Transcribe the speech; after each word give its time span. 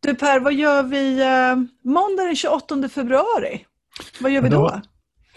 Du 0.00 0.14
Per, 0.14 0.40
vad 0.40 0.54
gör 0.54 0.82
vi 0.82 1.20
eh, 1.20 1.56
måndag 1.90 2.24
den 2.24 2.36
28 2.36 2.88
februari? 2.88 3.66
Vad 4.20 4.32
gör 4.32 4.42
vi 4.42 4.48
då? 4.48 4.80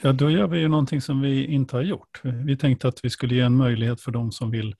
Ja, 0.01 0.13
då 0.13 0.29
gör 0.29 0.47
vi 0.47 0.59
ju 0.59 0.67
någonting 0.67 1.01
som 1.01 1.21
vi 1.21 1.45
inte 1.45 1.75
har 1.75 1.83
gjort. 1.83 2.21
Vi 2.23 2.57
tänkte 2.57 2.87
att 2.87 3.05
vi 3.05 3.09
skulle 3.09 3.35
ge 3.35 3.41
en 3.41 3.57
möjlighet 3.57 4.01
för 4.01 4.11
de 4.11 4.31
som 4.31 4.51
vill 4.51 4.75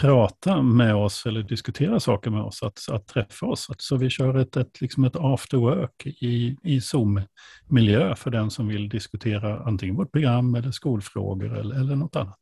prata 0.00 0.62
med 0.62 0.94
oss 0.94 1.26
eller 1.26 1.42
diskutera 1.42 2.00
saker 2.00 2.30
med 2.30 2.42
oss, 2.42 2.62
att, 2.62 2.88
att 2.90 3.06
träffa 3.06 3.46
oss. 3.46 3.70
Så 3.78 3.96
vi 3.96 4.10
kör 4.10 4.38
ett, 4.38 4.56
ett, 4.56 4.80
liksom 4.80 5.04
ett 5.04 5.16
after 5.16 5.56
work 5.56 6.06
i, 6.06 6.56
i 6.62 6.80
Zoom-miljö 6.80 8.16
för 8.16 8.30
den 8.30 8.50
som 8.50 8.68
vill 8.68 8.88
diskutera 8.88 9.62
antingen 9.62 9.96
vårt 9.96 10.12
program 10.12 10.54
eller 10.54 10.70
skolfrågor 10.70 11.58
eller, 11.58 11.74
eller 11.74 11.96
något 11.96 12.16
annat. 12.16 12.38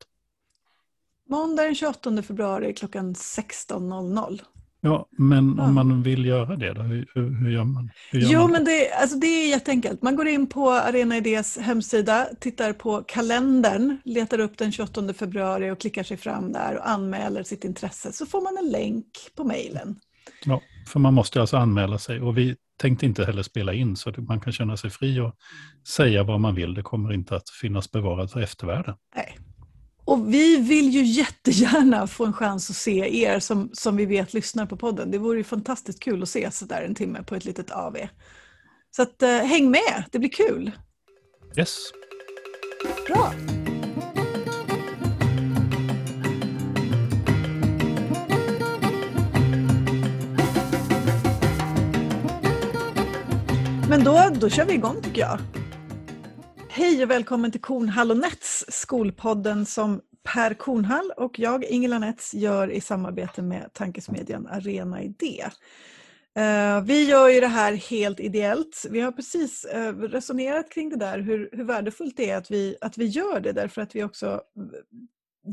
Måndag 1.28 1.62
den 1.62 1.74
28 1.74 2.22
februari 2.22 2.74
klockan 2.74 3.14
16.00. 3.14 4.40
Ja, 4.86 5.08
men 5.10 5.60
om 5.60 5.74
man 5.74 6.02
vill 6.02 6.26
göra 6.26 6.56
det 6.56 6.72
då, 6.72 6.82
hur, 6.82 7.06
hur 7.14 7.50
gör 7.50 7.64
man? 7.64 7.90
Hur 8.10 8.20
gör 8.20 8.30
jo, 8.32 8.40
man 8.40 8.52
men 8.52 8.64
det, 8.64 8.92
alltså 8.92 9.16
det 9.18 9.26
är 9.26 9.48
jätteenkelt. 9.50 10.02
Man 10.02 10.16
går 10.16 10.28
in 10.28 10.46
på 10.46 10.70
Arena 10.70 11.16
Idés 11.16 11.58
hemsida, 11.58 12.28
tittar 12.40 12.72
på 12.72 13.02
kalendern, 13.02 13.98
letar 14.04 14.40
upp 14.40 14.58
den 14.58 14.72
28 14.72 15.14
februari 15.14 15.70
och 15.70 15.80
klickar 15.80 16.02
sig 16.02 16.16
fram 16.16 16.52
där 16.52 16.76
och 16.76 16.88
anmäler 16.88 17.42
sitt 17.42 17.64
intresse. 17.64 18.12
Så 18.12 18.26
får 18.26 18.40
man 18.40 18.64
en 18.64 18.70
länk 18.70 19.06
på 19.36 19.44
mejlen. 19.44 19.96
Ja, 20.44 20.60
för 20.86 21.00
man 21.00 21.14
måste 21.14 21.40
alltså 21.40 21.56
anmäla 21.56 21.98
sig 21.98 22.20
och 22.20 22.38
vi 22.38 22.56
tänkte 22.78 23.06
inte 23.06 23.24
heller 23.24 23.42
spela 23.42 23.72
in 23.72 23.96
så 23.96 24.10
att 24.10 24.18
man 24.18 24.40
kan 24.40 24.52
känna 24.52 24.76
sig 24.76 24.90
fri 24.90 25.20
och 25.20 25.34
säga 25.88 26.22
vad 26.22 26.40
man 26.40 26.54
vill. 26.54 26.74
Det 26.74 26.82
kommer 26.82 27.12
inte 27.12 27.36
att 27.36 27.50
finnas 27.50 27.90
bevarat 27.90 28.32
för 28.32 28.40
eftervärlden. 28.40 28.94
Nej, 29.16 29.38
och 30.06 30.34
vi 30.34 30.56
vill 30.56 30.90
ju 30.90 31.04
jättegärna 31.04 32.06
få 32.06 32.24
en 32.24 32.32
chans 32.32 32.70
att 32.70 32.76
se 32.76 33.24
er 33.24 33.40
som, 33.40 33.70
som 33.72 33.96
vi 33.96 34.06
vet 34.06 34.34
lyssnar 34.34 34.66
på 34.66 34.76
podden. 34.76 35.10
Det 35.10 35.18
vore 35.18 35.38
ju 35.38 35.44
fantastiskt 35.44 36.00
kul 36.00 36.22
att 36.22 36.28
se 36.28 36.48
där 36.60 36.82
en 36.82 36.94
timme 36.94 37.22
på 37.22 37.34
ett 37.34 37.44
litet 37.44 37.70
AV. 37.70 37.96
Så 38.96 39.02
att, 39.02 39.22
eh, 39.22 39.30
häng 39.30 39.70
med, 39.70 40.04
det 40.12 40.18
blir 40.18 40.30
kul. 40.30 40.72
Yes. 41.58 41.76
Bra. 43.06 43.32
Men 53.88 54.04
då, 54.04 54.30
då 54.40 54.48
kör 54.48 54.64
vi 54.64 54.74
igång 54.74 55.02
tycker 55.02 55.20
jag. 55.20 55.38
Hej 56.76 57.02
och 57.02 57.10
välkommen 57.10 57.52
till 57.52 57.60
Kornhall 57.60 58.10
och 58.10 58.16
Nets, 58.16 58.64
skolpodden 58.68 59.66
som 59.66 60.00
Per 60.22 60.54
Kornhall 60.54 61.12
och 61.16 61.38
jag, 61.38 61.64
Ingela 61.64 61.98
Nets, 61.98 62.34
gör 62.34 62.70
i 62.70 62.80
samarbete 62.80 63.42
med 63.42 63.72
tankesmedjan 63.72 64.46
Arena 64.46 65.02
Idé. 65.02 65.44
Eh, 66.34 66.80
vi 66.82 67.04
gör 67.04 67.28
ju 67.28 67.40
det 67.40 67.46
här 67.46 67.72
helt 67.72 68.20
ideellt. 68.20 68.86
Vi 68.90 69.00
har 69.00 69.12
precis 69.12 69.64
eh, 69.64 69.92
resonerat 69.94 70.70
kring 70.70 70.88
det 70.88 70.96
där, 70.96 71.18
hur, 71.18 71.50
hur 71.52 71.64
värdefullt 71.64 72.16
det 72.16 72.30
är 72.30 72.36
att 72.36 72.50
vi, 72.50 72.76
att 72.80 72.98
vi 72.98 73.04
gör 73.04 73.40
det 73.40 73.52
därför 73.52 73.82
att 73.82 73.96
vi 73.96 74.04
också 74.04 74.40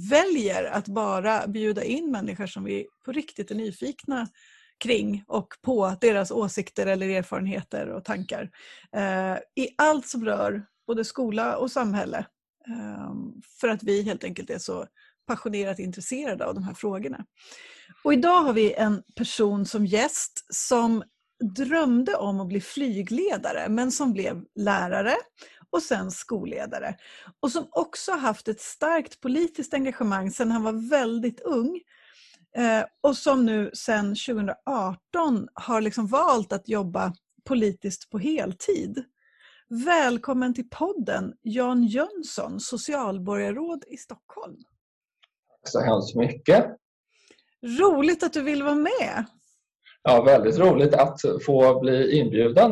väljer 0.09 0.63
att 0.63 0.87
bara 0.87 1.47
bjuda 1.47 1.83
in 1.83 2.11
människor 2.11 2.47
som 2.47 2.63
vi 2.63 2.87
på 3.05 3.11
riktigt 3.11 3.51
är 3.51 3.55
nyfikna 3.55 4.27
kring 4.83 5.23
och 5.27 5.47
på 5.61 5.95
deras 6.01 6.31
åsikter 6.31 6.87
eller 6.87 7.09
erfarenheter 7.09 7.89
och 7.89 8.05
tankar. 8.05 8.49
Eh, 8.95 9.37
I 9.55 9.69
allt 9.77 10.07
som 10.07 10.25
rör 10.25 10.65
både 10.87 11.05
skola 11.05 11.57
och 11.57 11.71
samhälle. 11.71 12.25
Ehm, 12.67 13.41
för 13.59 13.67
att 13.67 13.83
vi 13.83 14.01
helt 14.01 14.23
enkelt 14.23 14.49
är 14.49 14.59
så 14.59 14.87
passionerat 15.27 15.79
intresserade 15.79 16.45
av 16.45 16.53
de 16.53 16.63
här 16.63 16.73
frågorna. 16.73 17.25
Och 18.03 18.13
idag 18.13 18.41
har 18.41 18.53
vi 18.53 18.73
en 18.73 19.03
person 19.15 19.65
som 19.65 19.85
gäst 19.85 20.45
som 20.53 21.03
drömde 21.55 22.15
om 22.15 22.39
att 22.39 22.47
bli 22.47 22.61
flygledare 22.61 23.69
men 23.69 23.91
som 23.91 24.13
blev 24.13 24.43
lärare 24.55 25.15
och 25.69 25.83
sen 25.83 26.11
skolledare. 26.11 26.95
Och 27.39 27.51
som 27.51 27.67
också 27.71 28.11
haft 28.11 28.47
ett 28.47 28.61
starkt 28.61 29.21
politiskt 29.21 29.73
engagemang 29.73 30.31
sedan 30.31 30.51
han 30.51 30.63
var 30.63 30.89
väldigt 30.89 31.39
ung. 31.39 31.81
Eh, 32.55 32.83
och 33.01 33.17
som 33.17 33.45
nu 33.45 33.71
sedan 33.73 34.05
2018 34.05 35.47
har 35.53 35.81
liksom 35.81 36.07
valt 36.07 36.53
att 36.53 36.69
jobba 36.69 37.13
politiskt 37.43 38.09
på 38.09 38.19
heltid. 38.19 39.03
Välkommen 39.73 40.53
till 40.53 40.69
podden 40.69 41.33
Jan 41.41 41.83
Jönsson, 41.83 42.59
socialborgarråd 42.59 43.83
i 43.87 43.97
Stockholm. 43.97 44.55
Tack 45.49 45.71
så 45.71 45.79
hemskt 45.79 46.15
mycket. 46.15 46.65
Roligt 47.79 48.23
att 48.23 48.33
du 48.33 48.41
vill 48.41 48.63
vara 48.63 48.75
med. 48.75 49.25
Ja, 50.03 50.23
väldigt 50.23 50.59
roligt 50.59 50.93
att 50.93 51.21
få 51.45 51.79
bli 51.79 52.19
inbjuden. 52.19 52.71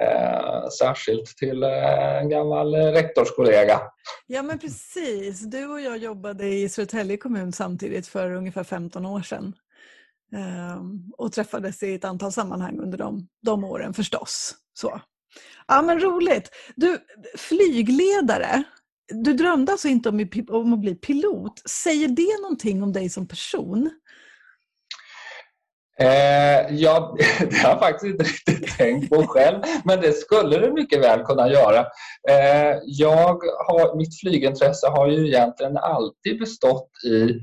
Eh, 0.00 0.68
särskilt 0.78 1.26
till 1.26 1.62
eh, 1.62 2.18
en 2.18 2.28
gammal 2.28 2.74
rektorskollega. 2.74 3.80
Ja, 4.26 4.42
men 4.42 4.58
precis. 4.58 5.40
Du 5.40 5.66
och 5.66 5.80
jag 5.80 5.98
jobbade 5.98 6.48
i 6.48 6.68
Södertälje 6.68 7.16
kommun 7.16 7.52
samtidigt 7.52 8.06
för 8.06 8.30
ungefär 8.30 8.64
15 8.64 9.06
år 9.06 9.22
sedan. 9.22 9.54
Eh, 10.34 10.82
och 11.18 11.32
träffades 11.32 11.82
i 11.82 11.94
ett 11.94 12.04
antal 12.04 12.32
sammanhang 12.32 12.78
under 12.78 12.98
de, 12.98 13.28
de 13.42 13.64
åren 13.64 13.94
förstås. 13.94 14.54
Så. 14.74 15.00
Ja 15.66 15.82
men 15.82 16.00
roligt. 16.00 16.50
Du, 16.76 16.98
flygledare, 17.36 18.62
du 19.12 19.32
drömde 19.32 19.72
alltså 19.72 19.88
inte 19.88 20.08
om, 20.08 20.28
om 20.48 20.72
att 20.72 20.80
bli 20.80 20.94
pilot. 20.94 21.62
Säger 21.70 22.08
det 22.08 22.42
någonting 22.42 22.82
om 22.82 22.92
dig 22.92 23.08
som 23.08 23.28
person? 23.28 23.90
Eh, 26.00 26.74
ja, 26.74 27.16
det 27.38 27.56
har 27.56 27.70
jag 27.70 27.78
faktiskt 27.78 28.04
inte 28.04 28.24
riktigt 28.24 28.76
tänkt 28.76 29.10
på 29.10 29.26
själv, 29.26 29.62
men 29.84 30.00
det 30.00 30.12
skulle 30.12 30.58
det 30.58 30.72
mycket 30.72 31.00
väl 31.00 31.22
kunna 31.22 31.48
göra. 31.48 31.78
Eh, 32.28 32.76
jag 32.84 33.42
har, 33.66 33.96
mitt 33.96 34.20
flygintresse 34.20 34.86
har 34.86 35.08
ju 35.08 35.26
egentligen 35.28 35.76
alltid 35.76 36.38
bestått 36.40 36.90
i 37.04 37.40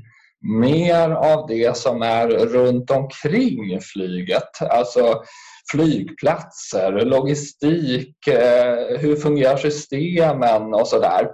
mer 0.60 1.10
av 1.10 1.46
det 1.48 1.76
som 1.76 2.02
är 2.02 2.28
runt 2.28 2.90
omkring 2.90 3.80
flyget. 3.80 4.62
Alltså 4.70 5.22
flygplatser, 5.70 6.92
logistik, 6.92 8.26
eh, 8.26 8.98
hur 8.98 9.16
fungerar 9.16 9.56
systemen 9.56 10.74
och 10.74 10.88
sådär. 10.88 11.28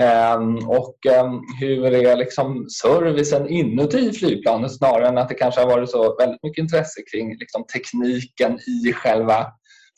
Ehm, 0.00 0.68
och 0.68 1.06
ehm, 1.06 1.40
hur 1.60 1.94
är 1.94 2.16
liksom 2.16 2.66
servicen 2.82 3.48
inuti 3.48 4.12
flygplanet 4.12 4.76
snarare 4.76 5.08
än 5.08 5.18
att 5.18 5.28
det 5.28 5.34
kanske 5.34 5.60
har 5.60 5.68
varit 5.68 5.90
så 5.90 6.16
väldigt 6.16 6.42
mycket 6.42 6.62
intresse 6.62 7.00
kring 7.12 7.36
liksom 7.38 7.64
tekniken 7.72 8.58
i 8.58 8.92
själva 8.92 9.46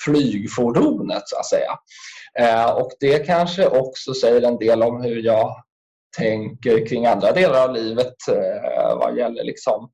flygfordonet 0.05 1.23
så 1.25 1.37
att 1.37 1.47
säga. 1.47 1.79
Ehm, 2.39 2.77
och 2.77 2.91
det 3.01 3.27
kanske 3.27 3.67
också 3.67 4.15
säger 4.15 4.43
en 4.43 4.59
del 4.59 4.83
om 4.83 5.03
hur 5.03 5.23
jag 5.23 5.57
tänker 6.19 6.87
kring 6.87 7.07
andra 7.07 7.33
delar 7.33 7.65
av 7.65 7.75
livet 7.75 8.15
eh, 8.29 8.99
vad 8.99 9.19
gäller 9.19 9.45
liksom 9.45 9.91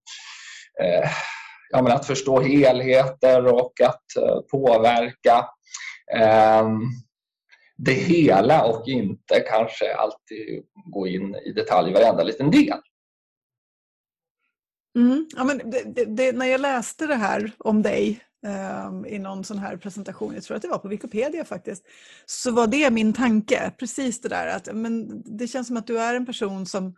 eh, 0.82 1.10
ja, 1.70 1.82
men 1.82 1.92
att 1.92 2.06
förstå 2.06 2.40
helheter 2.40 3.46
och 3.46 3.80
att 3.80 4.16
eh, 4.16 4.40
påverka 4.50 5.48
eh, 6.16 6.68
det 7.76 7.92
hela 7.92 8.64
och 8.64 8.88
inte 8.88 9.40
kanske 9.40 9.94
alltid 9.94 10.62
gå 10.92 11.06
in 11.06 11.34
i 11.34 11.52
detalj 11.52 11.90
i 11.90 11.94
varenda 11.94 12.22
liten 12.22 12.50
del. 12.50 12.78
Mm. 14.96 15.26
Ja, 15.36 15.44
men 15.44 15.58
det, 15.70 16.04
det, 16.04 16.32
när 16.32 16.46
jag 16.46 16.60
läste 16.60 17.06
det 17.06 17.14
här 17.14 17.52
om 17.58 17.82
dig 17.82 18.20
eh, 18.46 19.14
i 19.14 19.18
någon 19.18 19.44
sån 19.44 19.58
här 19.58 19.76
presentation, 19.76 20.34
jag 20.34 20.42
tror 20.42 20.56
att 20.56 20.62
det 20.62 20.68
var 20.68 20.78
på 20.78 20.88
Wikipedia 20.88 21.44
faktiskt, 21.44 21.84
så 22.26 22.50
var 22.50 22.66
det 22.66 22.90
min 22.90 23.12
tanke. 23.12 23.72
Precis 23.78 24.20
det 24.20 24.28
där 24.28 24.46
att 24.46 24.68
men 24.74 25.22
det 25.38 25.46
känns 25.46 25.66
som 25.66 25.76
att 25.76 25.86
du 25.86 26.00
är 26.00 26.14
en 26.14 26.26
person 26.26 26.66
som 26.66 26.94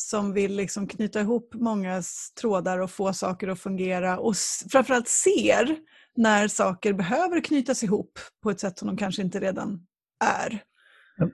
som 0.00 0.32
vill 0.32 0.56
liksom 0.56 0.88
knyta 0.88 1.20
ihop 1.20 1.54
många 1.54 2.02
trådar 2.40 2.78
och 2.78 2.90
få 2.90 3.12
saker 3.12 3.48
att 3.48 3.60
fungera 3.60 4.18
och 4.18 4.34
framförallt 4.70 5.08
ser 5.08 5.76
när 6.16 6.48
saker 6.48 6.92
behöver 6.92 7.40
knytas 7.40 7.82
ihop 7.84 8.18
på 8.42 8.50
ett 8.50 8.60
sätt 8.60 8.78
som 8.78 8.88
de 8.88 8.96
kanske 8.96 9.22
inte 9.22 9.40
redan 9.40 9.80
är. 10.24 10.62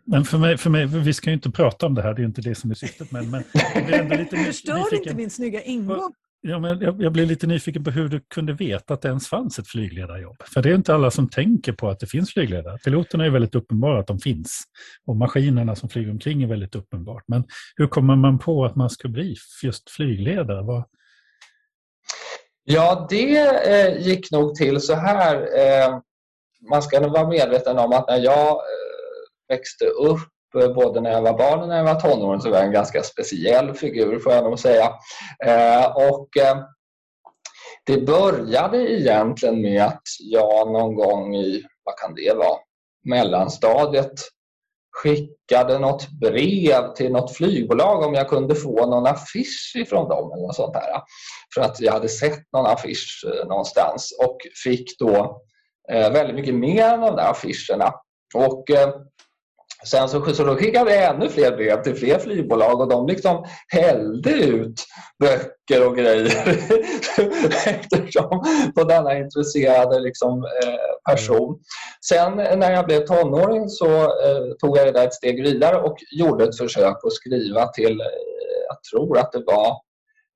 Men 0.04 0.24
för 0.24 0.38
mig, 0.38 0.58
för 0.58 0.70
mig, 0.70 0.86
vi 0.86 1.14
ska 1.14 1.30
ju 1.30 1.34
inte 1.34 1.50
prata 1.50 1.86
om 1.86 1.94
det 1.94 2.02
här, 2.02 2.14
det 2.14 2.22
är 2.22 2.26
inte 2.26 2.40
det 2.40 2.54
som 2.54 2.70
är 2.70 2.74
syftet. 2.74 3.12
Men, 3.12 3.30
men 3.30 3.44
jag 3.74 3.86
blir 3.86 3.98
ändå 3.98 4.16
lite 4.16 4.36
Förstör 4.44 4.74
nyfiken. 4.74 4.98
inte 4.98 5.14
min 5.14 5.30
snygga 5.30 5.62
ingång. 5.62 6.12
Ja, 6.46 6.58
men 6.58 6.80
jag, 6.80 7.02
jag 7.02 7.12
blev 7.12 7.26
lite 7.26 7.46
nyfiken 7.46 7.84
på 7.84 7.90
hur 7.90 8.08
du 8.08 8.20
kunde 8.20 8.52
veta 8.52 8.94
att 8.94 9.02
det 9.02 9.08
ens 9.08 9.28
fanns 9.28 9.58
ett 9.58 9.68
flygledarjobb. 9.68 10.36
För 10.54 10.62
det 10.62 10.70
är 10.70 10.74
inte 10.74 10.94
alla 10.94 11.10
som 11.10 11.30
tänker 11.30 11.72
på 11.72 11.88
att 11.88 12.00
det 12.00 12.06
finns 12.06 12.32
flygledare. 12.32 12.78
Piloterna 12.78 13.26
är 13.26 13.30
väldigt 13.30 13.54
uppenbara 13.54 14.00
att 14.00 14.06
de 14.06 14.18
finns. 14.18 14.62
Och 15.06 15.16
maskinerna 15.16 15.76
som 15.76 15.88
flyger 15.88 16.10
omkring 16.10 16.42
är 16.42 16.46
väldigt 16.46 16.74
uppenbart. 16.74 17.24
Men 17.26 17.44
hur 17.76 17.86
kommer 17.86 18.16
man 18.16 18.38
på 18.38 18.64
att 18.64 18.76
man 18.76 18.90
ska 18.90 19.08
bli 19.08 19.36
just 19.62 19.90
flygledare? 19.90 20.62
Vad... 20.62 20.84
Ja, 22.64 23.06
det 23.10 23.38
eh, 23.70 24.06
gick 24.06 24.30
nog 24.30 24.54
till 24.54 24.80
så 24.80 24.94
här. 24.94 25.36
Eh, 25.36 25.98
man 26.70 26.82
ska 26.82 27.00
nog 27.00 27.12
vara 27.12 27.28
medveten 27.28 27.78
om 27.78 27.92
att 27.92 28.08
när 28.08 28.18
jag 28.18 28.48
eh, 28.48 29.48
växte 29.48 29.84
upp 29.84 30.33
både 30.54 31.00
när 31.00 31.10
jag 31.10 31.22
var 31.22 31.38
barn 31.38 31.60
och 31.60 31.68
när 31.68 31.76
jag 31.76 31.84
var 31.84 32.00
tonåring 32.00 32.40
så 32.40 32.50
var 32.50 32.56
jag 32.56 32.66
en 32.66 32.72
ganska 32.72 33.02
speciell 33.02 33.74
figur 33.74 34.18
får 34.18 34.32
jag 34.32 34.44
nog 34.44 34.58
säga. 34.58 34.92
Eh, 35.46 35.96
och, 35.96 36.36
eh, 36.36 36.58
det 37.86 38.06
började 38.06 38.92
egentligen 38.92 39.62
med 39.62 39.82
att 39.82 40.02
jag 40.20 40.72
någon 40.72 40.94
gång 40.94 41.34
i, 41.34 41.62
vad 41.84 41.96
kan 41.98 42.14
det 42.14 42.34
vara, 42.36 42.58
mellanstadiet 43.04 44.12
skickade 44.96 45.78
något 45.78 46.08
brev 46.08 46.94
till 46.94 47.12
något 47.12 47.36
flygbolag 47.36 48.02
om 48.02 48.14
jag 48.14 48.28
kunde 48.28 48.54
få 48.54 48.86
någon 48.86 49.06
affisch 49.06 49.72
ifrån 49.76 50.08
dem 50.08 50.32
eller 50.32 50.42
något 50.42 50.56
sånt 50.56 50.74
där. 50.74 51.00
För 51.54 51.60
att 51.60 51.80
jag 51.80 51.92
hade 51.92 52.08
sett 52.08 52.52
någon 52.52 52.66
affisch 52.66 53.24
eh, 53.26 53.48
någonstans 53.48 54.18
och 54.24 54.36
fick 54.64 54.98
då 54.98 55.40
väldigt 55.88 56.36
mycket 56.36 56.54
mer 56.54 56.84
än 56.84 57.00
de 57.00 57.16
där 57.16 57.30
affischerna. 57.30 57.94
Och 58.34 58.64
Sen 59.84 60.08
så, 60.08 60.34
så 60.34 60.44
då 60.44 60.56
skickade 60.56 60.94
jag 60.94 61.14
ännu 61.14 61.28
fler 61.28 61.56
brev 61.56 61.82
till 61.82 61.94
fler 61.94 62.18
flygbolag 62.18 62.80
och 62.80 62.88
de 62.88 63.06
liksom 63.06 63.44
hällde 63.68 64.30
ut 64.30 64.84
böcker 65.18 65.86
och 65.88 65.96
grejer. 65.96 66.26
Eftersom 67.66 68.44
på 68.74 68.84
denna 68.84 69.18
intresserade 69.18 70.00
liksom, 70.00 70.44
eh, 70.44 71.12
person. 71.14 71.60
Sen 72.08 72.36
när 72.36 72.72
jag 72.72 72.86
blev 72.86 73.06
tonåring 73.06 73.68
så 73.68 74.02
eh, 74.02 74.54
tog 74.58 74.78
jag 74.78 74.86
det 74.86 74.92
där 74.92 75.06
ett 75.06 75.14
steg 75.14 75.42
vidare 75.42 75.76
och 75.76 75.96
gjorde 76.10 76.44
ett 76.44 76.58
försök 76.58 77.04
att 77.04 77.12
skriva 77.12 77.66
till, 77.66 78.00
eh, 78.00 78.06
jag 78.68 78.82
tror 78.82 79.18
att 79.18 79.32
det 79.32 79.44
var 79.46 79.80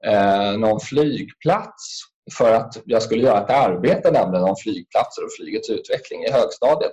eh, 0.06 0.58
någon 0.58 0.80
flygplats. 0.80 2.02
För 2.38 2.54
att 2.54 2.80
jag 2.84 3.02
skulle 3.02 3.24
göra 3.24 3.44
ett 3.44 3.50
arbete 3.50 4.10
nämligen 4.10 4.44
om 4.44 4.56
flygplatser 4.56 5.24
och 5.24 5.32
flygets 5.38 5.70
utveckling 5.70 6.24
i 6.24 6.30
högstadiet 6.30 6.92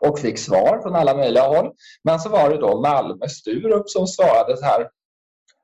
och 0.00 0.18
fick 0.18 0.38
svar 0.38 0.82
från 0.82 0.94
alla 0.94 1.16
möjliga 1.16 1.42
håll. 1.42 1.72
Men 2.04 2.20
så 2.20 2.28
var 2.28 2.50
det 2.50 2.56
då 2.56 2.80
Malmö 2.80 3.28
Sturup 3.28 3.90
som 3.90 4.06
svarade 4.06 4.56
så 4.56 4.64
här. 4.64 4.88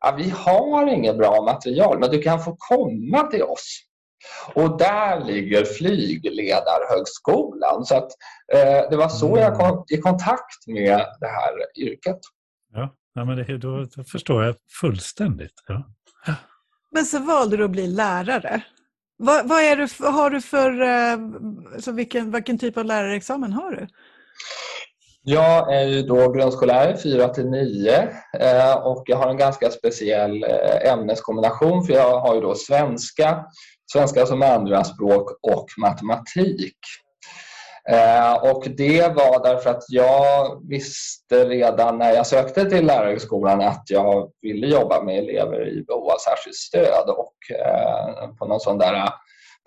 Ja, 0.00 0.14
vi 0.19 0.31
har 0.31 0.87
inget 0.87 1.19
bra 1.19 1.43
material, 1.43 1.99
men 1.99 2.11
du 2.11 2.23
kan 2.23 2.44
få 2.44 2.56
komma 2.58 3.23
till 3.23 3.43
oss. 3.43 3.82
Och 4.55 4.79
där 4.79 5.25
ligger 5.25 5.64
flygledarhögskolan. 5.64 7.84
Så 7.84 7.96
att, 7.96 8.08
eh, 8.52 8.90
det 8.90 8.96
var 8.96 9.08
så 9.08 9.38
jag 9.38 9.58
kom 9.58 9.84
i 9.88 9.96
kontakt 9.96 10.67
med 10.67 11.06
det 11.20 11.29
här 11.29 11.52
yrket. 11.76 12.19
Ja, 12.73 12.94
ja 13.14 13.25
men 13.25 13.37
det, 13.37 13.58
då, 13.58 13.87
då 13.96 14.05
förstår 14.05 14.44
jag 14.44 14.55
fullständigt. 14.81 15.62
Ja. 15.67 15.84
Men 16.90 17.05
så 17.05 17.19
valde 17.19 17.56
du 17.56 17.64
att 17.64 17.70
bli 17.70 17.87
lärare. 17.87 18.62
Vad, 19.17 19.49
vad, 19.49 19.62
är 19.62 19.76
du, 19.76 19.88
vad 19.99 20.14
har 20.14 20.31
du 20.31 20.40
för, 20.40 20.81
eh, 20.81 21.19
så 21.81 21.93
vilken, 21.93 22.31
vilken 22.31 22.58
typ 22.58 22.76
av 22.76 22.84
lärarexamen 22.84 23.52
har 23.52 23.70
du? 23.70 23.87
Jag 25.25 25.75
är 25.75 25.85
ju 25.85 26.03
då 26.03 26.33
grundskollärare 26.33 26.97
4 26.97 27.29
till 27.29 27.50
9 27.50 28.09
eh, 28.41 28.75
och 28.75 29.03
jag 29.06 29.17
har 29.17 29.31
en 29.31 29.37
ganska 29.37 29.71
speciell 29.71 30.44
eh, 30.44 30.93
ämneskombination 30.93 31.85
för 31.85 31.93
jag 31.93 32.21
har 32.21 32.35
ju 32.35 32.41
då 32.41 32.55
svenska, 32.55 33.44
svenska 33.93 34.27
som 34.27 34.43
andraspråk 34.43 35.31
och 35.43 35.67
matematik. 35.79 36.79
Eh, 37.91 38.35
och 38.35 38.67
det 38.77 39.15
var 39.15 39.43
därför 39.43 39.71
att 39.71 39.85
jag 39.89 40.61
visste 40.69 41.44
redan 41.44 41.99
när 41.99 42.12
jag 42.12 42.27
sökte 42.27 42.71
till 42.71 42.87
lärarhögskolan 42.87 43.61
att 43.61 43.85
jag 43.87 44.31
ville 44.43 44.67
jobba 44.67 45.03
med 45.03 45.19
elever 45.19 45.69
i 45.69 45.83
behov 45.83 46.11
av 46.11 46.19
särskilt 46.19 46.56
stöd 46.56 47.09
och 47.09 47.35
på 48.39 48.47
någon 48.47 48.61
sån 48.61 48.79
där 48.79 49.09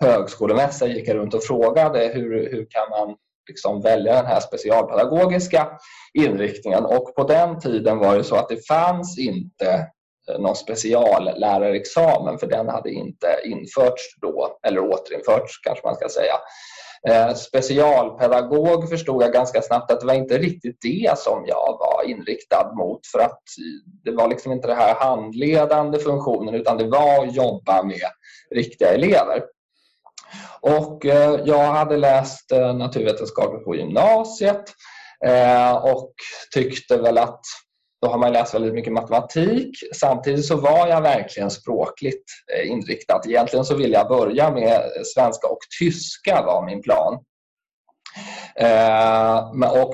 högskolemässa 0.04 0.86
gick 0.86 1.08
jag 1.08 1.16
runt 1.16 1.34
och 1.34 1.44
frågade 1.44 2.10
hur, 2.14 2.50
hur 2.50 2.66
kan 2.70 2.90
man 2.90 3.16
liksom 3.48 3.80
välja 3.80 4.14
den 4.14 4.26
här 4.26 4.40
specialpedagogiska 4.40 5.68
inriktningen. 6.14 6.84
Och 6.84 7.14
på 7.14 7.24
den 7.24 7.60
tiden 7.60 7.98
var 7.98 8.16
det 8.16 8.24
så 8.24 8.36
att 8.36 8.48
det 8.48 8.66
fanns 8.68 9.18
inte 9.18 9.86
eh, 10.30 10.38
någon 10.38 10.56
speciallärarexamen 10.56 12.38
för 12.38 12.46
den 12.46 12.68
hade 12.68 12.90
inte 12.90 13.40
införts 13.44 14.20
då, 14.20 14.58
eller 14.66 14.80
återinförts 14.80 15.58
kanske 15.62 15.86
man 15.86 15.94
ska 15.94 16.08
säga. 16.08 16.34
Eh, 17.08 17.34
specialpedagog 17.34 18.88
förstod 18.88 19.22
jag 19.22 19.32
ganska 19.32 19.62
snabbt 19.62 19.90
att 19.90 20.00
det 20.00 20.06
var 20.06 20.14
inte 20.14 20.38
riktigt 20.38 20.78
det 20.82 21.18
som 21.18 21.44
jag 21.46 21.78
var 21.78 22.02
inriktad 22.06 22.72
mot 22.74 23.06
för 23.06 23.18
att 23.18 23.42
det 24.04 24.10
var 24.10 24.28
liksom 24.28 24.52
inte 24.52 24.68
den 24.68 24.76
här 24.76 24.94
handledande 24.94 25.98
funktionen 25.98 26.54
utan 26.54 26.78
det 26.78 26.88
var 26.88 27.26
att 27.26 27.34
jobba 27.34 27.82
med 27.82 28.10
riktiga 28.54 28.94
elever. 28.94 29.42
Och 30.60 31.06
eh, 31.06 31.40
jag 31.44 31.72
hade 31.72 31.96
läst 31.96 32.52
eh, 32.52 32.74
naturvetenskap 32.74 33.64
på 33.64 33.76
gymnasiet 33.76 34.64
eh, 35.26 35.72
och 35.72 36.12
tyckte 36.54 36.96
väl 36.96 37.18
att 37.18 37.40
då 38.02 38.08
har 38.08 38.18
man 38.18 38.32
läst 38.32 38.54
väldigt 38.54 38.74
mycket 38.74 38.92
matematik. 38.92 39.70
Samtidigt 39.94 40.46
så 40.46 40.56
var 40.56 40.88
jag 40.88 41.00
verkligen 41.00 41.50
språkligt 41.50 42.24
inriktad. 42.64 43.20
Egentligen 43.26 43.64
så 43.64 43.76
ville 43.76 43.96
jag 43.96 44.08
börja 44.08 44.50
med 44.50 44.82
svenska 45.14 45.46
och 45.46 45.58
tyska 45.80 46.42
var 46.46 46.66
min 46.66 46.82
plan. 46.82 47.18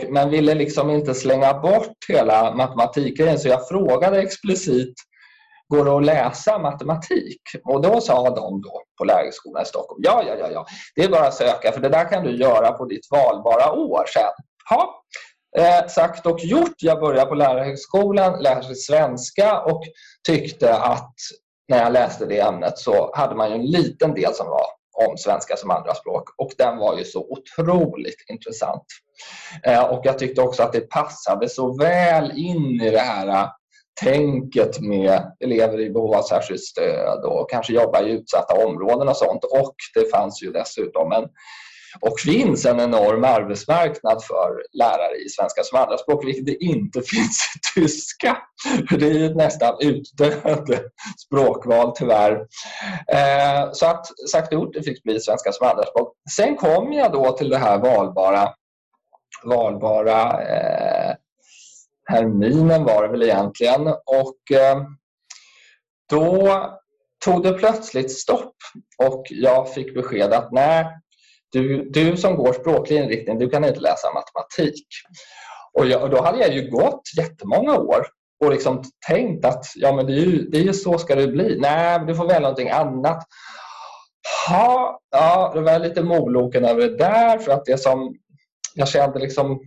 men 0.08 0.30
ville 0.30 0.54
liksom 0.54 0.90
inte 0.90 1.14
slänga 1.14 1.54
bort 1.54 1.96
hela 2.08 2.54
matematikgrejen 2.54 3.38
så 3.38 3.48
jag 3.48 3.68
frågade 3.68 4.22
explicit 4.22 4.94
Går 5.72 5.84
det 5.84 5.96
att 5.96 6.04
läsa 6.04 6.58
matematik? 6.58 7.42
Och 7.64 7.82
då 7.82 8.00
sa 8.00 8.30
de 8.30 8.62
då 8.62 8.82
på 8.98 9.04
Lärarhögskolan 9.04 9.62
i 9.62 9.66
Stockholm, 9.66 10.00
ja, 10.04 10.22
ja, 10.26 10.34
ja, 10.38 10.48
ja, 10.50 10.66
det 10.94 11.04
är 11.04 11.08
bara 11.08 11.26
att 11.26 11.34
söka 11.34 11.72
för 11.72 11.80
det 11.80 11.88
där 11.88 12.08
kan 12.08 12.24
du 12.24 12.36
göra 12.36 12.72
på 12.72 12.84
ditt 12.84 13.10
valbara 13.10 13.72
år 13.72 14.04
sen. 14.06 14.32
Ha. 14.70 15.02
eh, 15.58 15.86
sagt 15.88 16.26
och 16.26 16.40
gjort. 16.40 16.74
Jag 16.78 17.00
började 17.00 17.28
på 17.28 17.34
Lärarhögskolan, 17.34 18.42
lärde 18.42 18.74
svenska 18.74 19.60
och 19.60 19.82
tyckte 20.26 20.74
att 20.74 21.14
när 21.68 21.82
jag 21.82 21.92
läste 21.92 22.26
det 22.26 22.40
ämnet 22.40 22.78
så 22.78 23.14
hade 23.14 23.34
man 23.34 23.48
ju 23.48 23.54
en 23.54 23.66
liten 23.66 24.14
del 24.14 24.34
som 24.34 24.46
var 24.46 24.66
om 25.08 25.16
svenska 25.18 25.56
som 25.56 25.70
andraspråk 25.70 26.24
och 26.38 26.50
den 26.58 26.78
var 26.78 26.98
ju 26.98 27.04
så 27.04 27.26
otroligt 27.30 28.24
intressant. 28.30 28.84
Eh, 29.62 29.84
och 29.84 30.00
jag 30.04 30.18
tyckte 30.18 30.42
också 30.42 30.62
att 30.62 30.72
det 30.72 30.90
passade 30.90 31.48
så 31.48 31.76
väl 31.76 32.32
in 32.38 32.80
i 32.80 32.90
det 32.90 32.98
här 32.98 33.48
tänket 34.00 34.80
med 34.80 35.32
elever 35.40 35.80
i 35.80 35.90
behov 35.90 36.14
av 36.14 36.22
särskilt 36.22 36.64
stöd 36.64 37.24
och 37.24 37.50
kanske 37.50 37.72
jobba 37.72 38.02
i 38.02 38.10
utsatta 38.10 38.66
områden 38.66 39.08
och 39.08 39.16
sånt. 39.16 39.44
Och 39.44 39.74
det 39.94 40.10
fanns 40.10 40.42
ju 40.42 40.52
dessutom 40.52 41.12
en 41.12 41.24
och 42.00 42.20
finns 42.20 42.66
en 42.66 42.80
enorm 42.80 43.24
arbetsmarknad 43.24 44.24
för 44.24 44.62
lärare 44.72 45.16
i 45.26 45.28
svenska 45.28 45.62
som 45.62 45.78
andraspråk, 45.78 46.26
vilket 46.26 46.46
det 46.46 46.64
inte 46.64 47.02
finns 47.06 47.38
i 47.56 47.80
tyska. 47.80 48.36
Det 48.90 49.10
är 49.10 49.30
ett 49.30 49.36
nästan 49.36 49.76
utdöende 49.80 50.82
språkval 51.26 51.92
tyvärr. 51.96 52.32
Eh, 53.12 53.72
så 53.72 53.86
att 53.86 54.06
sagt 54.30 54.52
och 54.52 54.60
gjort, 54.60 54.74
det 54.74 54.82
fick 54.82 55.02
bli 55.02 55.20
svenska 55.20 55.52
som 55.52 55.68
andraspråk. 55.68 56.14
Sen 56.36 56.56
kom 56.56 56.92
jag 56.92 57.12
då 57.12 57.32
till 57.32 57.48
det 57.48 57.58
här 57.58 57.78
valbara, 57.78 58.48
valbara 59.44 60.42
eh, 60.42 61.14
terminen 62.10 62.84
var 62.84 63.02
det 63.02 63.08
väl 63.08 63.22
egentligen. 63.22 63.86
Och 63.88 64.56
eh, 64.56 64.82
då 66.10 66.66
tog 67.24 67.42
det 67.42 67.52
plötsligt 67.52 68.10
stopp 68.10 68.54
och 68.98 69.24
jag 69.30 69.74
fick 69.74 69.94
besked 69.94 70.32
att 70.32 70.52
nej, 70.52 70.86
du, 71.52 71.90
du 71.90 72.16
som 72.16 72.36
går 72.36 72.52
språklig 72.52 72.96
inriktning, 72.96 73.38
du 73.38 73.50
kan 73.50 73.64
inte 73.64 73.80
läsa 73.80 74.08
matematik. 74.12 74.86
Och, 75.72 75.86
jag, 75.86 76.02
och 76.02 76.10
då 76.10 76.22
hade 76.22 76.38
jag 76.38 76.54
ju 76.54 76.70
gått 76.70 77.02
jättemånga 77.18 77.76
år 77.76 78.06
och 78.44 78.50
liksom 78.50 78.82
tänkt 79.06 79.44
att 79.44 79.64
ja, 79.74 79.92
men 79.92 80.06
det, 80.06 80.12
är 80.12 80.16
ju, 80.16 80.48
det 80.50 80.58
är 80.58 80.62
ju 80.62 80.72
så 80.72 80.98
ska 80.98 81.14
det 81.14 81.28
bli. 81.28 81.58
Nej, 81.60 82.00
du 82.06 82.14
får 82.14 82.26
välja 82.26 82.40
någonting 82.40 82.70
annat. 82.70 83.24
Ha, 84.48 85.00
ja, 85.10 85.52
då 85.54 85.60
var 85.60 85.72
jag 85.72 85.82
lite 85.82 86.02
moloken 86.02 86.64
över 86.64 86.80
det 86.80 86.96
där 86.96 87.38
för 87.38 87.52
att 87.52 87.64
det 87.64 87.78
som 87.78 88.14
jag 88.74 88.88
kände 88.88 89.18
liksom 89.18 89.60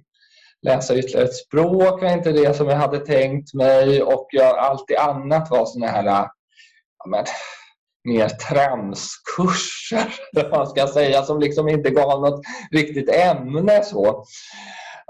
läsa 0.66 0.96
ytterligare 0.96 1.26
ett 1.26 1.36
språk 1.36 2.02
var 2.02 2.14
inte 2.14 2.32
det 2.32 2.54
som 2.56 2.68
jag 2.68 2.78
hade 2.78 3.00
tänkt 3.00 3.54
mig 3.54 4.04
och 4.04 4.28
jag, 4.32 4.58
allt 4.58 4.84
det 4.88 4.98
annat 4.98 5.50
var 5.52 5.66
såna 5.66 5.88
här 5.88 6.06
ja, 6.06 6.30
men, 7.08 7.26
mer 8.04 8.30
tramskurser, 8.30 10.14
man 10.52 10.68
ska 10.68 10.88
säga, 10.88 11.24
som 11.24 11.40
liksom 11.40 11.70
inte 11.70 11.90
gav 11.90 12.22
något 12.22 12.42
riktigt 12.72 13.10
ämne. 13.10 13.84
så. 13.84 14.26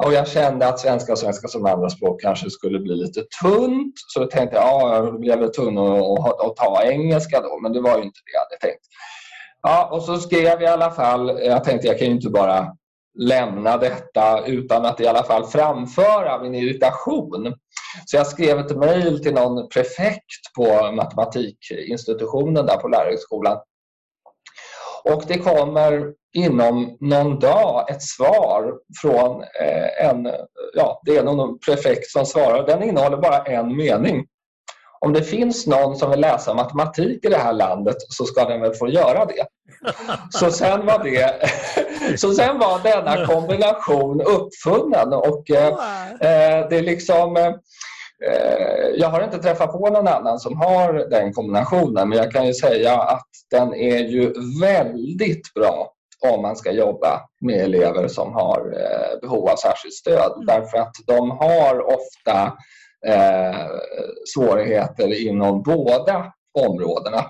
Och 0.04 0.14
jag 0.14 0.28
kände 0.28 0.68
att 0.68 0.80
svenska 0.80 1.12
och 1.12 1.20
svenska 1.20 1.48
som 1.48 1.66
andraspråk 1.66 2.22
kanske 2.22 2.50
skulle 2.50 2.80
bli 2.80 2.96
lite 2.96 3.22
tunt. 3.42 3.94
Så 4.08 4.20
jag 4.20 4.32
tänkte 4.32 4.58
ja, 4.58 5.02
då 5.02 5.20
blir 5.20 5.30
jag 5.30 5.38
väl 5.38 5.52
tunn 5.52 5.78
att 5.78 6.56
ta 6.56 6.84
engelska 6.84 7.42
då, 7.42 7.60
men 7.62 7.74
det 7.74 7.82
var 7.82 7.98
ju 7.98 8.04
inte 8.04 8.20
det 8.26 8.32
jag 8.34 8.40
hade 8.40 8.58
tänkt. 8.62 8.86
Ja, 9.62 9.90
och 9.92 10.04
så 10.04 10.18
skrev 10.18 10.46
jag 10.46 10.62
i 10.62 10.68
alla 10.68 10.92
fall, 10.92 11.40
jag 11.44 11.64
tänkte 11.64 11.88
jag 11.88 12.00
kan 12.00 12.08
ju 12.08 12.14
inte 12.14 12.30
bara 12.30 12.76
lämna 13.16 13.78
detta 13.78 14.46
utan 14.46 14.86
att 14.86 15.00
i 15.00 15.08
alla 15.08 15.24
fall 15.24 15.46
framföra 15.46 16.42
min 16.42 16.56
irritation. 16.56 17.54
Så 18.06 18.18
jag 18.18 18.28
skrev 18.28 18.60
ett 18.60 18.78
mejl 18.78 19.24
till 19.24 19.34
någon 19.34 19.70
prefekt 19.70 20.54
på 20.56 20.92
matematikinstitutionen 20.92 22.66
där 22.66 22.78
på 22.78 22.88
lärarhögskolan. 22.88 23.58
Och 25.04 25.24
det 25.28 25.38
kommer 25.38 26.14
inom 26.34 26.98
någon 27.00 27.40
dag 27.40 27.90
ett 27.90 28.02
svar 28.02 28.74
från 29.02 29.42
eh, 29.42 30.10
en, 30.10 30.32
ja, 30.76 31.02
det 31.06 31.18
är 31.18 31.24
någon 31.24 31.60
prefekt 31.60 32.12
som 32.12 32.26
svarar. 32.26 32.68
Den 32.68 32.84
innehåller 32.84 33.18
bara 33.18 33.44
en 33.44 33.78
mening 33.78 34.26
om 35.06 35.14
det 35.14 35.24
finns 35.24 35.68
någon 35.68 35.96
som 35.96 36.12
vill 36.12 36.20
läsa 36.20 36.54
matematik 36.54 37.26
i 37.26 37.30
det 37.30 37.38
här 37.38 37.54
landet 37.54 37.96
så 38.00 38.26
ska 38.26 38.46
den 38.46 38.62
väl 38.62 38.74
få 38.74 38.88
göra 38.88 39.26
det. 39.26 39.46
Så 40.30 40.52
sen 40.52 40.86
var, 40.86 41.04
det, 41.04 41.50
så 42.20 42.34
sen 42.34 42.60
var 42.60 42.80
denna 42.84 43.26
kombination 43.26 44.22
uppfunnen 44.22 45.14
och 45.14 45.52
eh, 45.52 45.78
det 46.70 46.78
är 46.78 46.82
liksom 46.82 47.38
eh, 47.38 47.54
jag 48.96 49.10
har 49.10 49.24
inte 49.24 49.38
träffat 49.38 49.72
på 49.72 49.90
någon 49.90 50.08
annan 50.08 50.40
som 50.40 50.58
har 50.58 50.94
den 50.94 51.34
kombinationen 51.34 52.10
men 52.10 52.18
jag 52.18 52.32
kan 52.32 52.48
ju 52.48 52.54
säga 52.54 52.94
att 52.94 53.30
den 53.52 53.74
är 53.74 54.00
ju 54.00 54.34
väldigt 54.62 55.54
bra 55.54 55.92
om 56.34 56.42
man 56.42 56.56
ska 56.56 56.72
jobba 56.72 57.22
med 57.42 57.64
elever 57.64 58.08
som 58.08 58.34
har 58.34 58.60
eh, 58.60 59.20
behov 59.22 59.50
av 59.50 59.56
särskilt 59.56 59.94
stöd. 59.94 60.32
Mm. 60.36 60.46
Därför 60.46 60.78
att 60.78 60.96
de 61.08 61.32
har 61.32 61.94
ofta 61.94 62.54
eh, 63.08 63.68
svårigheter 64.34 65.28
inom 65.28 65.64
båda 65.64 66.34
områdena. 66.60 67.26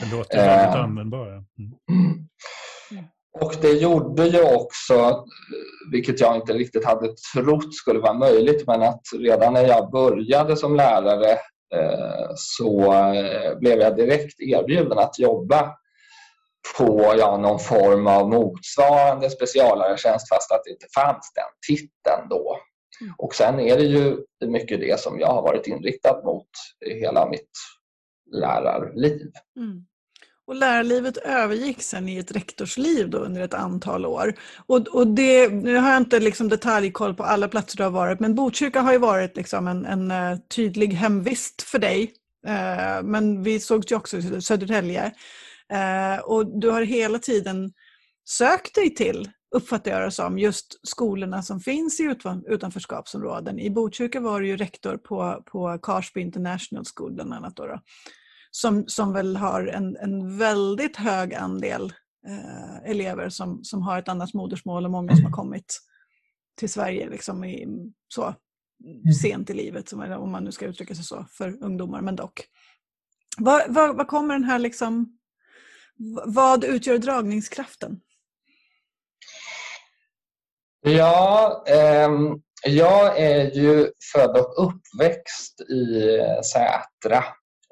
Det 0.00 0.16
låter 0.16 0.36
väldigt 0.36 0.74
eh, 0.74 0.82
användbara. 0.82 1.32
Mm. 1.32 1.44
Mm. 1.90 2.26
Och 3.40 3.54
det 3.60 3.72
gjorde 3.72 4.26
ju 4.26 4.54
också, 4.54 5.24
vilket 5.92 6.20
jag 6.20 6.36
inte 6.36 6.52
riktigt 6.52 6.84
hade 6.84 7.14
trott 7.34 7.74
skulle 7.74 7.98
vara 7.98 8.12
möjligt, 8.12 8.66
men 8.66 8.82
att 8.82 9.02
redan 9.18 9.52
när 9.52 9.66
jag 9.66 9.90
började 9.90 10.56
som 10.56 10.76
lärare 10.76 11.30
eh, 11.74 12.30
så 12.34 12.92
eh, 12.92 13.58
blev 13.58 13.78
jag 13.78 13.96
direkt 13.96 14.40
erbjuden 14.40 14.98
att 14.98 15.18
jobba 15.18 15.74
på 16.78 17.14
ja, 17.18 17.36
någon 17.36 17.58
form 17.58 18.06
av 18.06 18.28
motsvarande 18.28 19.30
speciallärartjänst 19.30 20.28
fast 20.28 20.52
att 20.52 20.64
det 20.64 20.70
inte 20.70 20.86
fanns 20.94 21.32
den 21.34 21.76
titeln 21.76 22.28
då. 22.28 22.58
Mm. 23.00 23.14
Och 23.18 23.34
sen 23.34 23.60
är 23.60 23.76
det 23.76 23.84
ju 23.84 24.16
mycket 24.46 24.80
det 24.80 25.00
som 25.00 25.20
jag 25.20 25.28
har 25.28 25.42
varit 25.42 25.66
inriktad 25.66 26.22
mot 26.24 26.48
i 26.86 26.94
hela 27.00 27.28
mitt 27.28 27.50
lärarliv. 28.32 29.32
Mm. 29.56 29.84
Och 30.46 30.54
lärarlivet 30.54 31.16
övergick 31.16 31.82
sen 31.82 32.08
i 32.08 32.18
ett 32.18 32.32
rektorsliv 32.32 33.10
då 33.10 33.18
under 33.18 33.40
ett 33.40 33.54
antal 33.54 34.06
år. 34.06 34.34
Och, 34.66 34.88
och 34.88 35.06
det, 35.06 35.48
nu 35.48 35.76
har 35.76 35.90
jag 35.90 36.00
inte 36.00 36.20
liksom 36.20 36.48
detaljkoll 36.48 37.14
på 37.14 37.22
alla 37.22 37.48
platser 37.48 37.76
du 37.76 37.82
har 37.82 37.90
varit, 37.90 38.20
men 38.20 38.34
Botkyrka 38.34 38.80
har 38.80 38.92
ju 38.92 38.98
varit 38.98 39.36
liksom 39.36 39.68
en, 39.68 39.86
en 39.86 40.10
uh, 40.10 40.38
tydlig 40.54 40.92
hemvist 40.92 41.62
för 41.62 41.78
dig. 41.78 42.12
Uh, 42.46 43.02
men 43.02 43.42
vi 43.42 43.60
såg 43.60 43.90
ju 43.90 43.96
också 43.96 44.16
i 44.16 44.42
Södertälje. 44.42 45.12
Uh, 45.72 46.24
och 46.24 46.60
du 46.60 46.70
har 46.70 46.82
hela 46.82 47.18
tiden 47.18 47.72
sökt 48.28 48.74
dig 48.74 48.94
till 48.94 49.30
uppfattar 49.54 49.90
jag 49.90 50.02
det 50.02 50.10
som, 50.10 50.38
just 50.38 50.88
skolorna 50.88 51.42
som 51.42 51.60
finns 51.60 52.00
i 52.00 52.16
utanförskapsområden. 52.46 53.58
I 53.58 53.70
Botkyrka 53.70 54.20
var 54.20 54.40
du 54.40 54.46
ju 54.46 54.56
rektor 54.56 54.96
på, 54.96 55.42
på 55.46 55.78
Karsby 55.82 56.20
International 56.20 56.84
School 56.94 57.12
bland 57.12 57.34
annat. 57.34 57.56
Då, 57.56 57.66
då 57.66 57.80
som, 58.50 58.84
som 58.86 59.12
väl 59.12 59.36
har 59.36 59.66
en, 59.66 59.96
en 59.96 60.38
väldigt 60.38 60.96
hög 60.96 61.34
andel 61.34 61.92
eh, 62.26 62.90
elever 62.90 63.28
som, 63.28 63.64
som 63.64 63.82
har 63.82 63.98
ett 63.98 64.08
annat 64.08 64.34
modersmål 64.34 64.84
och 64.84 64.90
många 64.90 65.16
som 65.16 65.24
har 65.24 65.32
kommit 65.32 65.80
till 66.56 66.70
Sverige 66.70 67.10
liksom 67.10 67.44
i, 67.44 67.66
så 68.08 68.34
mm. 68.84 69.12
sent 69.22 69.50
i 69.50 69.54
livet, 69.54 69.92
om 69.92 70.30
man 70.30 70.44
nu 70.44 70.52
ska 70.52 70.66
uttrycka 70.66 70.94
sig 70.94 71.04
så, 71.04 71.26
för 71.30 71.64
ungdomar, 71.64 72.00
men 72.00 72.16
dock. 72.16 72.40
Vad, 73.38 73.62
vad, 73.68 73.96
vad 73.96 74.06
kommer 74.06 74.34
den 74.34 74.44
här 74.44 74.58
liksom, 74.58 75.18
vad 76.26 76.64
utgör 76.64 76.98
dragningskraften? 76.98 78.00
Ja, 80.86 81.64
eh, 81.66 82.10
jag 82.66 83.20
är 83.20 83.50
ju 83.50 83.90
född 84.12 84.36
och 84.36 84.66
uppväxt 84.66 85.60
i 85.60 86.18
Sätra 86.52 87.24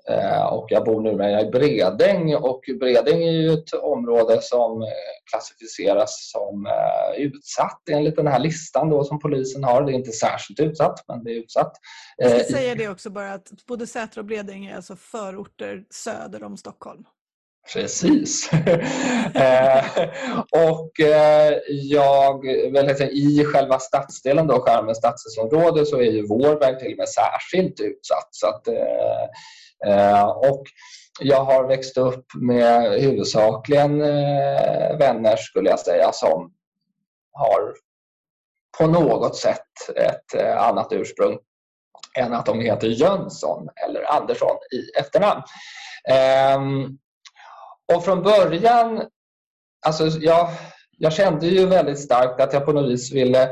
eh, 0.09 0.45
och 0.45 0.66
jag 0.71 0.85
bor 0.85 1.00
nu 1.00 1.40
i 1.40 1.50
Bredäng 1.50 2.35
och 2.35 2.61
Bredäng 2.81 3.23
är 3.23 3.33
ju 3.33 3.52
ett 3.52 3.73
område 3.75 4.38
som 4.42 4.87
klassificeras 5.31 6.31
som 6.33 6.66
eh, 6.66 7.23
utsatt 7.23 7.88
enligt 7.90 8.16
den 8.16 8.26
här 8.26 8.38
listan 8.38 8.90
då 8.90 9.04
som 9.04 9.19
polisen 9.19 9.64
har. 9.64 9.83
Det 9.83 9.92
är 9.92 9.95
inte 9.95 10.12
särskilt 10.12 10.61
utsatt, 10.61 11.04
men 11.09 11.25
det 11.25 11.31
är 11.31 11.35
utsatt. 11.35 11.73
Jag 12.16 12.31
ska 12.31 12.40
eh, 12.40 12.47
säga 12.47 12.75
det 12.75 12.88
också 12.88 13.11
bara 13.11 13.33
att 13.33 13.50
både 13.69 13.87
Sätra 13.87 14.21
och 14.21 14.26
Bredäng 14.26 14.66
är 14.66 14.76
alltså 14.76 14.97
förorter 14.97 15.85
söder 15.90 16.42
om 16.45 16.57
Stockholm. 16.57 17.04
Precis. 17.73 18.52
eh, 19.35 19.85
och 20.50 21.00
eh, 21.00 21.59
jag, 21.69 22.47
väl, 22.73 22.90
i 23.02 23.45
själva 23.45 23.78
stadsdelen, 23.78 24.47
då, 24.47 24.61
Skärmen 24.61 24.95
stadsdelsområde, 24.95 25.87
så 25.87 25.97
är 25.97 26.11
ju 26.11 26.26
Vårberg 26.26 26.78
till 26.78 26.92
och 26.92 26.99
med 26.99 27.09
särskilt 27.09 27.81
utsatt. 27.81 28.28
Så 28.31 28.47
att, 28.47 28.69
eh, 28.69 29.23
eh 29.87 30.28
och 30.28 30.62
jag 31.21 31.45
har 31.45 31.69
växt 31.69 31.99
upp 31.99 32.26
med 32.40 33.00
huvudsakligen 33.00 34.02
eh, 34.02 34.99
vänner, 34.99 35.37
skulle 35.37 35.71
jag 35.71 35.81
säga, 35.81 36.12
som 36.12 36.52
har 37.33 37.75
på 38.78 38.87
något 38.87 39.37
sätt 39.37 39.66
ett 39.97 40.35
eh, 40.35 40.62
annat 40.62 40.92
ursprung 40.92 41.38
än 42.19 42.33
att 42.33 42.47
de 42.47 42.61
heter 42.61 42.88
Jönsson 42.88 43.69
eller 43.87 44.12
Andersson 44.12 44.57
i 44.73 44.99
efternamn. 45.00 45.42
Ehm, 46.09 46.99
och 47.94 48.04
från 48.04 48.22
början, 48.22 49.02
alltså 49.87 50.06
jag, 50.06 50.49
jag 50.99 51.12
kände 51.12 51.46
ju 51.46 51.66
väldigt 51.66 52.00
starkt 52.00 52.40
att 52.40 52.52
jag 52.52 52.64
på 52.64 52.72
något 52.72 52.90
vis 52.90 53.12
ville 53.12 53.50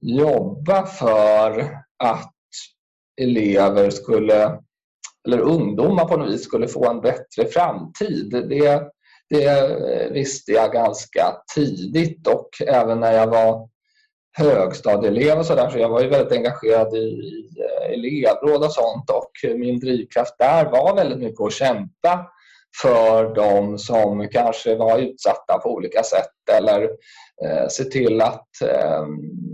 jobba 0.00 0.86
för 0.86 1.60
att 1.98 2.34
elever 3.20 3.90
skulle, 3.90 4.58
eller 5.26 5.38
ungdomar 5.38 6.04
på 6.04 6.16
något 6.16 6.32
vis 6.32 6.44
skulle 6.44 6.68
få 6.68 6.90
en 6.90 7.00
bättre 7.00 7.46
framtid. 7.46 8.30
Det, 8.30 8.90
det 9.30 10.10
visste 10.12 10.52
jag 10.52 10.72
ganska 10.72 11.36
tidigt 11.54 12.26
och 12.26 12.48
även 12.66 13.00
när 13.00 13.12
jag 13.12 13.26
var 13.26 13.68
högstadieelev 14.38 15.38
och 15.38 15.46
sådär 15.46 15.70
så 15.70 15.78
jag 15.78 15.88
var 15.88 16.00
ju 16.00 16.08
väldigt 16.08 16.32
engagerad 16.32 16.94
i 16.94 17.20
elevråd 17.92 18.64
och 18.64 18.72
sånt 18.72 19.10
och 19.10 19.58
min 19.58 19.80
drivkraft 19.80 20.38
där 20.38 20.64
var 20.64 20.96
väldigt 20.96 21.18
mycket 21.18 21.40
att 21.40 21.52
kämpa 21.52 22.30
för 22.82 23.34
de 23.34 23.78
som 23.78 24.28
kanske 24.28 24.74
var 24.74 24.98
utsatta 24.98 25.58
på 25.58 25.70
olika 25.70 26.02
sätt 26.02 26.56
eller 26.58 26.82
eh, 27.44 27.68
se 27.68 27.84
till 27.84 28.20
att 28.20 28.48
eh, 28.62 29.04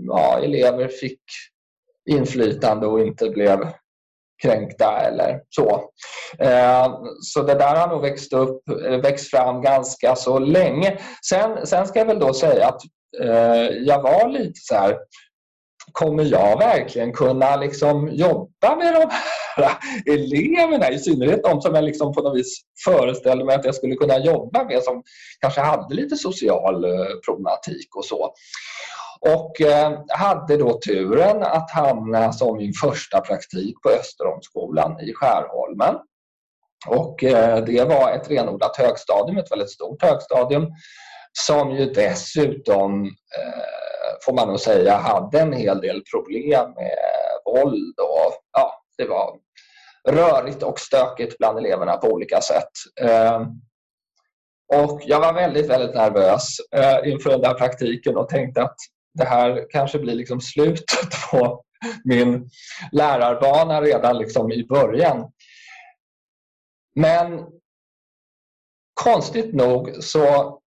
ja, 0.06 0.40
elever 0.42 0.88
fick 0.88 1.20
inflytande 2.10 2.86
och 2.86 3.00
inte 3.00 3.30
blev 3.30 3.68
kränkta 4.42 5.00
eller 5.00 5.40
så. 5.48 5.90
Eh, 6.38 7.00
så 7.20 7.42
det 7.42 7.54
där 7.54 7.76
har 7.76 7.88
nog 7.88 8.02
växt, 8.02 8.32
upp, 8.32 8.68
eh, 8.68 8.96
växt 8.96 9.30
fram 9.30 9.62
ganska 9.62 10.16
så 10.16 10.38
länge. 10.38 10.98
Sen, 11.28 11.66
sen 11.66 11.86
ska 11.86 11.98
jag 11.98 12.06
väl 12.06 12.18
då 12.18 12.34
säga 12.34 12.68
att 12.68 12.80
eh, 13.20 13.66
jag 13.66 14.02
var 14.02 14.28
lite 14.28 14.60
så 14.60 14.74
här 14.74 14.98
kommer 15.92 16.24
jag 16.24 16.58
verkligen 16.58 17.12
kunna 17.12 17.56
liksom 17.56 18.08
jobba 18.08 18.76
med 18.76 18.94
de 18.94 19.10
här 19.10 19.76
eleverna? 20.06 20.90
I 20.90 20.98
synnerhet 20.98 21.42
de 21.42 21.60
som 21.60 21.74
jag 21.74 21.84
liksom 21.84 22.12
på 22.12 22.22
något 22.22 22.38
vis 22.38 22.60
föreställde 22.84 23.44
mig 23.44 23.56
att 23.56 23.64
jag 23.64 23.74
skulle 23.74 23.94
kunna 23.94 24.18
jobba 24.18 24.64
med 24.64 24.82
som 24.82 25.02
kanske 25.40 25.60
hade 25.60 25.94
lite 25.94 26.16
social 26.16 26.84
eh, 26.84 27.06
problematik 27.26 27.96
och 27.96 28.04
så. 28.04 28.34
Och 29.20 29.60
eh, 29.60 29.98
hade 30.08 30.56
då 30.56 30.80
turen 30.86 31.42
att 31.42 31.70
hamna 31.70 32.32
som 32.32 32.56
min 32.56 32.72
första 32.72 33.20
praktik 33.20 33.82
på 33.82 33.88
Österholmsskolan 33.88 35.00
i 35.00 35.12
Skärholmen. 35.14 35.94
Och 36.88 37.24
eh, 37.24 37.64
det 37.64 37.84
var 37.84 38.12
ett 38.12 38.30
renodlat 38.30 38.76
högstadium, 38.76 39.38
ett 39.38 39.52
väldigt 39.52 39.70
stort 39.70 40.02
högstadium 40.02 40.66
som 41.32 41.70
ju 41.70 41.86
dessutom 41.86 43.04
eh, 43.04 43.89
får 44.24 44.32
man 44.32 44.48
nog 44.48 44.60
säga, 44.60 44.96
hade 44.96 45.40
en 45.40 45.52
hel 45.52 45.80
del 45.80 46.02
problem 46.14 46.72
med 46.74 46.96
våld 47.44 47.98
och 47.98 48.34
ja, 48.52 48.82
det 48.98 49.04
var 49.04 49.36
rörigt 50.08 50.62
och 50.62 50.80
stökigt 50.80 51.38
bland 51.38 51.58
eleverna 51.58 51.96
på 51.96 52.06
olika 52.06 52.40
sätt. 52.40 52.70
Ehm, 53.00 53.42
och 54.74 55.00
jag 55.04 55.20
var 55.20 55.32
väldigt, 55.32 55.70
väldigt 55.70 55.94
nervös 55.94 56.56
eh, 56.76 57.12
inför 57.12 57.30
den 57.30 57.40
där 57.40 57.54
praktiken 57.54 58.16
och 58.16 58.28
tänkte 58.28 58.62
att 58.62 58.76
det 59.14 59.24
här 59.24 59.66
kanske 59.70 59.98
blir 59.98 60.14
liksom 60.14 60.40
slutet 60.40 61.30
på 61.30 61.64
min 62.04 62.50
lärarbana 62.92 63.80
redan 63.82 64.18
liksom 64.18 64.52
i 64.52 64.66
början. 64.66 65.32
Men 66.94 67.46
konstigt 68.94 69.54
nog 69.54 69.96
så 70.00 70.58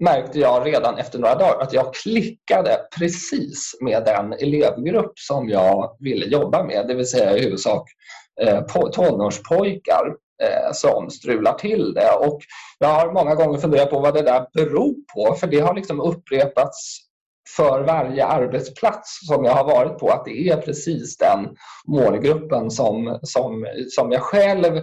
märkte 0.00 0.38
jag 0.38 0.66
redan 0.66 0.98
efter 0.98 1.18
några 1.18 1.34
dagar 1.34 1.60
att 1.60 1.72
jag 1.72 1.94
klickade 1.94 2.78
precis 2.98 3.76
med 3.80 4.04
den 4.04 4.32
elevgrupp 4.32 5.18
som 5.18 5.48
jag 5.48 5.96
ville 6.00 6.26
jobba 6.26 6.64
med, 6.64 6.88
det 6.88 6.94
vill 6.94 7.08
säga 7.08 7.36
i 7.36 7.42
huvudsak 7.42 7.88
eh, 8.40 8.90
tonårspojkar 8.92 10.14
eh, 10.42 10.72
som 10.72 11.10
strular 11.10 11.52
till 11.52 11.94
det. 11.94 12.12
Och 12.12 12.40
jag 12.78 12.88
har 12.88 13.12
många 13.12 13.34
gånger 13.34 13.58
funderat 13.58 13.90
på 13.90 14.00
vad 14.00 14.14
det 14.14 14.22
där 14.22 14.46
beror 14.54 14.94
på, 15.14 15.34
för 15.34 15.46
det 15.46 15.60
har 15.60 15.74
liksom 15.74 16.00
upprepats 16.00 17.08
för 17.56 17.82
varje 17.82 18.26
arbetsplats 18.26 19.26
som 19.26 19.44
jag 19.44 19.52
har 19.52 19.64
varit 19.64 19.98
på 19.98 20.08
att 20.08 20.24
det 20.24 20.48
är 20.48 20.56
precis 20.56 21.16
den 21.16 21.48
målgruppen 21.86 22.70
som, 22.70 23.18
som, 23.22 23.66
som 23.88 24.12
jag 24.12 24.22
själv 24.22 24.80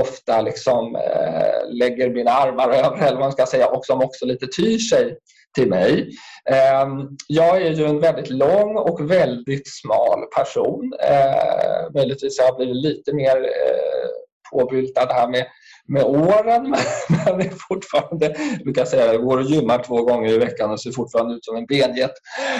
ofta 0.00 0.40
liksom, 0.40 0.96
eh, 0.96 1.72
lägger 1.72 2.10
mina 2.10 2.30
armar 2.30 2.70
över, 2.74 2.98
eller 2.98 3.10
vad 3.10 3.20
man 3.20 3.32
ska 3.32 3.46
säga, 3.46 3.66
och 3.66 3.84
som 3.84 4.02
också 4.02 4.26
lite 4.26 4.46
tyr 4.46 4.78
sig 4.78 5.16
till 5.54 5.68
mig. 5.68 6.10
Eh, 6.50 6.88
jag 7.26 7.62
är 7.62 7.70
ju 7.70 7.84
en 7.84 8.00
väldigt 8.00 8.30
lång 8.30 8.76
och 8.76 9.10
väldigt 9.10 9.68
smal 9.68 10.26
person. 10.36 10.92
Eh, 11.02 11.92
möjligtvis 11.94 12.38
har 12.38 12.46
jag 12.46 12.56
blivit 12.56 12.76
lite 12.76 13.12
mer 13.12 13.36
eh, 13.36 14.08
påbyltad 14.52 15.12
här 15.12 15.28
med 15.28 15.46
med 15.90 16.04
åren, 16.04 16.62
men 17.08 17.38
det 17.38 17.44
är 17.44 17.68
fortfarande, 17.68 18.26
jag 18.26 18.64
brukar 18.64 18.84
säga 18.84 19.12
jag 19.12 19.22
går 19.22 19.38
och 19.38 19.44
gymmar 19.44 19.82
två 19.82 20.02
gånger 20.02 20.32
i 20.32 20.38
veckan 20.38 20.70
och 20.70 20.80
ser 20.80 20.92
fortfarande 20.92 21.34
ut 21.34 21.44
som 21.44 21.56
en 21.56 21.66
benjet. 21.66 22.10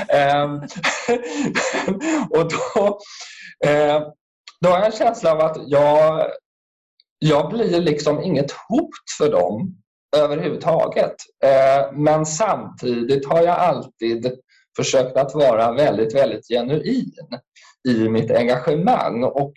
Eh, 0.09 0.53
och 2.31 2.49
då, 2.49 2.99
eh, 3.67 4.03
då 4.61 4.69
har 4.69 4.79
jag 4.79 4.87
en 4.87 4.93
känsla 4.93 5.33
av 5.33 5.41
att 5.41 5.57
jag, 5.67 6.27
jag 7.23 7.51
blir 7.51 7.81
liksom 7.81 8.23
inget 8.23 8.51
hot 8.51 8.91
för 9.19 9.31
dem 9.31 9.77
överhuvudtaget. 10.17 11.15
Eh, 11.45 11.93
men 11.93 12.27
samtidigt 12.27 13.27
har 13.27 13.43
jag 13.43 13.59
alltid 13.59 14.33
försökt 14.77 15.17
att 15.17 15.35
vara 15.35 15.73
väldigt, 15.73 16.15
väldigt 16.15 16.49
genuin 16.49 17.13
i 17.89 18.09
mitt 18.09 18.31
engagemang 18.31 19.25
och 19.25 19.53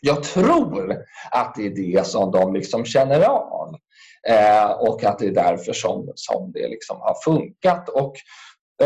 jag 0.00 0.22
tror 0.22 0.96
att 1.30 1.54
det 1.56 1.66
är 1.66 1.70
det 1.70 2.06
som 2.06 2.30
de 2.30 2.54
liksom 2.54 2.84
känner 2.84 3.20
av 3.20 3.74
eh, 4.28 4.70
och 4.70 5.04
att 5.04 5.18
det 5.18 5.26
är 5.26 5.34
därför 5.34 5.72
som, 5.72 6.12
som 6.14 6.52
det 6.52 6.68
liksom 6.68 7.00
har 7.00 7.14
funkat. 7.24 7.88
Och, 7.88 8.14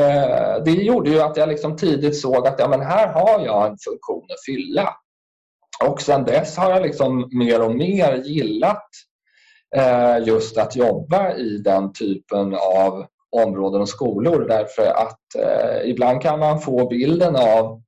eh, 0.01 0.63
det 0.65 0.71
gjorde 0.71 1.11
ju 1.11 1.21
att 1.21 1.37
jag 1.37 1.49
liksom 1.49 1.77
tidigt 1.77 2.21
såg 2.21 2.47
att 2.47 2.59
ja, 2.59 2.69
men 2.69 2.81
här 2.81 3.09
har 3.09 3.45
jag 3.45 3.67
en 3.67 3.79
funktion 3.79 4.27
att 4.31 4.45
fylla. 4.47 4.95
Och 5.89 6.01
sen 6.01 6.25
dess 6.25 6.57
har 6.57 6.71
jag 6.71 6.83
liksom 6.83 7.29
mer 7.33 7.63
och 7.63 7.75
mer 7.75 8.15
gillat 8.15 8.89
eh, 9.77 10.27
just 10.27 10.59
att 10.59 10.77
jobba 10.77 11.35
i 11.35 11.59
den 11.59 11.93
typen 11.93 12.55
av 12.55 13.07
områden 13.37 13.81
och 13.81 13.89
skolor 13.89 14.47
därför 14.49 14.87
att 14.87 15.19
eh, 15.39 15.91
ibland 15.91 16.23
kan 16.23 16.39
man 16.39 16.61
få 16.61 16.89
bilden 16.89 17.37
av 17.37 17.83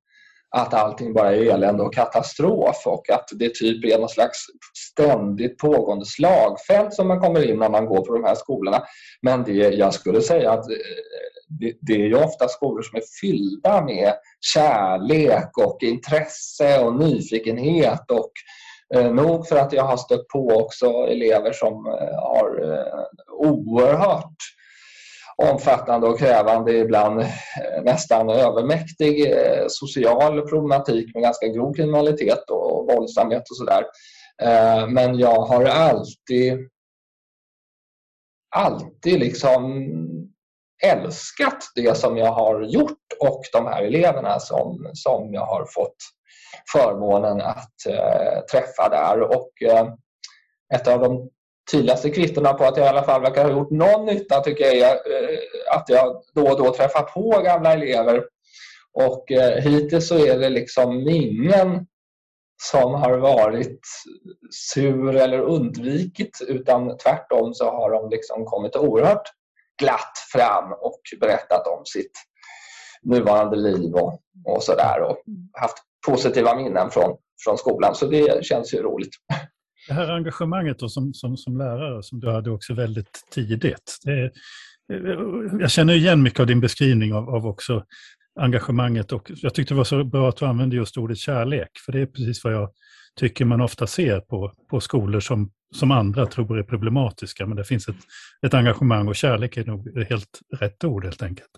att 0.55 0.73
allting 0.73 1.13
bara 1.13 1.35
är 1.35 1.53
elände 1.53 1.83
och 1.83 1.93
katastrof 1.93 2.83
och 2.85 3.09
att 3.09 3.29
det 3.39 3.53
typ 3.53 3.85
är 3.85 3.99
någon 3.99 4.09
slags 4.09 4.37
ständigt 4.91 5.57
pågående 5.57 6.05
slagfält 6.05 6.93
som 6.93 7.07
man 7.07 7.19
kommer 7.19 7.49
in 7.49 7.59
när 7.59 7.69
man 7.69 7.85
går 7.85 8.05
på 8.05 8.13
de 8.13 8.23
här 8.23 8.35
skolorna. 8.35 8.83
Men 9.21 9.43
det, 9.43 9.53
jag 9.53 9.93
skulle 9.93 10.21
säga 10.21 10.51
att 10.51 10.69
eh, 10.69 10.75
det, 11.47 11.73
det 11.81 11.93
är 11.93 12.07
ju 12.07 12.23
ofta 12.23 12.47
skolor 12.47 12.81
som 12.81 12.97
är 12.97 13.03
fyllda 13.21 13.81
med 13.81 14.13
kärlek 14.53 15.57
och 15.57 15.83
intresse 15.83 16.79
och 16.79 16.95
nyfikenhet 16.95 18.11
och 18.11 18.31
eh, 18.95 19.11
nog 19.11 19.47
för 19.47 19.55
att 19.55 19.73
jag 19.73 19.83
har 19.83 19.97
stött 19.97 20.27
på 20.27 20.47
också 20.47 20.85
elever 20.87 21.51
som 21.51 21.85
eh, 21.85 22.19
har 22.21 22.73
eh, 22.73 23.03
oerhört 23.27 24.37
omfattande 25.37 26.07
och 26.07 26.19
krävande, 26.19 26.77
ibland 26.77 27.19
eh, 27.19 27.27
nästan 27.83 28.29
övermäktig 28.29 29.31
eh, 29.31 29.65
social 29.67 30.41
problematik 30.41 31.13
med 31.13 31.23
ganska 31.23 31.47
grov 31.47 31.73
kriminalitet 31.73 32.49
och 32.49 32.87
våldsamhet 32.93 33.43
och 33.49 33.57
sådär. 33.57 33.83
Eh, 34.41 34.87
men 34.87 35.19
jag 35.19 35.41
har 35.41 35.65
alltid 35.65 36.69
alltid 38.55 39.19
liksom 39.19 39.89
älskat 40.83 41.57
det 41.75 41.97
som 41.97 42.17
jag 42.17 42.31
har 42.31 42.61
gjort 42.61 42.97
och 43.19 43.41
de 43.53 43.65
här 43.65 43.83
eleverna 43.83 44.39
som, 44.39 44.91
som 44.93 45.33
jag 45.33 45.45
har 45.45 45.65
fått 45.65 45.95
förmånen 46.71 47.41
att 47.41 47.85
eh, 47.89 48.39
träffa 48.51 48.89
där. 48.89 49.21
Och, 49.21 49.51
eh, 49.61 49.87
ett 50.73 50.87
av 50.87 50.99
de 50.99 51.29
tydligaste 51.71 52.09
kvittona 52.09 52.53
på 52.53 52.63
att 52.63 52.77
jag 52.77 52.85
i 52.85 52.89
alla 52.89 53.03
fall 53.03 53.21
verkar 53.21 53.43
ha 53.43 53.51
gjort 53.51 53.71
någon 53.71 54.05
nytta 54.05 54.39
tycker 54.39 54.65
jag 54.65 54.75
är 54.75 54.93
eh, 54.93 55.77
att 55.77 55.89
jag 55.89 56.21
då 56.35 56.47
och 56.47 56.57
då 56.63 56.73
träffar 56.73 57.01
på 57.01 57.41
gamla 57.43 57.73
elever. 57.73 58.23
Och 58.93 59.31
eh, 59.31 59.61
hittills 59.61 60.07
så 60.07 60.25
är 60.25 60.39
det 60.39 60.49
liksom 60.49 61.09
ingen 61.09 61.87
som 62.63 62.93
har 62.93 63.17
varit 63.17 63.79
sur 64.51 65.15
eller 65.15 65.39
undvikit 65.39 66.39
utan 66.47 66.97
tvärtom 66.97 67.53
så 67.53 67.65
har 67.71 67.91
de 67.91 68.09
liksom 68.09 68.45
kommit 68.45 68.75
oerhört 68.75 69.31
glatt 69.79 70.17
fram 70.31 70.71
och 70.71 71.01
berättat 71.19 71.67
om 71.67 71.85
sitt 71.85 72.11
nuvarande 73.03 73.55
liv 73.55 73.93
och, 73.93 74.21
och 74.45 74.63
sådär 74.63 75.01
och 75.01 75.17
haft 75.53 75.77
positiva 76.07 76.55
minnen 76.55 76.91
från, 76.91 77.17
från 77.43 77.57
skolan. 77.57 77.95
Så 77.95 78.05
det 78.05 78.45
känns 78.45 78.73
ju 78.73 78.77
roligt. 78.77 79.13
Det 79.87 79.93
här 79.93 80.09
engagemanget 80.09 80.79
då 80.79 80.89
som, 80.89 81.13
som, 81.13 81.37
som 81.37 81.57
lärare 81.57 82.03
som 82.03 82.19
du 82.19 82.31
hade 82.31 82.51
också 82.51 82.73
väldigt 82.73 83.27
tidigt. 83.31 83.97
Det, 84.03 84.31
jag 85.59 85.71
känner 85.71 85.93
igen 85.93 86.23
mycket 86.23 86.39
av 86.39 86.47
din 86.47 86.59
beskrivning 86.59 87.13
av, 87.13 87.29
av 87.29 87.45
också 87.45 87.83
engagemanget 88.39 89.11
och 89.11 89.31
jag 89.35 89.53
tyckte 89.53 89.73
det 89.73 89.77
var 89.77 89.83
så 89.83 90.03
bra 90.03 90.29
att 90.29 90.37
du 90.37 90.45
använde 90.45 90.75
just 90.75 90.97
ordet 90.97 91.17
kärlek, 91.17 91.69
för 91.85 91.91
det 91.91 91.99
är 91.99 92.05
precis 92.05 92.43
vad 92.43 92.53
jag 92.53 92.69
tycker 93.19 93.45
man 93.45 93.61
ofta 93.61 93.87
ser 93.87 94.19
på, 94.19 94.53
på 94.69 94.79
skolor 94.79 95.19
som, 95.19 95.51
som 95.75 95.91
andra 95.91 96.25
tror 96.25 96.59
är 96.59 96.63
problematiska, 96.63 97.45
men 97.45 97.57
det 97.57 97.63
finns 97.63 97.87
ett, 97.87 97.95
ett 98.45 98.53
engagemang 98.53 99.07
och 99.07 99.15
kärlek 99.15 99.57
är 99.57 99.65
nog 99.65 100.05
helt 100.09 100.39
rätt 100.59 100.83
ord 100.83 101.03
helt 101.03 101.23
enkelt. 101.23 101.51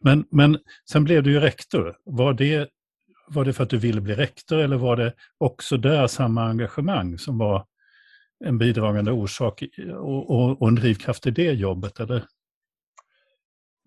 Men, 0.00 0.24
men 0.30 0.58
sen 0.90 1.04
blev 1.04 1.22
du 1.22 1.30
ju 1.30 1.40
rektor. 1.40 1.96
Var 2.04 2.32
det 2.32 2.68
var 3.30 3.44
det 3.44 3.52
för 3.52 3.62
att 3.64 3.70
du 3.70 3.78
ville 3.78 4.00
bli 4.00 4.14
rektor 4.14 4.58
eller 4.58 4.76
var 4.76 4.96
det 4.96 5.12
också 5.38 5.76
där 5.76 6.06
samma 6.06 6.44
engagemang 6.44 7.18
som 7.18 7.38
var 7.38 7.66
en 8.44 8.58
bidragande 8.58 9.12
orsak 9.12 9.62
och, 9.96 10.30
och, 10.30 10.62
och 10.62 10.68
en 10.68 10.74
drivkraft 10.74 11.26
i 11.26 11.30
det 11.30 11.52
jobbet? 11.52 12.00
Eller? 12.00 12.24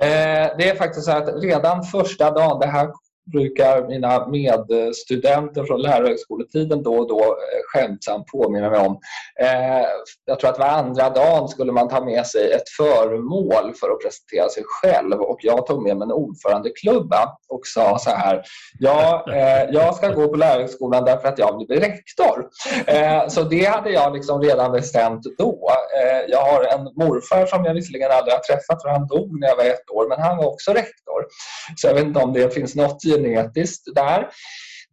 Eh, 0.02 0.48
det 0.58 0.70
är 0.70 0.76
faktiskt 0.76 1.06
så 1.06 1.12
att 1.12 1.44
redan 1.44 1.84
första 1.84 2.32
dagen, 2.32 2.60
det 2.60 2.68
här 2.68 2.92
brukar 3.32 3.88
mina 3.88 4.28
medstudenter 4.28 5.64
från 5.64 5.82
lärarhögskoletiden 5.82 6.84
då 6.84 6.94
och 6.94 7.08
då 7.08 7.20
eh, 7.20 7.62
skämtsamt 7.74 8.28
påminna 8.28 8.70
mig 8.70 8.80
om. 8.80 9.00
Eh, 9.40 9.88
jag 10.26 10.40
tror 10.40 10.50
att 10.50 10.60
varandra 10.60 11.10
dagen 11.10 11.48
skulle 11.48 11.72
man 11.72 11.90
ta 11.90 12.06
med 12.06 12.26
sig 12.26 12.52
ett 12.52 12.70
föremål 12.78 13.74
för 13.80 13.90
att 13.92 14.02
presentera 14.04 14.50
sig 14.50 14.64
själv 14.66 15.22
och 15.22 15.40
jag 15.42 15.68
tog 15.68 15.84
med 15.84 15.98
mig 15.98 16.06
en 16.06 16.12
ordförandeklubba 16.12 17.38
och 17.50 17.62
sa 17.68 17.98
så 18.00 18.10
här. 18.10 18.44
Ja, 18.80 19.26
eh, 19.32 19.70
jag 19.72 19.96
ska 19.96 20.10
gå 20.10 20.28
på 20.28 20.36
lärarhögskolan 20.36 21.06
därför 21.06 21.28
att 21.28 21.40
jag 21.40 21.58
vill 21.58 21.68
bli 21.68 21.80
rektor. 21.80 22.48
Eh, 22.88 23.28
så 23.28 23.44
det 23.44 23.66
hade 23.66 23.90
jag 23.90 24.14
liksom 24.14 24.42
redan 24.42 24.72
bestämt 24.72 25.22
då. 25.38 25.70
Eh, 26.02 26.30
jag 26.30 26.42
har 26.42 26.64
en 26.64 26.84
morfar 26.84 27.46
som 27.46 27.66
jag 27.66 27.74
visserligen 27.74 28.12
aldrig 28.12 28.34
har 28.34 28.42
träffat 28.42 28.82
för 28.82 28.90
han 28.90 29.08
dog 29.08 29.40
när 29.40 29.48
jag 29.48 29.56
var 29.56 29.64
ett 29.64 29.90
år 29.90 30.10
men 30.10 30.22
han 30.22 30.38
var 30.38 30.48
också 30.48 30.72
rektor. 30.72 31.01
Så 31.76 31.88
jag 31.88 31.94
vet 31.94 32.04
inte 32.04 32.20
om 32.20 32.34
det 32.34 32.54
finns 32.54 32.76
något 32.76 33.04
genetiskt 33.04 33.96
där. 33.96 34.28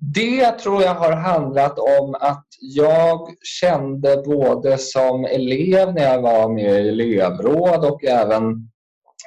Det 0.00 0.50
tror 0.50 0.82
jag 0.82 0.94
har 0.94 1.12
handlat 1.12 1.78
om 1.78 2.14
att 2.20 2.46
jag 2.60 3.28
kände 3.60 4.22
både 4.26 4.78
som 4.78 5.24
elev 5.24 5.94
när 5.94 6.02
jag 6.02 6.22
var 6.22 6.48
med 6.48 6.84
i 6.84 6.88
elevråd 6.88 7.84
och 7.84 8.04
även 8.04 8.70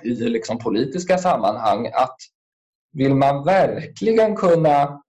i 0.03 0.09
liksom 0.09 0.57
politiska 0.57 1.17
sammanhang 1.17 1.87
att 1.93 2.15
vill 2.93 3.15
man 3.15 3.43
verkligen 3.43 4.35
kunna 4.35 5.01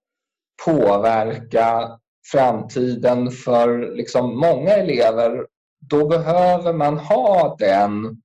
påverka 0.65 1.99
framtiden 2.33 3.31
för 3.31 3.97
liksom 3.97 4.39
många 4.39 4.71
elever 4.71 5.47
då 5.91 6.09
behöver 6.09 6.73
man 6.73 6.99
ha 6.99 7.57
den 7.59 8.23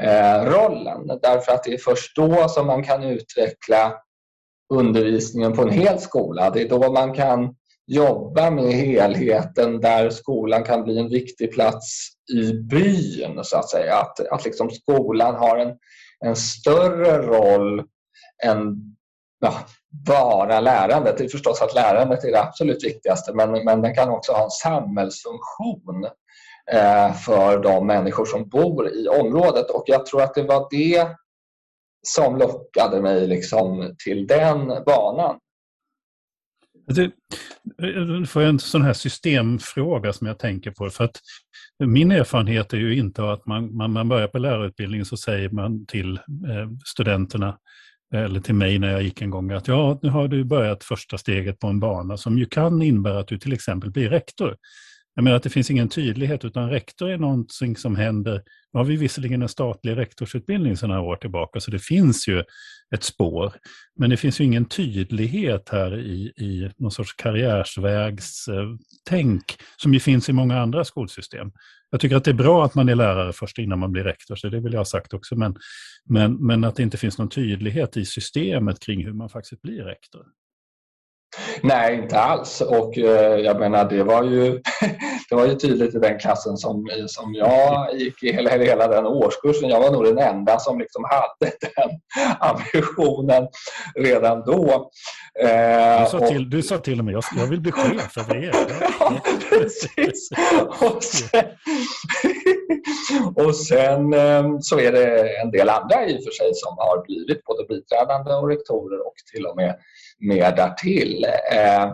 Eh, 0.00 0.44
rollen 0.44 1.06
därför 1.22 1.52
att 1.52 1.64
det 1.64 1.74
är 1.74 1.78
först 1.78 2.16
då 2.16 2.48
som 2.48 2.66
man 2.66 2.82
kan 2.82 3.02
utveckla 3.02 3.94
undervisningen 4.74 5.52
på 5.52 5.62
en 5.62 5.70
hel 5.70 5.98
skola. 5.98 6.50
Det 6.50 6.62
är 6.62 6.68
då 6.68 6.92
man 6.92 7.14
kan 7.14 7.54
jobba 7.86 8.50
med 8.50 8.72
helheten 8.72 9.80
där 9.80 10.10
skolan 10.10 10.64
kan 10.64 10.84
bli 10.84 10.98
en 10.98 11.08
viktig 11.08 11.52
plats 11.52 12.08
i 12.32 12.52
byn 12.52 13.40
så 13.42 13.56
att 13.56 13.70
säga. 13.70 13.96
Att, 13.96 14.20
att 14.20 14.44
liksom 14.44 14.70
skolan 14.70 15.34
har 15.34 15.56
en, 15.56 15.76
en 16.20 16.36
större 16.36 17.18
roll 17.18 17.82
än 18.44 18.76
ja, 19.40 19.54
bara 20.06 20.60
lärandet. 20.60 21.18
Det 21.18 21.24
är 21.24 21.28
förstås 21.28 21.62
att 21.62 21.74
lärandet 21.74 22.24
är 22.24 22.32
det 22.32 22.42
absolut 22.42 22.84
viktigaste 22.84 23.34
men, 23.34 23.64
men 23.64 23.82
den 23.82 23.94
kan 23.94 24.08
också 24.08 24.32
ha 24.32 24.44
en 24.44 24.50
samhällsfunktion 24.50 26.06
Eh, 26.72 27.14
för 27.14 27.62
de 27.62 27.86
människor 27.86 28.24
som 28.24 28.48
bor 28.48 28.88
i 28.88 29.08
området 29.08 29.70
och 29.70 29.84
jag 29.86 30.06
tror 30.06 30.22
att 30.22 30.34
det 30.34 30.42
var 30.42 30.68
det 30.70 31.08
som 32.06 32.36
lockade 32.36 33.02
mig 33.02 33.26
liksom 33.26 33.94
till 34.04 34.26
den 34.26 34.84
banan. 34.86 35.38
Nu 37.78 38.26
får 38.26 38.42
jag 38.42 38.48
en 38.48 38.58
sån 38.58 38.82
här 38.82 38.92
systemfråga 38.92 40.12
som 40.12 40.26
jag 40.26 40.38
tänker 40.38 40.70
på. 40.70 40.90
För 40.90 41.04
att 41.04 41.20
min 41.84 42.10
erfarenhet 42.10 42.72
är 42.72 42.76
ju 42.76 42.96
inte 42.96 43.32
att 43.32 43.46
man, 43.46 43.76
man, 43.76 43.92
man 43.92 44.08
börjar 44.08 44.28
på 44.28 44.38
lärarutbildningen 44.38 45.06
så 45.06 45.16
säger 45.16 45.50
man 45.50 45.86
till 45.86 46.14
eh, 46.16 46.68
studenterna 46.84 47.58
eh, 48.14 48.22
eller 48.22 48.40
till 48.40 48.54
mig 48.54 48.78
när 48.78 48.92
jag 48.92 49.02
gick 49.02 49.22
en 49.22 49.30
gång 49.30 49.50
att 49.50 49.68
ja, 49.68 49.98
nu 50.02 50.08
har 50.08 50.28
du 50.28 50.44
börjat 50.44 50.84
första 50.84 51.18
steget 51.18 51.58
på 51.58 51.66
en 51.66 51.80
bana 51.80 52.16
som 52.16 52.38
ju 52.38 52.46
kan 52.46 52.82
innebära 52.82 53.18
att 53.18 53.28
du 53.28 53.38
till 53.38 53.52
exempel 53.52 53.90
blir 53.90 54.10
rektor. 54.10 54.56
Jag 55.14 55.24
menar 55.24 55.36
att 55.36 55.42
det 55.42 55.50
finns 55.50 55.70
ingen 55.70 55.88
tydlighet 55.88 56.44
utan 56.44 56.70
rektor 56.70 57.10
är 57.10 57.18
någonting 57.18 57.76
som 57.76 57.96
händer. 57.96 58.42
Nu 58.72 58.78
har 58.78 58.84
vi 58.84 58.96
visserligen 58.96 59.42
en 59.42 59.48
statlig 59.48 59.96
rektorsutbildning 59.96 60.76
sedan 60.76 60.88
några 60.88 61.02
år 61.02 61.16
tillbaka 61.16 61.60
så 61.60 61.70
det 61.70 61.78
finns 61.78 62.28
ju 62.28 62.44
ett 62.94 63.02
spår. 63.02 63.52
Men 63.96 64.10
det 64.10 64.16
finns 64.16 64.40
ju 64.40 64.44
ingen 64.44 64.64
tydlighet 64.64 65.68
här 65.68 65.98
i, 65.98 66.32
i 66.36 66.70
någon 66.76 66.90
sorts 66.90 67.14
karriärsvägstänk 67.14 69.56
som 69.76 69.94
ju 69.94 70.00
finns 70.00 70.28
i 70.28 70.32
många 70.32 70.60
andra 70.60 70.84
skolsystem. 70.84 71.52
Jag 71.90 72.00
tycker 72.00 72.16
att 72.16 72.24
det 72.24 72.30
är 72.30 72.34
bra 72.34 72.64
att 72.64 72.74
man 72.74 72.88
är 72.88 72.94
lärare 72.94 73.32
först 73.32 73.58
innan 73.58 73.78
man 73.78 73.92
blir 73.92 74.04
rektor, 74.04 74.36
så 74.36 74.48
det 74.48 74.60
vill 74.60 74.72
jag 74.72 74.80
ha 74.80 74.84
sagt 74.84 75.14
också. 75.14 75.36
Men, 75.36 75.56
men, 76.04 76.46
men 76.46 76.64
att 76.64 76.76
det 76.76 76.82
inte 76.82 76.98
finns 76.98 77.18
någon 77.18 77.28
tydlighet 77.28 77.96
i 77.96 78.04
systemet 78.04 78.80
kring 78.80 79.04
hur 79.04 79.12
man 79.12 79.28
faktiskt 79.28 79.62
blir 79.62 79.84
rektor. 79.84 80.26
Nej, 81.62 81.94
inte 81.94 82.20
alls. 82.20 82.60
Och 82.60 82.98
eh, 82.98 83.40
jag 83.40 83.60
menar, 83.60 83.84
det 83.84 84.02
var 84.02 84.22
ju, 84.22 84.50
det 85.30 85.34
var 85.34 85.46
ju 85.46 85.54
tydligt 85.54 85.94
i 85.94 85.98
den 85.98 86.18
klassen 86.18 86.56
som, 86.56 86.88
som 87.06 87.34
jag 87.34 87.94
gick 87.94 88.22
i, 88.22 88.32
hela, 88.32 88.50
hela 88.50 88.88
den 88.88 89.06
årskursen. 89.06 89.68
Jag 89.68 89.80
var 89.80 89.90
nog 89.90 90.04
den 90.04 90.18
enda 90.18 90.58
som 90.58 90.78
liksom 90.78 91.04
hade 91.04 91.52
den 91.60 92.00
ambitionen 92.40 93.48
redan 93.94 94.42
då. 94.46 94.90
Eh, 95.40 96.00
du, 96.04 96.10
sa 96.10 96.26
till, 96.28 96.44
och, 96.44 96.50
du 96.50 96.62
sa 96.62 96.78
till 96.78 96.98
och 96.98 97.04
med 97.04 97.14
jag, 97.14 97.24
jag 97.36 97.46
vill 97.46 97.60
bli 97.60 97.72
chef 97.72 98.18
över 98.18 98.36
er. 98.36 98.54
ja, 99.00 99.20
precis. 99.50 100.28
Och 100.80 101.02
sen, 101.02 101.44
och 103.46 103.56
sen 103.56 104.14
ehm, 104.14 104.60
så 104.62 104.80
är 104.80 104.92
det 104.92 105.36
en 105.42 105.50
del 105.50 105.68
andra 105.68 106.06
i 106.06 106.18
och 106.18 106.24
för 106.24 106.30
sig 106.30 106.50
som 106.54 106.78
har 106.78 107.04
blivit 107.06 107.44
både 107.44 107.64
biträdande 107.64 108.34
och 108.34 108.48
rektorer 108.48 109.06
och 109.06 109.14
till 109.32 109.46
och 109.46 109.56
med 109.56 109.76
mer 110.18 110.56
därtill. 110.56 111.26
Ehm, 111.52 111.90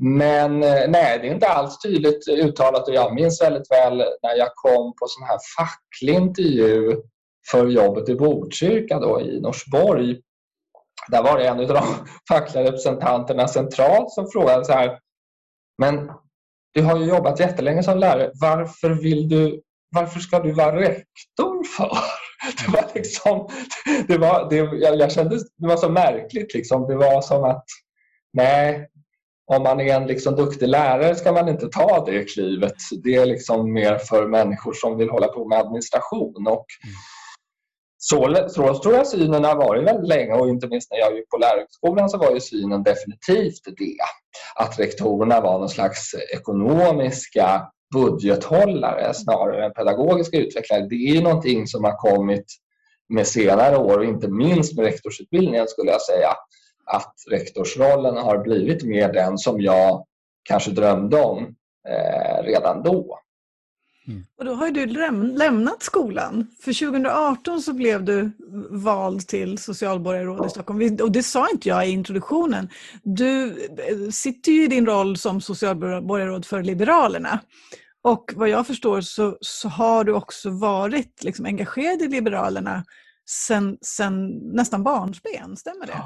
men 0.00 0.62
eh, 0.62 0.88
nej, 0.88 1.18
det 1.18 1.28
är 1.28 1.32
inte 1.32 1.48
alls 1.48 1.78
tydligt 1.82 2.28
uttalat 2.28 2.88
och 2.88 2.94
jag 2.94 3.14
minns 3.14 3.42
väldigt 3.42 3.70
väl 3.70 3.96
när 3.96 4.36
jag 4.36 4.48
kom 4.54 4.92
på 5.00 5.06
sån 5.06 5.26
här 5.26 5.38
facklig 5.58 6.14
intervju 6.14 6.96
för 7.50 7.66
jobbet 7.66 8.08
i 8.08 8.14
Botkyrka 8.14 9.00
då, 9.00 9.20
i 9.20 9.40
Norsborg. 9.40 10.20
Där 11.08 11.22
var 11.22 11.38
det 11.38 11.48
en 11.48 11.60
av 11.60 11.66
de 11.66 11.84
fackliga 12.28 12.64
representanterna 12.64 13.48
centralt 13.48 14.10
som 14.10 14.30
frågade 14.30 14.64
så 14.64 14.72
här 14.72 14.98
Men 15.78 16.10
du 16.74 16.82
har 16.82 16.98
ju 16.98 17.04
jobbat 17.04 17.40
jättelänge 17.40 17.82
som 17.82 17.98
lärare. 17.98 18.30
Varför 18.40 18.90
vill 18.90 19.28
du 19.28 19.62
varför 19.90 20.20
ska 20.20 20.38
du 20.38 20.52
vara 20.52 20.80
rektor 20.80 21.64
för? 21.76 21.90
Det 22.64 22.72
var 22.72 22.90
liksom, 22.94 23.48
det 24.08 24.18
var, 24.18 24.50
det, 24.50 24.56
jag, 24.56 24.98
jag 24.98 25.12
kände 25.12 25.36
det 25.56 25.68
var 25.68 25.76
så 25.76 25.88
märkligt. 25.88 26.54
Liksom. 26.54 26.86
Det 26.86 26.96
var 26.96 27.22
som 27.22 27.44
att, 27.44 27.64
nej, 28.32 28.88
om 29.46 29.62
man 29.62 29.80
är 29.80 29.96
en 29.96 30.06
liksom 30.06 30.36
duktig 30.36 30.68
lärare 30.68 31.14
ska 31.14 31.32
man 31.32 31.48
inte 31.48 31.68
ta 31.68 32.04
det 32.04 32.24
klivet. 32.24 32.74
Det 33.04 33.14
är 33.14 33.26
liksom 33.26 33.72
mer 33.72 33.98
för 33.98 34.26
människor 34.26 34.72
som 34.72 34.96
vill 34.96 35.10
hålla 35.10 35.28
på 35.28 35.48
med 35.48 35.58
administration. 35.58 36.46
Och 36.46 36.66
så, 37.98 38.46
så 38.48 38.78
tror 38.78 38.94
jag 38.94 39.06
synen 39.06 39.44
har 39.44 39.56
varit 39.56 39.86
väldigt 39.86 40.08
länge 40.08 40.32
och 40.32 40.48
inte 40.48 40.68
minst 40.68 40.90
när 40.90 40.98
jag 40.98 41.16
gick 41.16 41.28
på 41.28 41.36
lärarhögskolan 41.36 42.10
så 42.10 42.18
var 42.18 42.30
ju 42.30 42.40
synen 42.40 42.82
definitivt 42.82 43.64
det. 43.64 43.96
Att 44.54 44.78
rektorerna 44.78 45.40
var 45.40 45.58
någon 45.58 45.68
slags 45.68 46.14
ekonomiska 46.34 47.62
budgethållare 47.94 49.14
snarare 49.14 49.64
än 49.64 49.72
pedagogiska 49.72 50.36
utvecklare. 50.36 50.86
Det 50.88 50.94
är 50.94 51.22
någonting 51.22 51.66
som 51.66 51.84
har 51.84 51.96
kommit 51.96 52.44
med 53.08 53.26
senare 53.26 53.76
år 53.78 53.98
och 53.98 54.04
inte 54.04 54.28
minst 54.28 54.76
med 54.76 54.84
rektorsutbildningen 54.84 55.68
skulle 55.68 55.90
jag 55.90 56.02
säga 56.02 56.28
att 56.84 57.14
rektorsrollen 57.30 58.16
har 58.16 58.38
blivit 58.38 58.84
mer 58.84 59.12
den 59.12 59.38
som 59.38 59.60
jag 59.60 60.06
kanske 60.42 60.70
drömde 60.70 61.20
om 61.20 61.54
eh, 61.88 62.42
redan 62.44 62.82
då. 62.82 63.18
Mm. 64.08 64.26
Och 64.38 64.44
då 64.44 64.54
har 64.54 64.70
du 64.70 64.86
lämnat 65.36 65.82
skolan. 65.82 66.46
För 66.60 66.86
2018 66.86 67.62
så 67.62 67.72
blev 67.72 68.04
du 68.04 68.30
vald 68.70 69.28
till 69.28 69.58
socialborgarråd 69.58 70.46
i 70.46 70.50
Stockholm. 70.50 70.98
Och 71.02 71.12
det 71.12 71.22
sa 71.22 71.48
inte 71.50 71.68
jag 71.68 71.88
i 71.88 71.90
introduktionen. 71.90 72.68
Du 73.02 73.46
eh, 73.46 74.10
sitter 74.10 74.52
ju 74.52 74.64
i 74.64 74.68
din 74.68 74.86
roll 74.86 75.16
som 75.16 75.40
socialborgarråd 75.40 76.46
för 76.46 76.62
Liberalerna. 76.62 77.40
Och 78.02 78.32
vad 78.36 78.48
jag 78.48 78.66
förstår 78.66 79.00
så, 79.00 79.38
så 79.40 79.68
har 79.68 80.04
du 80.04 80.12
också 80.12 80.50
varit 80.50 81.24
liksom 81.24 81.46
engagerad 81.46 82.02
i 82.02 82.08
Liberalerna 82.08 82.84
sen, 83.28 83.78
sen 83.80 84.28
nästan 84.28 84.82
barnsben, 84.82 85.56
stämmer 85.56 85.86
det? 85.86 86.02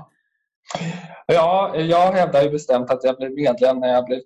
Ja, 1.26 1.76
jag 1.76 2.12
hävdar 2.12 2.42
ju 2.42 2.50
bestämt 2.50 2.90
att 2.90 3.04
jag 3.04 3.16
blev 3.16 3.30
medlem 3.32 3.80
när 3.80 3.88
jag 3.88 4.04
blev, 4.04 4.20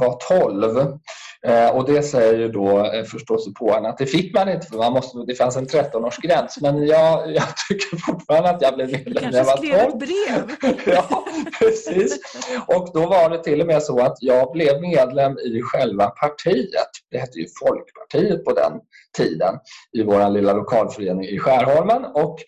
var 0.00 0.18
12. 0.28 0.98
Eh, 1.46 1.68
och 1.68 1.86
det 1.86 2.02
säger 2.02 2.38
ju 2.38 2.48
då 2.48 2.86
eh, 2.86 3.04
förståsigpåarna 3.04 3.88
att 3.88 3.98
det 3.98 4.06
fick 4.06 4.34
man 4.34 4.48
inte 4.48 4.66
för 4.66 4.76
man 4.76 4.92
måste, 4.92 5.18
det 5.26 5.34
fanns 5.34 5.56
en 5.56 5.66
13-årsgräns. 5.66 6.58
Men 6.60 6.86
jag, 6.86 7.34
jag 7.34 7.44
tycker 7.68 7.96
fortfarande 7.96 8.50
att 8.50 8.62
jag 8.62 8.74
blev 8.74 8.90
medlem 8.90 9.30
när 9.30 9.38
jag 9.38 9.44
var 9.44 9.56
12. 9.56 9.62
Du 9.62 9.70
kanske 9.70 9.76
skrev 9.76 9.88
ett 9.88 9.98
brev? 9.98 10.76
ja, 10.94 11.24
precis. 11.58 12.18
Och 12.66 12.90
då 12.94 13.06
var 13.06 13.30
det 13.30 13.44
till 13.44 13.60
och 13.60 13.66
med 13.66 13.82
så 13.82 14.00
att 14.00 14.16
jag 14.20 14.52
blev 14.52 14.80
medlem 14.80 15.38
i 15.38 15.62
själva 15.62 16.06
partiet. 16.06 16.90
Det 17.10 17.18
hette 17.18 17.38
ju 17.38 17.46
Folkpartiet 17.64 18.44
på 18.44 18.52
den 18.52 18.72
tiden 19.16 19.58
i 19.92 20.02
vår 20.02 20.30
lilla 20.30 20.52
lokalförening 20.52 21.24
i 21.24 21.38
Skärholmen. 21.38 22.04
Och 22.04 22.38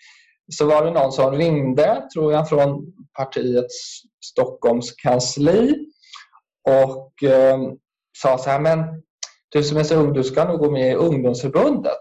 så 0.53 0.67
var 0.67 0.85
det 0.85 0.91
någon 0.91 1.13
som 1.13 1.33
ringde, 1.35 2.09
tror 2.15 2.33
jag, 2.33 2.49
från 2.49 2.87
partiets 3.17 4.03
Stockholms 4.25 4.93
kansli 4.93 5.75
och 6.69 7.23
eh, 7.23 7.59
sa 8.23 8.39
så 8.39 8.51
här, 8.51 8.61
men 8.61 9.03
du 9.49 9.63
som 9.63 9.77
är 9.77 9.83
så 9.83 9.95
ung, 9.95 10.13
du 10.13 10.25
ska 10.25 10.45
nog 10.45 10.61
gå 10.61 10.71
med 10.71 10.93
i 10.93 10.95
ungdomsförbundet. 10.95 12.01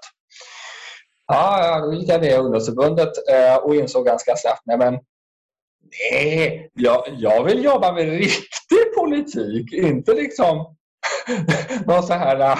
Ja, 1.27 1.79
då 1.79 1.93
gick 1.93 2.09
jag 2.09 2.21
med 2.21 2.31
i 2.31 2.35
ungdomsförbundet 2.35 3.11
eh, 3.31 3.55
och 3.55 3.75
insåg 3.75 4.05
ganska 4.05 4.35
snabbt, 4.35 4.61
nej 4.65 4.77
men 4.77 4.99
nej, 6.11 6.71
jag, 6.73 7.03
jag 7.17 7.43
vill 7.43 7.63
jobba 7.63 7.91
med 7.91 8.05
riktig 8.05 8.95
politik, 8.97 9.73
inte 9.73 10.13
liksom 10.13 10.75
någon 11.85 12.03
så 12.03 12.13
här 12.13 12.39
eh, 12.39 12.57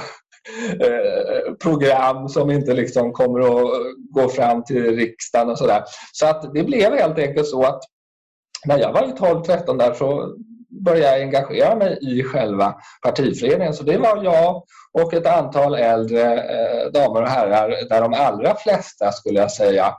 eh, 0.88 1.54
program 1.54 2.30
som 2.30 2.52
inte 2.52 2.74
liksom 2.74 3.13
kommer 3.13 3.39
att 3.39 3.72
gå 4.10 4.30
fram 4.30 4.63
till 4.63 4.96
riksdagen 4.96 5.50
och 5.50 5.58
sådär. 5.58 5.84
Så 6.12 6.26
att 6.26 6.54
det 6.54 6.63
blev 6.63 6.94
helt 6.94 7.20
enkelt 7.20 7.48
så 7.48 7.63
att 7.63 7.84
när 8.66 8.80
jag 8.80 8.94
var 8.94 9.02
12-13 9.02 9.78
där 9.78 9.94
så 9.94 10.36
började 10.86 11.17
jag 11.17 11.22
engagera 11.22 11.76
mig 11.76 11.98
i 12.02 12.24
själva 12.24 12.76
partiföreningen. 13.02 13.74
Så 13.74 13.84
det 13.84 13.98
var 13.98 14.24
jag 14.24 14.63
och 14.93 15.13
ett 15.13 15.28
antal 15.28 15.76
äldre 15.76 16.34
eh, 16.34 16.91
damer 16.91 17.22
och 17.22 17.28
herrar 17.28 17.69
där 17.89 18.02
de 18.02 18.13
allra 18.13 18.56
flesta 18.56 19.12
skulle 19.12 19.39
jag 19.39 19.52
säga 19.52 19.96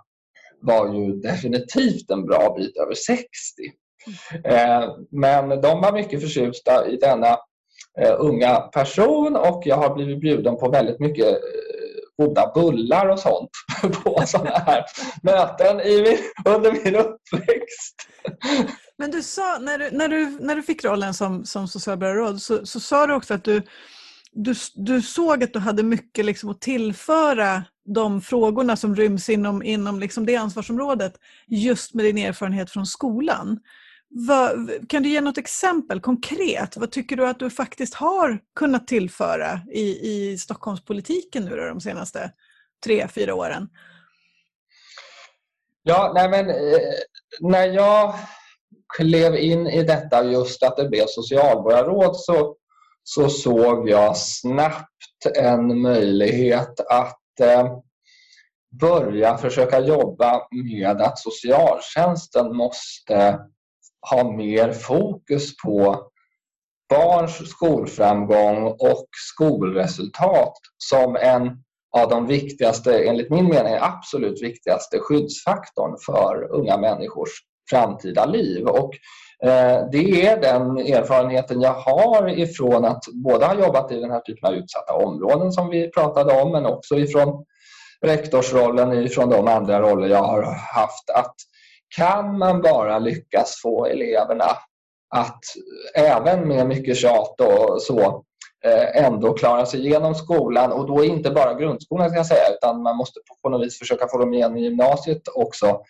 var 0.60 0.94
ju 0.94 1.12
definitivt 1.12 2.10
en 2.10 2.26
bra 2.26 2.54
bit 2.58 2.76
över 2.76 2.94
60. 2.94 3.62
Eh, 4.44 4.94
men 5.10 5.48
de 5.48 5.80
var 5.80 5.92
mycket 5.92 6.20
förtjusta 6.20 6.86
i 6.86 6.96
denna 6.96 7.38
eh, 8.00 8.14
unga 8.18 8.56
person 8.56 9.36
och 9.36 9.62
jag 9.64 9.76
har 9.76 9.94
blivit 9.94 10.20
bjuden 10.20 10.56
på 10.56 10.70
väldigt 10.70 11.00
mycket 11.00 11.26
eh, 11.26 11.38
goda 12.16 12.52
bullar 12.54 13.08
och 13.08 13.18
sånt 13.18 13.50
på 14.04 14.22
sådana 14.26 14.58
här 14.58 14.84
möten 15.22 15.80
i 15.80 16.02
min, 16.02 16.18
under 16.54 16.72
min 16.72 16.96
uppväxt. 16.96 18.08
Men 18.98 19.10
du 19.10 19.22
sa, 19.22 19.58
när 19.60 19.78
du, 19.78 19.90
när 19.90 20.08
du, 20.08 20.38
när 20.40 20.56
du 20.56 20.62
fick 20.62 20.84
rollen 20.84 21.14
som, 21.14 21.44
som 21.44 21.68
socialbyråråd 21.68 22.42
så, 22.42 22.66
så 22.66 22.80
sa 22.80 23.06
du 23.06 23.14
också 23.14 23.34
att 23.34 23.44
du, 23.44 23.62
du, 24.32 24.54
du 24.74 25.02
såg 25.02 25.44
att 25.44 25.52
du 25.52 25.58
hade 25.58 25.82
mycket 25.82 26.24
liksom 26.24 26.50
att 26.50 26.60
tillföra 26.60 27.64
de 27.94 28.20
frågorna 28.20 28.76
som 28.76 28.96
ryms 28.96 29.28
inom, 29.28 29.62
inom 29.62 30.00
liksom 30.00 30.26
det 30.26 30.36
ansvarsområdet 30.36 31.14
just 31.46 31.94
med 31.94 32.04
din 32.04 32.18
erfarenhet 32.18 32.70
från 32.70 32.86
skolan. 32.86 33.60
Vad, 34.16 34.70
kan 34.88 35.02
du 35.02 35.08
ge 35.08 35.20
något 35.20 35.38
exempel 35.38 36.00
konkret? 36.00 36.76
Vad 36.76 36.90
tycker 36.90 37.16
du 37.16 37.26
att 37.26 37.38
du 37.38 37.50
faktiskt 37.50 37.94
har 37.94 38.38
kunnat 38.56 38.86
tillföra 38.86 39.60
i, 39.72 40.10
i 40.10 40.38
Stockholmspolitiken 40.38 41.44
nu 41.44 41.56
då, 41.56 41.64
de 41.64 41.80
senaste 41.80 42.32
tre, 42.84 43.08
fyra 43.08 43.34
åren? 43.34 43.68
Ja, 45.82 46.12
nej 46.14 46.28
men 46.28 46.50
eh, 46.50 46.80
när 47.40 47.66
jag 47.66 48.14
klev 48.96 49.36
in 49.36 49.66
i 49.66 49.82
detta 49.82 50.24
just 50.24 50.62
att 50.62 50.76
det 50.76 50.88
blev 50.88 51.04
socialborgarråd 51.06 52.16
så, 52.16 52.56
så 53.04 53.28
såg 53.28 53.88
jag 53.88 54.16
snabbt 54.16 55.26
en 55.36 55.80
möjlighet 55.82 56.80
att 56.80 57.40
eh, 57.40 57.78
börja 58.80 59.36
försöka 59.36 59.80
jobba 59.80 60.46
med 60.50 61.00
att 61.00 61.18
socialtjänsten 61.18 62.56
måste 62.56 63.40
ha 64.10 64.32
mer 64.32 64.72
fokus 64.72 65.56
på 65.64 66.06
barns 66.90 67.50
skolframgång 67.50 68.66
och 68.66 69.08
skolresultat 69.32 70.52
som 70.78 71.16
en 71.16 71.50
av 71.96 72.08
de 72.08 72.26
viktigaste, 72.26 73.04
enligt 73.04 73.30
min 73.30 73.48
mening 73.48 73.74
absolut 73.80 74.42
viktigaste 74.42 74.98
skyddsfaktorn 74.98 75.96
för 76.06 76.52
unga 76.52 76.76
människors 76.76 77.30
framtida 77.70 78.26
liv. 78.26 78.66
Och 78.66 78.90
eh, 79.48 79.88
det 79.92 80.26
är 80.26 80.40
den 80.40 80.78
erfarenheten 80.78 81.60
jag 81.60 81.72
har 81.72 82.38
ifrån 82.38 82.84
att 82.84 83.04
både 83.24 83.46
ha 83.46 83.54
jobbat 83.54 83.92
i 83.92 84.00
den 84.00 84.10
här 84.10 84.20
typen 84.20 84.48
av 84.48 84.54
utsatta 84.54 84.94
områden 84.94 85.52
som 85.52 85.68
vi 85.68 85.90
pratade 85.90 86.42
om 86.42 86.52
men 86.52 86.66
också 86.66 86.98
ifrån 86.98 87.44
rektorsrollen 88.02 88.92
ifrån 88.92 89.30
de 89.30 89.48
andra 89.48 89.80
roller 89.80 90.08
jag 90.08 90.22
har 90.22 90.42
haft. 90.74 91.10
Att 91.14 91.34
kan 91.96 92.38
man 92.38 92.62
bara 92.62 92.98
lyckas 92.98 93.60
få 93.62 93.86
eleverna 93.86 94.44
att 95.14 95.40
även 95.94 96.48
med 96.48 96.66
mycket 96.66 96.96
tjat 96.96 97.40
och 97.40 97.82
så 97.82 98.24
eh, 98.64 99.04
ändå 99.04 99.32
klara 99.32 99.66
sig 99.66 99.86
igenom 99.86 100.14
skolan 100.14 100.72
och 100.72 100.86
då 100.86 101.04
inte 101.04 101.30
bara 101.30 101.54
grundskolan 101.54 102.08
ska 102.08 102.18
jag 102.18 102.26
säga 102.26 102.54
utan 102.58 102.82
man 102.82 102.96
måste 102.96 103.20
på 103.42 103.48
något 103.48 103.66
vis 103.66 103.78
försöka 103.78 104.08
få 104.08 104.18
dem 104.18 104.34
igenom 104.34 104.58
gymnasiet 104.58 105.22
också. 105.34 105.80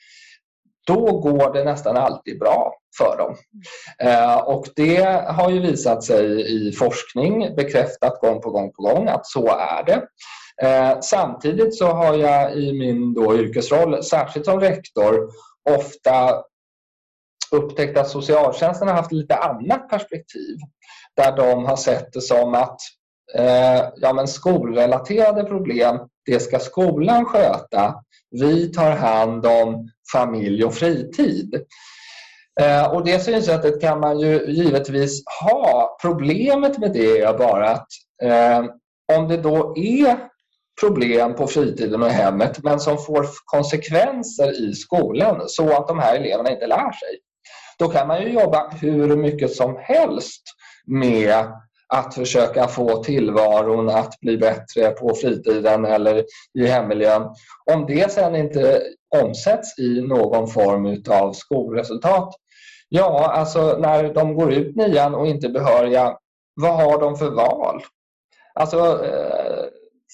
Då 0.86 1.18
går 1.18 1.52
det 1.52 1.64
nästan 1.64 1.96
alltid 1.96 2.38
bra 2.38 2.72
för 2.98 3.16
dem. 3.18 3.36
Eh, 3.98 4.36
och 4.36 4.66
det 4.76 5.02
har 5.28 5.50
ju 5.50 5.60
visat 5.60 6.04
sig 6.04 6.56
i 6.56 6.72
forskning 6.72 7.56
bekräftat 7.56 8.20
gång 8.20 8.40
på 8.40 8.50
gång 8.50 8.72
på 8.72 8.82
gång 8.82 9.08
att 9.08 9.26
så 9.26 9.46
är 9.48 9.84
det. 9.84 10.02
Eh, 10.62 11.00
samtidigt 11.00 11.78
så 11.78 11.86
har 11.86 12.14
jag 12.14 12.56
i 12.56 12.72
min 12.72 13.14
då 13.14 13.36
yrkesroll, 13.36 14.02
särskilt 14.02 14.46
som 14.46 14.60
rektor, 14.60 15.28
ofta 15.70 16.42
upptäckt 17.50 17.98
att 17.98 18.08
socialtjänsten 18.08 18.88
har 18.88 18.94
haft 18.94 19.12
lite 19.12 19.36
annat 19.36 19.88
perspektiv. 19.88 20.58
Där 21.16 21.36
de 21.36 21.64
har 21.64 21.76
sett 21.76 22.12
det 22.12 22.20
som 22.20 22.54
att 22.54 22.80
eh, 23.34 23.84
ja, 23.96 24.12
men 24.12 24.28
skolrelaterade 24.28 25.44
problem, 25.44 25.98
det 26.26 26.40
ska 26.40 26.58
skolan 26.58 27.24
sköta. 27.24 27.94
Vi 28.30 28.72
tar 28.72 28.90
hand 28.90 29.46
om 29.46 29.88
familj 30.12 30.64
och 30.64 30.74
fritid. 30.74 31.64
Eh, 32.60 32.92
och 32.92 33.04
det 33.04 33.20
synsättet 33.20 33.80
kan 33.80 34.00
man 34.00 34.18
ju 34.18 34.46
givetvis 34.46 35.22
ha. 35.42 35.98
Problemet 36.02 36.78
med 36.78 36.92
det 36.92 37.20
är 37.20 37.38
bara 37.38 37.70
att 37.70 37.88
eh, 38.22 38.64
om 39.12 39.28
det 39.28 39.36
då 39.36 39.74
är 39.76 40.28
problem 40.80 41.34
på 41.34 41.46
fritiden 41.46 42.02
och 42.02 42.10
hemmet 42.10 42.62
men 42.62 42.80
som 42.80 42.98
får 42.98 43.26
konsekvenser 43.44 44.62
i 44.62 44.72
skolan 44.72 45.42
så 45.46 45.76
att 45.76 45.88
de 45.88 45.98
här 45.98 46.16
eleverna 46.16 46.50
inte 46.50 46.66
lär 46.66 46.92
sig. 46.92 47.18
Då 47.78 47.88
kan 47.88 48.08
man 48.08 48.22
ju 48.22 48.28
jobba 48.28 48.68
hur 48.68 49.16
mycket 49.16 49.54
som 49.54 49.76
helst 49.80 50.42
med 50.86 51.46
att 51.88 52.14
försöka 52.14 52.68
få 52.68 53.02
tillvaron 53.02 53.88
att 53.88 54.20
bli 54.20 54.36
bättre 54.36 54.90
på 54.90 55.14
fritiden 55.14 55.84
eller 55.84 56.24
i 56.58 56.66
hemmiljön. 56.66 57.22
Om 57.72 57.86
det 57.86 58.12
sen 58.12 58.36
inte 58.36 58.82
omsätts 59.22 59.78
i 59.78 60.00
någon 60.00 60.48
form 60.48 61.02
av 61.08 61.32
skolresultat, 61.32 62.34
ja, 62.88 63.32
alltså 63.32 63.78
när 63.78 64.14
de 64.14 64.34
går 64.34 64.52
ut 64.52 64.76
nian 64.76 65.14
och 65.14 65.26
inte 65.26 65.46
är 65.46 65.50
behöriga, 65.50 66.16
vad 66.54 66.76
har 66.76 67.00
de 67.00 67.16
för 67.16 67.30
val? 67.30 67.82
Alltså, 68.54 69.04
eh, 69.04 69.64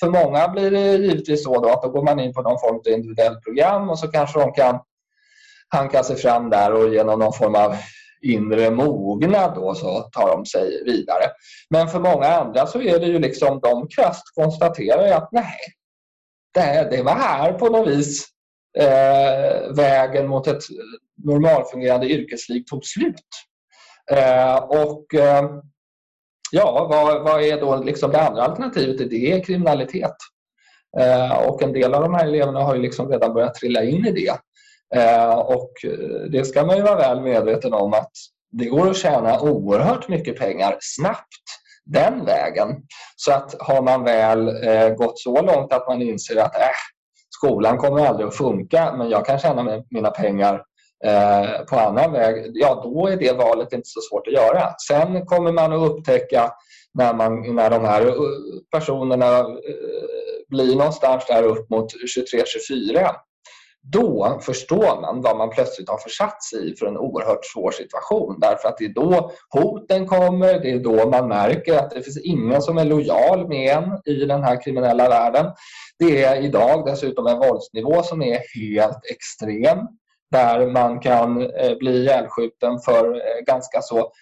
för 0.00 0.10
många 0.10 0.48
blir 0.48 0.70
det 0.70 0.96
givetvis 0.96 1.44
så 1.44 1.60
då 1.60 1.68
att 1.68 1.82
då 1.82 1.88
går 1.88 2.02
man 2.02 2.20
in 2.20 2.34
på 2.34 2.42
någon 2.42 2.58
form 2.58 2.76
av 2.76 2.92
individuellt 2.92 3.42
program 3.42 3.90
och 3.90 3.98
så 3.98 4.08
kanske 4.08 4.40
de 4.40 4.52
kan 4.52 4.80
hanka 5.68 6.02
sig 6.02 6.16
fram 6.16 6.50
där 6.50 6.72
och 6.72 6.94
genom 6.94 7.18
någon 7.18 7.32
form 7.32 7.54
av 7.54 7.76
inre 8.22 8.70
mognad 8.70 9.54
då 9.54 9.74
så 9.74 10.00
tar 10.00 10.36
de 10.36 10.46
sig 10.46 10.84
vidare. 10.84 11.24
Men 11.70 11.88
för 11.88 12.00
många 12.00 12.26
andra 12.26 12.66
så 12.66 12.82
är 12.82 13.00
det 13.00 13.06
ju 13.06 13.18
liksom 13.18 13.60
de 13.60 13.88
krasst 13.88 14.34
konstaterar 14.34 15.12
att 15.12 15.28
nej, 15.32 15.58
det, 16.54 16.88
det 16.90 17.02
var 17.02 17.14
här 17.14 17.52
på 17.52 17.68
något 17.68 17.88
vis 17.88 18.28
eh, 18.78 19.74
vägen 19.76 20.28
mot 20.28 20.46
ett 20.46 20.62
normalfungerande 21.24 22.06
yrkesliv 22.06 22.62
tog 22.62 22.84
slut. 22.84 23.26
Eh, 24.10 24.56
och 24.56 25.14
eh, 25.14 25.50
ja, 26.52 26.86
vad, 26.90 27.22
vad, 27.22 27.42
är 27.42 27.60
då 27.60 27.76
liksom 27.76 28.10
det 28.10 28.20
andra 28.20 28.42
alternativet? 28.42 29.10
Det 29.10 29.32
är 29.32 29.44
kriminalitet. 29.44 30.16
Eh, 30.98 31.48
och 31.48 31.62
en 31.62 31.72
del 31.72 31.94
av 31.94 32.02
de 32.02 32.14
här 32.14 32.26
eleverna 32.26 32.60
har 32.60 32.74
ju 32.74 32.82
liksom 32.82 33.08
redan 33.08 33.34
börjat 33.34 33.54
trilla 33.54 33.84
in 33.84 34.06
i 34.06 34.12
det. 34.12 34.38
Eh, 35.00 35.38
och 35.38 35.72
eh, 35.84 36.30
det 36.30 36.44
ska 36.44 36.64
man 36.64 36.76
ju 36.76 36.82
vara 36.82 36.96
väl 36.96 37.20
medveten 37.20 37.72
om 37.72 37.92
att 37.92 38.10
det 38.52 38.64
går 38.64 38.90
att 38.90 38.96
tjäna 38.96 39.40
oerhört 39.40 40.08
mycket 40.08 40.38
pengar 40.38 40.76
snabbt 40.80 41.26
den 41.84 42.24
vägen. 42.24 42.68
Så 43.16 43.32
att 43.32 43.54
har 43.58 43.82
man 43.82 44.04
väl 44.04 44.64
eh, 44.64 44.88
gått 44.88 45.18
så 45.18 45.42
långt 45.42 45.72
att 45.72 45.88
man 45.88 46.02
inser 46.02 46.36
att 46.36 46.56
äh, 46.56 46.68
skolan 47.30 47.78
kommer 47.78 48.06
aldrig 48.06 48.28
att 48.28 48.36
funka 48.36 48.94
men 48.96 49.10
jag 49.10 49.26
kan 49.26 49.38
tjäna 49.38 49.82
mina 49.90 50.10
pengar 50.10 50.62
eh, 51.04 51.64
på 51.70 51.76
annan 51.76 52.12
väg, 52.12 52.50
ja 52.54 52.80
då 52.84 53.06
är 53.06 53.16
det 53.16 53.32
valet 53.32 53.72
inte 53.72 53.88
så 53.88 54.00
svårt 54.10 54.26
att 54.26 54.32
göra. 54.32 54.74
Sen 54.88 55.26
kommer 55.26 55.52
man 55.52 55.72
att 55.72 55.90
upptäcka 55.90 56.50
när, 56.94 57.14
man, 57.14 57.54
när 57.54 57.70
de 57.70 57.84
här 57.84 58.06
eh, 58.06 58.14
personerna 58.70 59.38
eh, 59.38 59.44
blir 60.48 60.76
någonstans 60.76 61.26
där 61.26 61.42
upp 61.42 61.70
mot 61.70 61.92
23-24 62.96 63.10
då 63.82 64.40
förstår 64.42 65.00
man 65.00 65.20
vad 65.20 65.36
man 65.36 65.50
plötsligt 65.50 65.88
har 65.88 65.98
försatt 65.98 66.42
sig 66.42 66.72
i 66.72 66.76
för 66.76 66.86
en 66.86 66.96
oerhört 66.96 67.44
svår 67.44 67.70
situation. 67.70 68.38
Därför 68.40 68.68
att 68.68 68.78
det 68.78 68.84
är 68.84 68.94
då 68.94 69.30
hoten 69.50 70.06
kommer, 70.06 70.60
det 70.60 70.70
är 70.70 70.78
då 70.78 71.10
man 71.10 71.28
märker 71.28 71.78
att 71.78 71.90
det 71.90 72.02
finns 72.02 72.20
ingen 72.24 72.62
som 72.62 72.78
är 72.78 72.84
lojal 72.84 73.48
med 73.48 73.76
en 73.76 74.00
i 74.04 74.24
den 74.24 74.42
här 74.42 74.62
kriminella 74.62 75.08
världen. 75.08 75.46
Det 75.98 76.24
är 76.24 76.42
idag 76.42 76.86
dessutom 76.86 77.26
en 77.26 77.38
våldsnivå 77.38 78.02
som 78.02 78.22
är 78.22 78.38
helt 78.54 79.00
extrem 79.10 79.78
där 80.30 80.66
man 80.66 81.00
kan 81.00 81.42
eh, 81.42 81.78
bli 81.78 81.90
ihjälskjuten 81.90 82.78
för 82.78 83.14
eh, 83.14 83.44
ganska 83.46 83.82
så 83.82 84.12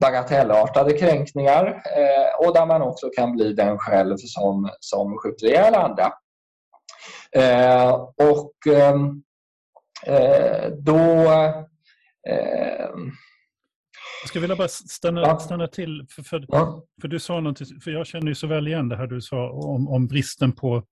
bagatellartade 0.00 0.92
kränkningar 0.92 1.66
eh, 1.66 2.46
och 2.46 2.54
där 2.54 2.66
man 2.66 2.82
också 2.82 3.10
kan 3.16 3.32
bli 3.32 3.52
den 3.52 3.78
själv 3.78 4.16
som, 4.16 4.70
som 4.80 5.18
skjuter 5.18 5.46
ihjäl 5.46 5.74
andra. 5.74 6.12
Och 8.16 8.74
ehm, 8.74 9.22
eh, 10.06 10.70
då... 10.78 10.98
Ehm, 12.28 13.10
jag 14.22 14.28
skulle 14.28 14.42
vilja 14.42 14.56
bara 14.56 14.68
stanna, 14.68 15.38
stanna 15.38 15.66
till, 15.66 16.06
för, 16.10 16.22
för, 16.22 16.46
för, 17.00 17.08
du 17.08 17.20
sa 17.20 17.40
något, 17.40 17.58
för 17.84 17.90
jag 17.90 18.06
känner 18.06 18.26
ju 18.26 18.34
så 18.34 18.46
väl 18.46 18.68
igen 18.68 18.88
det 18.88 18.96
här 18.96 19.06
du 19.06 19.20
sa 19.20 19.50
om, 19.50 19.88
om 19.88 20.06
bristen 20.06 20.52
på 20.52 20.82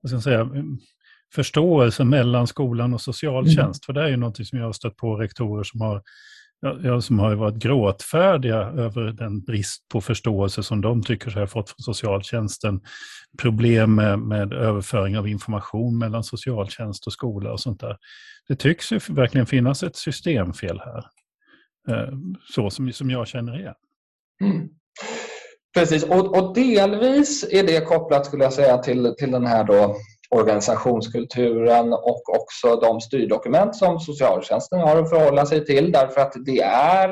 vad 0.00 0.10
ska 0.10 0.16
jag 0.16 0.22
säga, 0.22 0.48
förståelse 1.34 2.04
mellan 2.04 2.46
skolan 2.46 2.94
och 2.94 3.00
socialtjänst. 3.00 3.58
Mm. 3.60 3.86
För 3.86 3.92
det 3.92 4.02
är 4.02 4.08
ju 4.08 4.16
något 4.16 4.46
som 4.46 4.58
jag 4.58 4.66
har 4.66 4.72
stött 4.72 4.96
på 4.96 5.16
rektorer 5.16 5.62
som 5.62 5.80
har 5.80 6.02
ja, 6.82 7.00
som 7.00 7.18
har 7.18 7.34
varit 7.34 7.54
gråtfärdiga 7.54 8.56
över 8.56 9.02
den 9.02 9.40
brist 9.40 9.88
på 9.88 10.00
förståelse 10.00 10.62
som 10.62 10.80
de 10.80 11.02
tycker 11.02 11.30
sig 11.30 11.42
ha 11.42 11.46
fått 11.46 11.70
från 11.70 11.82
socialtjänsten. 11.82 12.80
Problem 13.38 13.94
med, 13.94 14.18
med 14.18 14.52
överföring 14.52 15.18
av 15.18 15.28
information 15.28 15.98
mellan 15.98 16.24
socialtjänst 16.24 17.06
och 17.06 17.12
skola 17.12 17.52
och 17.52 17.60
sånt 17.60 17.80
där. 17.80 17.96
Det 18.48 18.56
tycks 18.56 18.92
ju 18.92 19.00
verkligen 19.08 19.46
finnas 19.46 19.82
ett 19.82 19.96
systemfel 19.96 20.80
här. 20.80 21.04
Eh, 21.88 22.12
så 22.54 22.70
som, 22.70 22.92
som 22.92 23.10
jag 23.10 23.28
känner 23.28 23.58
igen. 23.58 23.74
Mm. 24.44 24.68
Precis, 25.74 26.04
och, 26.04 26.38
och, 26.38 26.54
delvis 26.54 27.44
är 27.50 27.62
det 27.62 27.80
kopplat 27.80 28.26
skulle 28.26 28.44
jag 28.44 28.52
säga 28.52 28.78
till, 28.78 29.14
till 29.18 29.30
den 29.30 29.46
här 29.46 29.64
då 29.64 29.96
organisationskulturen 30.34 31.92
och 31.92 32.22
också 32.28 32.76
de 32.76 33.00
styrdokument 33.00 33.76
som 33.76 34.00
socialtjänsten 34.00 34.80
har 34.80 34.96
att 34.96 35.10
förhålla 35.10 35.46
sig 35.46 35.64
till 35.64 35.92
därför 35.92 36.20
att 36.20 36.32
det 36.46 36.60
är 36.60 37.08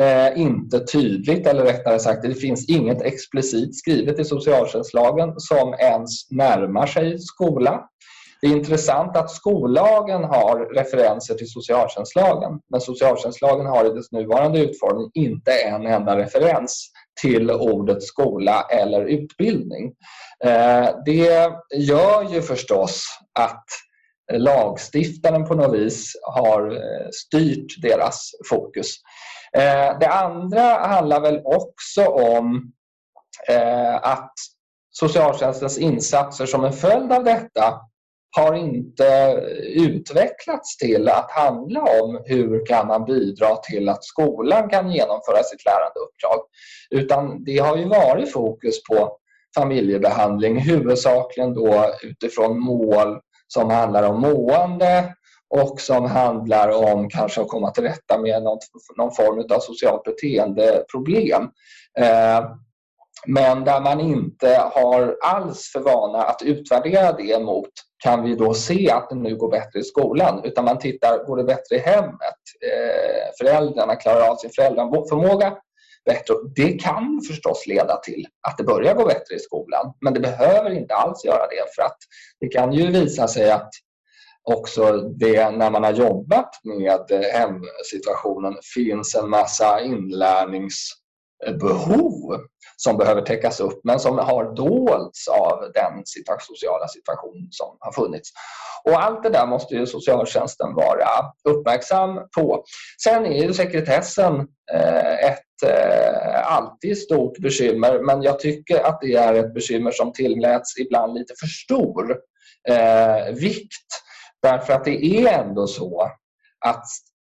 eh, 0.00 0.40
inte 0.40 0.86
tydligt, 0.86 1.46
eller 1.46 1.64
rättare 1.64 1.98
sagt 1.98 2.22
det 2.22 2.34
finns 2.34 2.68
inget 2.68 3.02
explicit 3.02 3.76
skrivet 3.76 4.18
i 4.18 4.24
socialtjänstlagen 4.24 5.34
som 5.36 5.74
ens 5.74 6.30
närmar 6.30 6.86
sig 6.86 7.18
skola. 7.18 7.88
Det 8.40 8.48
är 8.48 8.56
intressant 8.56 9.16
att 9.16 9.30
skollagen 9.30 10.24
har 10.24 10.74
referenser 10.74 11.34
till 11.34 11.50
socialtjänstlagen 11.50 12.60
men 12.70 12.80
socialtjänstlagen 12.80 13.66
har 13.66 13.84
i 13.84 13.94
dess 13.94 14.12
nuvarande 14.12 14.60
utformning 14.60 15.10
inte 15.14 15.52
en 15.52 15.86
enda 15.86 16.16
referens 16.16 16.90
till 17.22 17.50
ordet 17.50 18.02
skola 18.02 18.66
eller 18.70 19.04
utbildning. 19.04 19.92
Eh, 20.44 20.88
det 21.04 21.50
gör 21.74 22.32
ju 22.32 22.42
förstås 22.42 23.04
att 23.38 23.64
lagstiftaren 24.32 25.44
på 25.44 25.54
något 25.54 25.74
vis 25.74 26.12
har 26.22 26.70
eh, 26.70 27.08
styrt 27.12 27.82
deras 27.82 28.30
fokus. 28.50 28.96
Eh, 29.56 29.98
det 29.98 30.08
andra 30.08 30.62
handlar 30.62 31.20
väl 31.20 31.40
också 31.44 32.06
om 32.06 32.72
att 34.02 34.32
socialtjänstens 34.90 35.78
insatser 35.78 36.46
som 36.46 36.64
en 36.64 36.72
följd 36.72 37.12
av 37.12 37.24
detta 37.24 37.80
har 38.36 38.54
inte 38.54 39.40
utvecklats 39.62 40.76
till 40.76 41.08
att 41.08 41.30
handla 41.30 41.80
om 41.80 42.22
hur 42.24 42.66
kan 42.66 42.86
man 42.86 43.04
bidra 43.04 43.56
till 43.56 43.88
att 43.88 44.04
skolan 44.04 44.68
kan 44.68 44.92
genomföra 44.92 45.42
sitt 45.42 45.64
lärandeuppdrag. 45.64 46.40
Utan 46.90 47.44
det 47.44 47.58
har 47.58 47.76
ju 47.76 47.88
varit 47.88 48.32
fokus 48.32 48.82
på 48.82 49.18
familjebehandling, 49.54 50.58
huvudsakligen 50.60 51.54
då 51.54 51.84
utifrån 52.02 52.60
mål 52.60 53.20
som 53.48 53.70
handlar 53.70 54.02
om 54.02 54.20
mående 54.20 55.14
och 55.54 55.80
som 55.80 56.04
handlar 56.06 56.92
om 56.92 57.08
kanske 57.08 57.40
att 57.40 57.48
komma 57.48 57.70
till 57.70 57.82
rätta 57.82 58.18
med 58.18 58.42
någon, 58.42 58.58
någon 58.96 59.14
form 59.14 59.46
av 59.56 59.60
socialt 59.60 60.04
beteendeproblem. 60.04 61.42
Eh, 61.98 62.44
men 63.26 63.64
där 63.64 63.80
man 63.80 64.00
inte 64.00 64.70
har 64.74 65.16
alls 65.22 65.70
för 65.72 65.80
vana 65.80 66.22
att 66.22 66.42
utvärdera 66.42 67.12
det 67.12 67.38
mot 67.38 67.70
kan 68.04 68.22
vi 68.22 68.34
då 68.34 68.54
se 68.54 68.90
att 68.90 69.10
det 69.10 69.16
nu 69.16 69.36
går 69.36 69.50
bättre 69.50 69.78
i 69.80 69.82
skolan? 69.82 70.40
Utan 70.44 70.64
man 70.64 70.78
tittar, 70.78 71.24
går 71.26 71.36
det 71.36 71.44
bättre 71.44 71.76
i 71.76 71.78
hemmet? 71.78 72.40
Eh, 72.66 73.30
föräldrarna 73.40 73.96
klarar 73.96 74.28
av 74.28 74.36
sin 74.36 74.50
föräldraförmåga 74.50 75.56
bättre. 76.04 76.34
Det 76.56 76.72
kan 76.72 77.20
förstås 77.28 77.66
leda 77.66 77.96
till 77.96 78.26
att 78.48 78.58
det 78.58 78.64
börjar 78.64 78.94
gå 78.94 79.04
bättre 79.04 79.34
i 79.34 79.38
skolan. 79.38 79.94
Men 80.00 80.14
det 80.14 80.20
behöver 80.20 80.70
inte 80.70 80.94
alls 80.94 81.24
göra 81.24 81.46
det 81.46 81.74
för 81.74 81.82
att 81.82 81.98
det 82.40 82.48
kan 82.48 82.72
ju 82.72 82.90
visa 82.90 83.28
sig 83.28 83.50
att 83.50 83.70
också 84.42 85.00
det 85.00 85.50
när 85.50 85.70
man 85.70 85.84
har 85.84 85.92
jobbat 85.92 86.50
med 86.64 87.00
hemsituationen 87.32 88.54
finns 88.74 89.14
en 89.14 89.30
massa 89.30 89.80
inlärningsbehov 89.80 92.40
som 92.76 92.96
behöver 92.96 93.22
täckas 93.22 93.60
upp 93.60 93.80
men 93.84 94.00
som 94.00 94.18
har 94.18 94.54
dolts 94.54 95.28
av 95.28 95.72
den 95.74 96.02
sociala 96.40 96.88
situation 96.88 97.48
som 97.50 97.76
har 97.80 97.92
funnits. 97.92 98.30
Och 98.84 99.02
allt 99.02 99.22
det 99.22 99.28
där 99.28 99.46
måste 99.46 99.74
ju 99.74 99.86
socialtjänsten 99.86 100.74
vara 100.74 101.08
uppmärksam 101.44 102.20
på. 102.36 102.64
Sen 103.04 103.26
är 103.26 103.42
ju 103.42 103.52
sekretessen 103.52 104.34
eh, 104.72 105.24
ett 105.24 105.51
eh, 105.62 106.52
alltid 106.52 106.98
stort 106.98 107.38
bekymmer 107.38 107.98
men 107.98 108.22
jag 108.22 108.40
tycker 108.40 108.82
att 108.82 109.00
det 109.00 109.14
är 109.14 109.34
ett 109.34 109.54
bekymmer 109.54 109.90
som 109.90 110.12
tillmäts 110.12 110.78
ibland 110.78 111.14
lite 111.14 111.34
för 111.40 111.46
stor 111.46 112.18
eh, 112.68 113.34
vikt. 113.34 113.88
Därför 114.42 114.72
att 114.72 114.84
det 114.84 115.04
är 115.04 115.42
ändå 115.42 115.66
så 115.66 116.10
att 116.64 116.84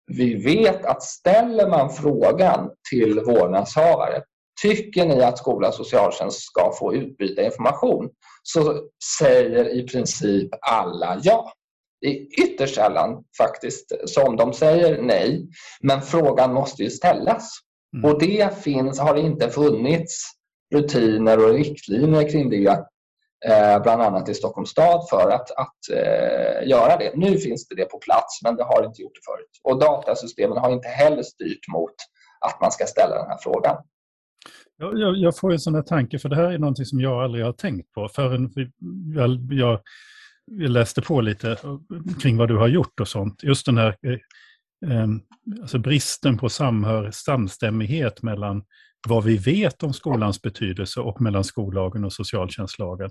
vi 0.08 0.36
vet 0.36 0.86
att 0.86 1.04
ställer 1.04 1.68
man 1.70 1.90
frågan 1.90 2.70
till 2.92 3.20
vårdnadshavare 3.20 4.22
Tycker 4.62 5.06
ni 5.06 5.24
att 5.24 5.38
skola 5.38 5.68
och 5.68 5.74
socialtjänst 5.74 6.42
ska 6.42 6.74
få 6.80 6.96
utbyta 6.96 7.42
information? 7.42 8.10
Så 8.44 8.90
säger 9.20 9.70
i 9.70 9.88
princip 9.88 10.50
alla 10.62 11.20
ja. 11.24 11.54
Det 12.02 12.08
är 12.08 12.44
ytterst 12.44 12.76
sällan 12.76 13.24
faktiskt 13.38 13.92
som 14.06 14.36
de 14.36 14.54
säger 14.54 15.02
nej. 15.02 15.48
Men 15.82 16.02
frågan 16.02 16.54
måste 16.54 16.84
ju 16.84 16.90
ställas. 16.90 17.50
Mm. 17.96 18.12
Och 18.12 18.20
det 18.20 18.64
finns, 18.64 19.00
har 19.00 19.16
inte 19.16 19.50
funnits 19.50 20.32
rutiner 20.76 21.46
och 21.46 21.54
riktlinjer 21.54 22.30
kring 22.30 22.50
det 22.50 22.86
eh, 23.46 23.82
bland 23.84 24.02
annat 24.02 24.30
i 24.30 24.34
Stockholms 24.34 24.70
stad 24.70 25.08
för 25.10 25.32
att, 25.32 25.52
att 25.52 25.80
eh, 25.94 26.68
göra 26.68 26.98
det. 26.98 27.12
Nu 27.16 27.38
finns 27.38 27.68
det 27.68 27.76
det 27.76 27.86
på 27.86 27.98
plats 27.98 28.44
men 28.44 28.56
det 28.56 28.64
har 28.64 28.86
inte 28.86 29.02
gjort 29.02 29.16
det 29.16 29.32
förut. 29.32 29.52
Och 29.64 29.80
datasystemen 29.80 30.58
har 30.58 30.72
inte 30.72 30.88
heller 30.88 31.24
styrt 31.24 31.68
mot 31.74 31.96
att 32.46 32.62
man 32.62 32.72
ska 32.72 32.86
ställa 32.86 33.16
den 33.16 33.28
här 33.28 33.38
frågan. 33.42 33.78
Jag, 34.78 35.18
jag, 35.18 35.38
får 35.38 35.52
en 35.52 35.60
sån 35.60 35.76
här 35.76 35.82
tanke, 35.82 36.20
för 36.20 36.30
det 36.30 36.36
här 36.36 36.52
är 36.52 36.58
någonting 36.58 36.86
som 36.86 37.00
jag 37.00 37.24
aldrig 37.24 37.46
har 37.46 37.54
tänkt 37.54 37.92
på 37.92 38.10
förrän 38.16 38.52
jag, 39.16 39.30
jag, 39.52 39.80
jag 40.46 40.70
läste 40.70 41.02
på 41.02 41.22
lite 41.22 41.58
kring 42.22 42.38
vad 42.38 42.48
du 42.48 42.58
har 42.58 42.68
gjort 42.68 43.00
och 43.00 43.08
sånt. 43.08 43.44
Just 43.44 43.66
den 43.66 43.78
här 43.78 43.88
eh, 43.88 44.18
Ehm, 44.86 45.22
alltså 45.62 45.80
bristen 45.80 46.38
på 46.38 46.50
samhör, 46.50 47.12
samstämmighet 47.12 48.24
mellan 48.24 48.64
vad 49.08 49.24
vi 49.24 49.38
vet 49.38 49.84
om 49.84 49.94
skolans 49.94 50.42
betydelse 50.42 51.00
och 51.00 51.22
mellan 51.22 51.44
skollagen 51.44 52.06
och 52.06 52.14
socialtjänstlagen. 52.14 53.10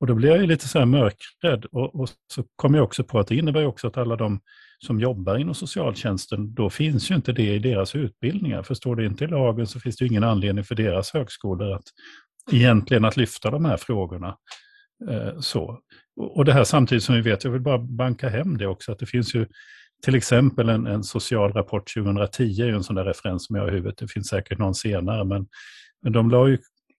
Och 0.00 0.06
då 0.06 0.14
blir 0.14 0.28
jag 0.28 0.38
ju 0.38 0.46
lite 0.46 0.68
så 0.68 0.78
här 0.78 0.86
mörkrädd 0.86 1.64
och, 1.64 2.00
och 2.00 2.08
så 2.34 2.44
kommer 2.56 2.78
jag 2.78 2.84
också 2.84 3.04
på 3.04 3.18
att 3.18 3.28
det 3.28 3.36
innebär 3.36 3.66
också 3.66 3.86
att 3.86 3.96
alla 3.96 4.16
de 4.16 4.40
som 4.78 5.00
jobbar 5.00 5.36
inom 5.36 5.54
socialtjänsten, 5.54 6.54
då 6.54 6.70
finns 6.70 7.10
ju 7.10 7.14
inte 7.14 7.32
det 7.32 7.54
i 7.54 7.58
deras 7.58 7.94
utbildningar. 7.94 8.62
Förstår 8.62 8.96
det 8.96 9.06
inte 9.06 9.24
i 9.24 9.28
lagen 9.28 9.66
så 9.66 9.80
finns 9.80 9.96
det 9.96 10.06
ingen 10.06 10.24
anledning 10.24 10.64
för 10.64 10.74
deras 10.74 11.14
högskolor 11.14 11.72
att 11.72 11.84
egentligen 12.52 13.04
att 13.04 13.16
lyfta 13.16 13.50
de 13.50 13.64
här 13.64 13.76
frågorna. 13.76 14.36
Eh, 15.10 15.38
så. 15.40 15.80
Och 16.20 16.44
det 16.44 16.52
här 16.52 16.64
samtidigt 16.64 17.04
som 17.04 17.14
vi 17.14 17.20
vet, 17.20 17.44
jag 17.44 17.50
vill 17.50 17.60
bara 17.60 17.78
banka 17.78 18.28
hem 18.28 18.58
det 18.58 18.66
också, 18.66 18.92
att 18.92 18.98
det 18.98 19.06
finns 19.06 19.34
ju 19.34 19.46
till 20.02 20.14
exempel 20.14 20.68
en, 20.68 20.86
en 20.86 21.04
social 21.04 21.52
rapport 21.52 21.94
2010, 21.94 22.62
är 22.62 22.72
en 22.72 22.84
sån 22.84 22.96
där 22.96 23.04
referens 23.04 23.46
som 23.46 23.56
jag 23.56 23.62
har 23.62 23.68
i 23.68 23.74
huvudet, 23.74 23.98
det 23.98 24.08
finns 24.08 24.28
säkert 24.28 24.58
någon 24.58 24.74
senare, 24.74 25.24
men, 25.24 25.46
men 26.02 26.12
de 26.12 26.30
la 26.30 26.48
ju, 26.48 26.58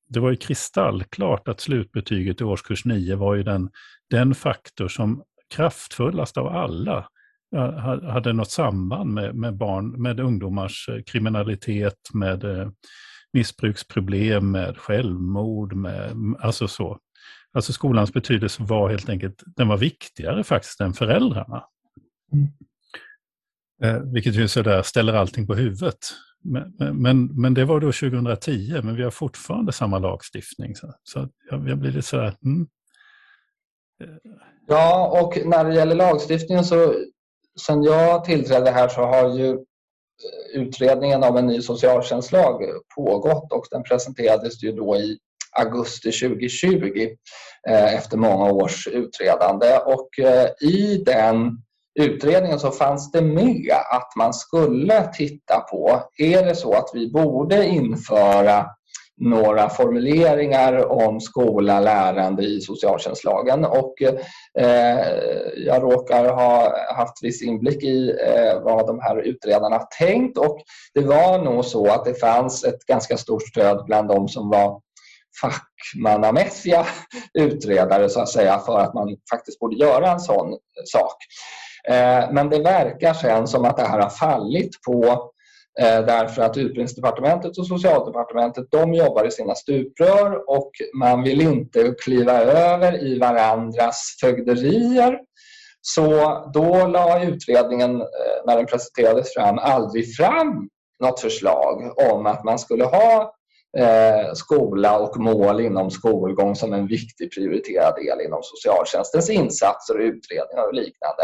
det 0.10 0.20
var 0.20 0.30
ju 0.30 0.36
kristallklart 0.36 1.48
att 1.48 1.62
slutbetyget 1.62 2.42
i 2.42 2.44
årskurs 2.44 2.86
9 2.86 3.16
var 3.16 3.36
ju 3.36 3.44
den, 3.44 3.70
den 4.10 4.36
faktor 4.36 4.88
som 4.88 5.24
kraftfullast 5.56 6.38
av 6.38 6.48
alla 6.48 7.08
hade 8.12 8.34
något 8.34 8.52
samband 8.52 9.14
med, 9.14 9.36
med, 9.36 9.58
barn, 9.58 10.02
med 10.02 10.20
ungdomars 10.20 10.90
eh, 10.90 11.04
kriminalitet, 11.04 12.10
med 12.14 12.44
eh, 12.44 12.70
missbruksproblem, 13.34 14.52
med 14.52 14.78
självmord, 14.78 15.74
med, 15.74 16.36
alltså 16.40 16.68
så. 16.68 17.00
Alltså 17.54 17.74
skolans 17.74 18.14
betydelse 18.14 18.64
var 18.64 18.90
helt 18.90 19.10
enkelt, 19.10 19.44
den 19.46 19.68
var 19.68 19.78
viktigare 19.78 20.44
faktiskt 20.44 20.82
än 20.82 20.94
föräldrarna. 20.94 21.64
Mm. 22.34 22.48
Eh, 23.84 24.00
vilket 24.14 24.36
ju 24.36 24.48
sådär 24.48 24.82
ställer 24.82 25.14
allting 25.14 25.48
på 25.48 25.56
huvudet. 25.56 25.98
Men, 26.44 27.02
men, 27.02 27.42
men, 27.42 27.54
det 27.54 27.66
var 27.66 27.80
då 27.80 27.92
2010, 27.92 28.82
men 28.84 28.96
vi 28.96 29.04
har 29.04 29.12
fortfarande 29.12 29.72
samma 29.72 30.00
lagstiftning. 30.00 30.76
Så, 30.76 30.94
så 31.04 31.30
jag, 31.50 31.70
jag 31.70 31.78
blir 31.78 31.92
lite 31.92 32.08
sådär... 32.08 32.34
Mm. 32.46 32.68
Ja, 34.68 35.22
och 35.22 35.46
när 35.46 35.66
det 35.66 35.76
gäller 35.76 35.96
lagstiftningen 35.96 36.66
så 36.66 36.96
sen 37.60 37.84
jag 37.84 38.24
tillträdde 38.24 38.72
här 38.72 38.88
så 38.88 39.02
har 39.02 39.38
ju 39.38 39.50
eh, 39.50 40.62
utredningen 40.62 41.24
av 41.24 41.38
en 41.38 41.48
ny 41.48 41.62
socialtjänstlag 41.62 42.62
pågått 42.96 43.54
och 43.54 43.66
den 43.72 43.84
presenterades 43.84 44.64
ju 44.64 44.72
då 44.72 44.96
i 44.96 45.18
augusti 45.52 46.12
2020 46.12 47.08
eh, 47.70 47.94
efter 47.94 48.18
många 48.18 48.52
års 48.52 48.88
utredande. 48.88 49.78
Och 49.78 50.20
eh, 50.20 50.50
i 50.62 51.04
den 51.06 51.64
utredningen 51.98 52.60
så 52.60 52.72
fanns 52.72 53.12
det 53.12 53.22
med 53.22 53.72
att 53.92 54.16
man 54.16 54.34
skulle 54.34 55.14
titta 55.14 55.60
på, 55.60 56.02
är 56.18 56.46
det 56.46 56.56
så 56.56 56.74
att 56.74 56.90
vi 56.94 57.12
borde 57.12 57.66
införa 57.66 58.66
några 59.20 59.70
formuleringar 59.70 60.92
om 60.92 61.22
skola, 61.22 61.80
lärande 61.80 62.44
i 62.44 62.62
socialtjänstlagen 62.62 63.66
och 63.66 64.02
eh, 64.60 65.08
jag 65.58 65.84
råkar 65.84 66.34
ha 66.34 66.74
haft 66.96 67.24
viss 67.24 67.42
inblick 67.42 67.84
i 67.84 68.10
eh, 68.10 68.62
vad 68.62 68.88
de 68.88 69.00
här 69.00 69.18
utredarna 69.18 69.80
tänkt 69.80 70.38
och 70.38 70.58
det 70.94 71.02
var 71.02 71.44
nog 71.44 71.66
så 71.66 71.92
att 71.92 72.06
det 72.06 72.14
fanns 72.14 72.64
ett 72.64 72.86
ganska 72.86 73.18
stort 73.18 73.48
stöd 73.48 73.86
bland 73.86 74.08
de 74.08 74.28
som 74.28 74.50
var 74.50 74.82
fackmannamässiga 75.42 76.86
utredare 77.34 78.10
så 78.10 78.20
att 78.22 78.30
säga 78.30 78.60
för 78.60 78.80
att 78.80 78.94
man 78.94 79.18
faktiskt 79.30 79.60
borde 79.60 79.76
göra 79.76 80.12
en 80.12 80.20
sån 80.20 80.58
sak. 80.86 81.16
Eh, 81.90 82.32
men 82.32 82.50
det 82.50 82.60
verkar 82.60 83.14
sen 83.14 83.48
som 83.48 83.66
att 83.66 83.78
det 83.78 83.84
här 83.84 84.00
har 84.00 84.10
fallit 84.10 84.82
på 84.86 85.32
eh, 85.80 86.06
därför 86.06 86.42
att 86.42 86.58
Utbildningsdepartementet 86.58 87.58
och 87.58 87.68
Socialdepartementet 87.68 88.66
de 88.72 88.94
jobbar 88.94 89.28
i 89.28 89.32
sina 89.32 89.56
stuprör 89.56 90.50
och 90.50 90.72
man 91.00 91.24
vill 91.24 91.42
inte 91.42 91.96
kliva 92.04 92.34
över 92.42 93.06
i 93.06 93.20
varandras 93.20 94.18
fögderier. 94.22 95.20
Så 95.82 96.06
då 96.54 96.88
la 96.88 97.24
utredningen, 97.24 98.02
eh, 98.02 98.46
när 98.46 98.58
den 98.58 98.66
presenterades 98.66 99.34
fram, 99.34 99.58
aldrig 99.58 100.16
fram 100.16 100.70
något 101.04 101.20
förslag 101.20 101.94
om 102.12 102.26
att 102.26 102.44
man 102.44 102.60
skulle 102.60 102.84
ha 102.84 103.34
eh, 103.78 104.34
skola 104.34 105.00
och 105.00 105.18
mål 105.18 105.60
inom 105.60 105.92
skolgång 105.92 106.56
som 106.56 106.74
en 106.74 106.88
viktig 106.88 107.32
prioriterad 107.32 107.96
del 107.96 108.22
inom 108.22 108.40
socialtjänstens 108.44 109.30
insatser 109.30 109.96
och 109.96 110.02
utredningar 110.02 110.68
och 110.68 110.74
liknande. 110.74 111.24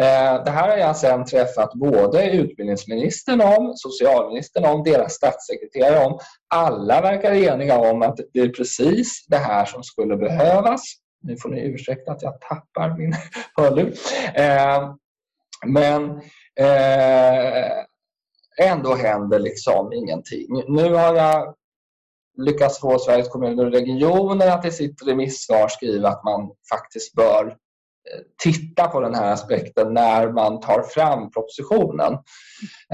Eh, 0.00 0.44
det 0.44 0.50
här 0.50 0.68
har 0.68 0.76
jag 0.76 0.96
sedan 0.96 1.24
träffat 1.24 1.74
både 1.74 2.30
utbildningsministern 2.30 3.40
om, 3.40 3.72
socialministern 3.76 4.64
om, 4.64 4.82
deras 4.82 5.12
statssekreterare 5.12 6.04
om. 6.04 6.18
Alla 6.54 7.00
verkar 7.00 7.32
eniga 7.32 7.78
om 7.78 8.02
att 8.02 8.20
det 8.32 8.40
är 8.40 8.48
precis 8.48 9.26
det 9.28 9.36
här 9.36 9.64
som 9.64 9.82
skulle 9.82 10.16
behövas. 10.16 10.82
Nu 11.22 11.36
får 11.36 11.48
ni 11.48 11.60
ursäkta 11.60 12.12
att 12.12 12.22
jag 12.22 12.40
tappar 12.40 12.98
min 12.98 13.14
hörlur. 13.56 13.94
Eh, 14.34 14.94
men 15.66 16.20
eh, 16.60 17.84
ändå 18.60 18.94
händer 18.94 19.38
liksom 19.38 19.92
ingenting. 19.92 20.62
Nu 20.68 20.94
har 20.94 21.14
jag 21.14 21.54
lyckats 22.36 22.80
få 22.80 22.98
Sveriges 22.98 23.28
kommuner 23.28 23.66
och 23.66 23.72
regioner 23.72 24.50
att 24.50 24.64
i 24.64 24.70
sitt 24.70 25.06
remissvar 25.06 25.68
skriva 25.68 26.08
att 26.08 26.24
man 26.24 26.50
faktiskt 26.70 27.14
bör 27.14 27.56
titta 28.42 28.88
på 28.88 29.00
den 29.00 29.14
här 29.14 29.32
aspekten 29.32 29.94
när 29.94 30.32
man 30.32 30.60
tar 30.60 30.82
fram 30.82 31.30
propositionen. 31.30 32.12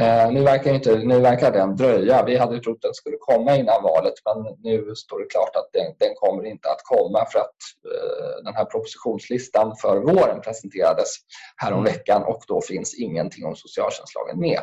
Eh, 0.01 0.33
nu, 0.33 0.43
verkar 0.43 0.75
inte, 0.75 0.99
nu 0.99 1.21
verkar 1.21 1.53
den 1.53 1.77
dröja. 1.77 2.25
Vi 2.25 2.37
hade 2.37 2.61
trott 2.61 2.77
att 2.77 2.83
den 2.83 2.95
skulle 2.95 3.17
komma 3.21 3.57
innan 3.57 3.83
valet 3.83 4.15
men 4.25 4.57
nu 4.63 4.95
står 4.95 5.19
det 5.19 5.27
klart 5.27 5.57
att 5.57 5.69
den, 5.73 5.95
den 5.99 6.15
kommer 6.15 6.47
inte 6.47 6.69
att 6.69 6.83
komma 6.85 7.27
för 7.33 7.39
att 7.39 7.57
eh, 7.95 8.45
den 8.45 8.55
här 8.55 8.65
propositionslistan 8.65 9.77
för 9.77 9.97
våren 9.97 10.41
presenterades 10.41 11.09
häromveckan 11.57 12.23
och 12.23 12.43
då 12.49 12.61
finns 12.61 12.95
ingenting 12.95 13.47
om 13.47 13.57
socialtjänstlagen 13.57 14.41
med. 14.41 14.61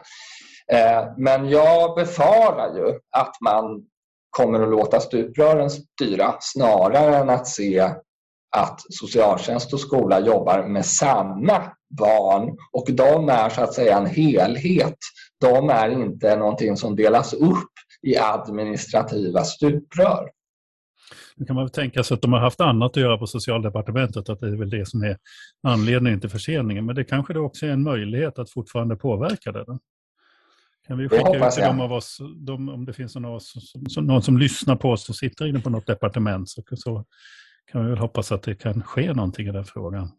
Eh, 0.71 1.05
men 1.17 1.49
jag 1.49 1.95
befarar 1.95 2.75
ju 2.75 2.99
att 3.11 3.35
man 3.41 3.83
kommer 4.29 4.61
att 4.61 4.69
låta 4.69 4.99
stuprören 4.99 5.69
styra 5.69 6.35
snarare 6.39 7.15
än 7.17 7.29
att 7.29 7.47
se 7.47 7.89
att 8.55 8.81
socialtjänst 8.89 9.73
och 9.73 9.79
skola 9.79 10.19
jobbar 10.19 10.67
med 10.67 10.85
samma 10.85 11.71
barn 11.89 12.57
och 12.71 12.85
de 12.91 13.29
är 13.29 13.49
så 13.49 13.61
att 13.61 13.73
säga 13.73 13.97
en 13.97 14.05
helhet. 14.05 14.97
De 15.41 15.69
är 15.69 15.89
inte 15.89 16.35
någonting 16.35 16.77
som 16.77 16.95
delas 16.95 17.33
upp 17.33 17.71
i 18.01 18.17
administrativa 18.17 19.43
stuprör. 19.43 20.29
Nu 21.35 21.45
kan 21.45 21.55
man 21.55 21.65
väl 21.65 21.71
tänka 21.71 22.03
sig 22.03 22.15
att 22.15 22.21
de 22.21 22.33
har 22.33 22.39
haft 22.39 22.61
annat 22.61 22.91
att 22.91 23.01
göra 23.01 23.17
på 23.17 23.27
socialdepartementet, 23.27 24.29
att 24.29 24.39
det 24.39 24.47
är 24.47 24.55
väl 24.55 24.69
det 24.69 24.87
som 24.87 25.03
är 25.03 25.17
anledningen 25.63 26.19
till 26.19 26.29
förseningen. 26.29 26.85
Men 26.85 26.95
det 26.95 27.03
kanske 27.03 27.33
det 27.33 27.39
också 27.39 27.65
är 27.65 27.69
en 27.69 27.83
möjlighet 27.83 28.39
att 28.39 28.49
fortfarande 28.49 28.95
påverka 28.95 29.51
det. 29.51 29.63
Då? 29.63 29.79
Kan 30.87 30.97
vi 30.97 31.09
skicka 31.09 31.47
ut 31.47 31.53
till 31.53 31.63
de 31.63 31.81
av 31.81 31.93
oss, 31.93 32.17
de, 32.35 32.69
om 32.69 32.85
det 32.85 32.93
finns 32.93 33.15
någon, 33.15 33.25
oss, 33.25 33.53
som, 33.89 34.05
någon 34.05 34.21
som 34.21 34.37
lyssnar 34.37 34.75
på 34.75 34.89
oss 34.91 35.09
och 35.09 35.15
sitter 35.15 35.45
inne 35.47 35.59
på 35.59 35.69
något 35.69 35.87
departement, 35.87 36.49
så, 36.49 36.63
så 36.75 37.05
kan 37.72 37.84
vi 37.84 37.89
väl 37.89 37.99
hoppas 37.99 38.32
att 38.32 38.43
det 38.43 38.55
kan 38.55 38.84
ske 38.84 39.13
någonting 39.13 39.47
i 39.47 39.51
den 39.51 39.65
frågan. 39.65 40.11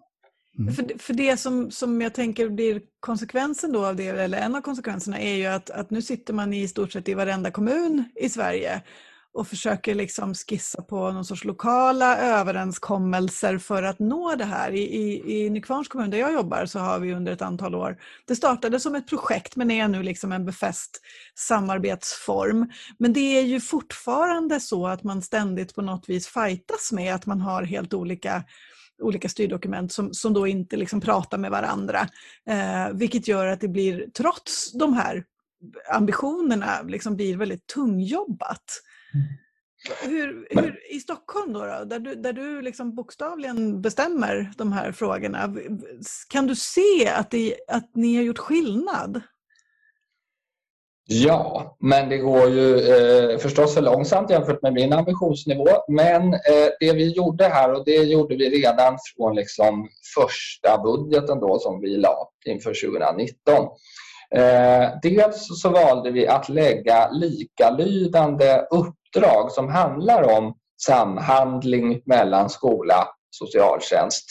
Mm. 0.58 0.74
För, 0.74 0.98
för 0.98 1.14
det 1.14 1.36
som, 1.36 1.70
som 1.70 2.00
jag 2.00 2.14
tänker 2.14 2.48
blir 2.48 2.82
konsekvensen 3.00 3.72
då 3.72 3.86
av 3.86 3.96
det, 3.96 4.06
eller 4.06 4.38
en 4.38 4.54
av 4.54 4.60
konsekvenserna, 4.60 5.20
är 5.20 5.34
ju 5.34 5.46
att, 5.46 5.70
att 5.70 5.90
nu 5.90 6.02
sitter 6.02 6.34
man 6.34 6.52
i 6.52 6.68
stort 6.68 6.92
sett 6.92 7.08
i 7.08 7.14
varenda 7.14 7.50
kommun 7.50 8.04
i 8.14 8.28
Sverige 8.28 8.82
och 9.38 9.48
försöker 9.48 9.94
liksom 9.94 10.34
skissa 10.34 10.82
på 10.82 11.12
någon 11.12 11.24
sorts 11.24 11.44
lokala 11.44 12.18
överenskommelser 12.18 13.58
för 13.58 13.82
att 13.82 13.98
nå 13.98 14.34
det 14.34 14.44
här. 14.44 14.72
I, 14.72 14.80
i, 14.80 15.36
i 15.36 15.50
Nykvarns 15.50 15.88
kommun 15.88 16.10
där 16.10 16.18
jag 16.18 16.32
jobbar 16.32 16.66
så 16.66 16.78
har 16.78 16.98
vi 16.98 17.14
under 17.14 17.32
ett 17.32 17.42
antal 17.42 17.74
år, 17.74 17.96
det 18.26 18.36
startade 18.36 18.80
som 18.80 18.94
ett 18.94 19.08
projekt 19.08 19.56
men 19.56 19.70
är 19.70 19.88
nu 19.88 20.02
liksom 20.02 20.32
en 20.32 20.44
befäst 20.44 21.00
samarbetsform. 21.34 22.70
Men 22.98 23.12
det 23.12 23.38
är 23.38 23.42
ju 23.42 23.60
fortfarande 23.60 24.60
så 24.60 24.86
att 24.86 25.02
man 25.02 25.22
ständigt 25.22 25.74
på 25.74 25.82
något 25.82 26.08
vis 26.08 26.26
fightas 26.26 26.92
med 26.92 27.14
att 27.14 27.26
man 27.26 27.40
har 27.40 27.62
helt 27.62 27.94
olika 27.94 28.44
olika 29.02 29.28
styrdokument 29.28 29.92
som, 29.92 30.14
som 30.14 30.32
då 30.32 30.46
inte 30.46 30.76
liksom 30.76 31.00
pratar 31.00 31.38
med 31.38 31.50
varandra. 31.50 32.08
Eh, 32.46 32.92
vilket 32.94 33.28
gör 33.28 33.46
att 33.46 33.60
det 33.60 33.68
blir, 33.68 34.06
trots 34.16 34.72
de 34.72 34.92
här 34.92 35.24
ambitionerna, 35.92 36.82
liksom 36.82 37.16
blir 37.16 37.36
väldigt 37.36 37.66
tungjobbat. 37.66 38.82
Hur, 40.02 40.46
hur, 40.50 40.92
I 40.94 41.00
Stockholm 41.00 41.52
då, 41.52 41.58
då, 41.58 41.84
där 41.84 41.98
du, 41.98 42.14
där 42.14 42.32
du 42.32 42.62
liksom 42.62 42.94
bokstavligen 42.94 43.82
bestämmer 43.82 44.52
de 44.56 44.72
här 44.72 44.92
frågorna, 44.92 45.54
kan 46.28 46.46
du 46.46 46.54
se 46.54 47.08
att, 47.08 47.30
det, 47.30 47.54
att 47.68 47.90
ni 47.94 48.16
har 48.16 48.22
gjort 48.22 48.38
skillnad? 48.38 49.22
Ja, 51.10 51.76
men 51.80 52.08
det 52.08 52.18
går 52.18 52.48
ju 52.48 52.78
eh, 52.78 53.38
förstås 53.38 53.74
för 53.74 53.82
långsamt 53.82 54.30
jämfört 54.30 54.62
med 54.62 54.72
min 54.72 54.92
ambitionsnivå. 54.92 55.68
Men 55.88 56.34
eh, 56.34 56.68
det 56.80 56.92
vi 56.92 57.12
gjorde 57.12 57.44
här, 57.44 57.72
och 57.72 57.84
det 57.84 57.96
gjorde 57.96 58.36
vi 58.36 58.50
redan 58.50 58.98
från 59.16 59.36
liksom 59.36 59.88
första 60.16 60.82
budgeten 60.82 61.40
då 61.40 61.58
som 61.58 61.80
vi 61.80 61.96
la 61.96 62.30
inför 62.46 62.74
2019. 62.90 63.68
Eh, 64.34 64.88
dels 65.02 65.60
så 65.62 65.70
valde 65.70 66.10
vi 66.10 66.28
att 66.28 66.48
lägga 66.48 67.10
likalydande 67.10 68.66
uppdrag 69.08 69.52
som 69.52 69.68
handlar 69.68 70.38
om 70.38 70.54
samhandling 70.82 72.02
mellan 72.06 72.50
skola 72.50 73.02
och 73.02 73.14
socialtjänst 73.30 74.24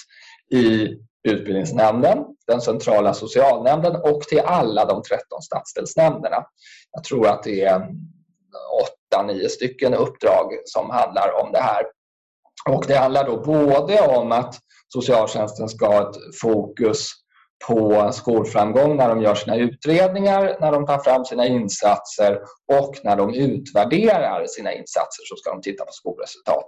i 0.52 0.88
utbildningsnämnden, 1.28 2.18
den 2.48 2.62
centrala 2.62 3.14
socialnämnden 3.14 3.96
och 3.96 4.22
till 4.22 4.40
alla 4.40 4.86
de 4.86 5.04
13 5.04 5.42
stadsdelsnämnderna. 5.42 6.46
Jag 6.92 7.04
tror 7.04 7.28
att 7.28 7.44
det 7.44 7.62
är 7.62 7.88
åtta, 8.82 9.24
nio 9.24 9.50
stycken 9.50 9.94
uppdrag 9.94 10.52
som 10.66 10.90
handlar 10.90 11.42
om 11.44 11.52
det 11.52 11.62
här. 11.62 11.84
Och 12.70 12.86
det 12.88 12.96
handlar 12.98 13.26
då 13.26 13.38
både 13.38 14.02
om 14.02 14.32
att 14.32 14.56
socialtjänsten 14.94 15.70
ska 15.70 15.88
ha 15.88 16.10
ett 16.10 16.16
fokus 16.42 17.12
på 17.68 18.10
skolframgång 18.14 18.98
när 18.98 19.10
de 19.10 19.22
gör 19.22 19.36
sina 19.36 19.56
utredningar, 19.56 20.58
när 20.60 20.72
de 20.72 20.86
tar 20.86 20.98
fram 20.98 21.26
sina 21.26 21.46
insatser 21.46 22.40
och 22.74 22.96
när 23.04 23.16
de 23.16 23.34
utvärderar 23.34 24.46
sina 24.48 24.74
insatser 24.74 25.24
så 25.26 25.36
ska 25.36 25.52
de 25.52 25.62
titta 25.62 25.86
på 25.86 25.92
skolresultat. 25.92 26.68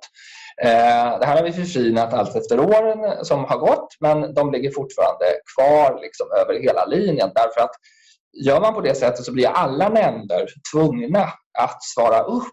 Eh, 0.62 1.20
det 1.20 1.26
här 1.26 1.38
har 1.38 1.44
vi 1.44 1.52
förfinat 1.52 2.14
allt 2.14 2.36
efter 2.36 2.60
åren 2.60 3.26
som 3.26 3.46
har 3.46 3.58
gått 3.58 3.88
men 4.00 4.34
de 4.34 4.52
ligger 4.52 4.72
fortfarande 4.72 5.26
kvar 5.56 6.00
liksom 6.02 6.28
över 6.42 6.60
hela 6.60 6.86
linjen 6.86 7.32
därför 7.36 7.62
att 7.62 7.72
gör 8.46 8.62
man 8.62 8.74
på 8.74 8.82
det 8.82 8.96
sättet 8.96 9.26
så 9.26 9.34
blir 9.34 9.48
alla 9.48 9.90
nämnder 9.90 10.46
tvungna 10.74 11.24
att 11.60 11.84
svara 11.84 12.24
upp 12.24 12.46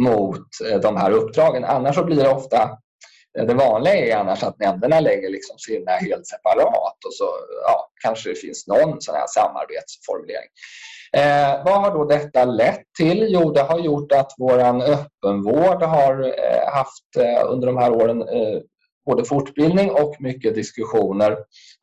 mot 0.00 0.46
eh, 0.70 0.80
de 0.80 0.96
här 0.96 1.10
uppdragen. 1.10 1.64
Annars 1.64 1.94
så 1.94 2.04
blir 2.04 2.16
det 2.16 2.30
ofta 2.30 2.70
Eh, 3.38 3.46
det 3.46 3.54
vanliga 3.54 3.94
är 3.94 4.16
annars 4.16 4.42
att 4.42 4.58
nämnderna 4.58 5.00
lägger 5.00 5.30
liksom 5.30 5.58
sina 5.58 5.90
helt 5.90 6.26
separat 6.26 7.04
och 7.06 7.14
så 7.14 7.24
ja, 7.62 7.90
kanske 8.02 8.28
det 8.28 8.34
finns 8.34 8.66
någon 8.66 9.00
sån 9.00 9.14
här 9.14 9.26
samarbetsformulering. 9.28 10.50
Eh, 11.12 11.64
vad 11.64 11.80
har 11.80 11.90
då 11.90 12.04
detta 12.04 12.44
lett 12.44 12.82
till? 12.98 13.26
Jo, 13.30 13.50
det 13.52 13.62
har 13.62 13.78
gjort 13.78 14.12
att 14.12 14.32
vår 14.38 14.58
öppenvård 14.82 15.82
har 15.82 16.22
eh, 16.22 16.72
haft 16.74 17.16
eh, 17.18 17.52
under 17.52 17.66
de 17.66 17.76
här 17.76 17.92
åren 17.92 18.22
eh, 18.22 18.60
både 19.06 19.24
fortbildning 19.24 19.90
och 19.90 20.16
mycket 20.18 20.54
diskussioner 20.54 21.36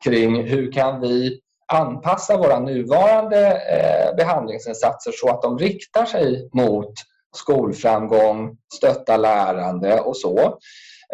kring 0.04 0.46
hur 0.46 0.72
kan 0.72 1.00
vi 1.00 1.40
anpassa 1.72 2.36
våra 2.36 2.58
nuvarande 2.58 3.46
eh, 3.46 4.16
behandlingsinsatser 4.16 5.12
så 5.14 5.30
att 5.30 5.42
de 5.42 5.58
riktar 5.58 6.04
sig 6.04 6.48
mot 6.52 6.92
skolframgång, 7.36 8.56
stötta 8.74 9.16
lärande 9.16 10.00
och 10.00 10.16
så. 10.16 10.58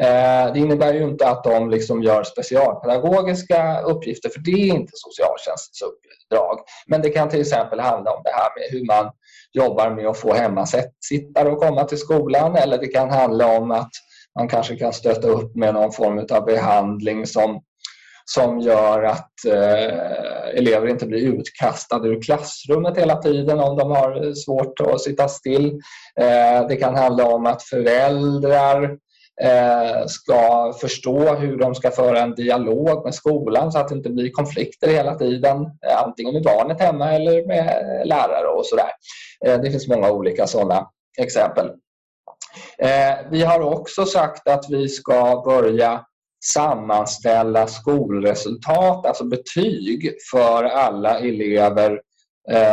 Eh, 0.01 0.53
det 0.53 0.59
innebär 0.59 0.95
ju 0.95 1.03
inte 1.03 1.29
att 1.29 1.45
de 1.45 1.71
liksom 1.71 2.03
gör 2.03 2.23
specialpedagogiska 2.25 3.81
uppgifter 3.81 4.29
för 4.29 4.41
det 4.41 4.51
är 4.51 4.75
inte 4.75 4.93
socialtjänstens 4.95 5.83
uppdrag. 5.83 6.59
Men 6.87 7.03
det 7.03 7.11
kan 7.11 7.29
till 7.29 7.41
exempel 7.41 7.81
handla 7.81 8.11
om 8.11 8.23
det 8.25 8.31
här 8.31 8.49
med 8.57 8.69
hur 8.71 8.87
man 8.87 9.13
jobbar 9.53 9.91
med 9.91 10.07
att 10.07 10.19
få 10.19 10.35
hemmasittare 10.35 11.53
att 11.53 11.59
komma 11.59 11.85
till 11.85 11.99
skolan 11.99 12.57
eller 12.57 12.79
det 12.79 12.87
kan 12.87 13.11
handla 13.11 13.59
om 13.59 13.71
att 13.71 13.91
man 14.39 14.49
kanske 14.49 14.77
kan 14.77 14.93
stötta 14.93 15.29
upp 15.29 15.57
med 15.57 15.75
någon 15.75 15.93
form 15.93 16.27
av 16.33 16.45
behandling 16.45 17.27
som, 17.27 17.63
som 18.25 18.61
gör 18.61 19.03
att 19.03 19.45
eh, 19.47 20.59
elever 20.59 20.87
inte 20.87 21.07
blir 21.07 21.21
utkastade 21.21 22.09
ur 22.09 22.23
klassrummet 22.23 22.99
hela 22.99 23.17
tiden 23.17 23.61
om 23.61 23.77
de 23.77 23.91
har 23.91 24.35
svårt 24.35 24.81
att 24.81 25.01
sitta 25.01 25.29
still. 25.29 25.67
Eh, 26.21 26.69
det 26.69 26.77
kan 26.77 26.97
handla 26.97 27.25
om 27.27 27.47
att 27.47 27.63
föräldrar 27.63 28.85
Eh, 28.85 29.10
Eh, 29.43 30.07
ska 30.07 30.73
förstå 30.81 31.35
hur 31.35 31.57
de 31.57 31.75
ska 31.75 31.91
föra 31.91 32.21
en 32.21 32.35
dialog 32.35 33.05
med 33.05 33.15
skolan 33.15 33.73
så 33.73 33.79
att 33.79 33.89
det 33.89 33.95
inte 33.95 34.11
blir 34.11 34.31
konflikter 34.31 34.89
hela 34.89 35.15
tiden. 35.15 35.57
Eh, 35.63 36.03
antingen 36.05 36.35
med 36.35 36.43
barnet 36.43 36.81
hemma 36.81 37.13
eller 37.13 37.47
med 37.47 37.83
lärare 38.07 38.49
och 38.49 38.67
sådär. 38.67 38.91
Eh, 39.47 39.61
det 39.61 39.71
finns 39.71 39.89
många 39.89 40.11
olika 40.11 40.47
sådana 40.47 40.91
exempel. 41.19 41.71
Vi 43.31 43.43
har 43.43 43.61
också 43.61 44.05
sagt 44.05 44.49
att 44.49 44.65
vi 44.71 44.89
ska 44.89 45.43
börja 45.47 46.05
sammanställa 46.45 47.67
skolresultat, 47.67 49.07
alltså 49.07 49.25
betyg 49.25 50.13
för 50.31 50.65
alla 50.65 51.19
elever 51.19 52.01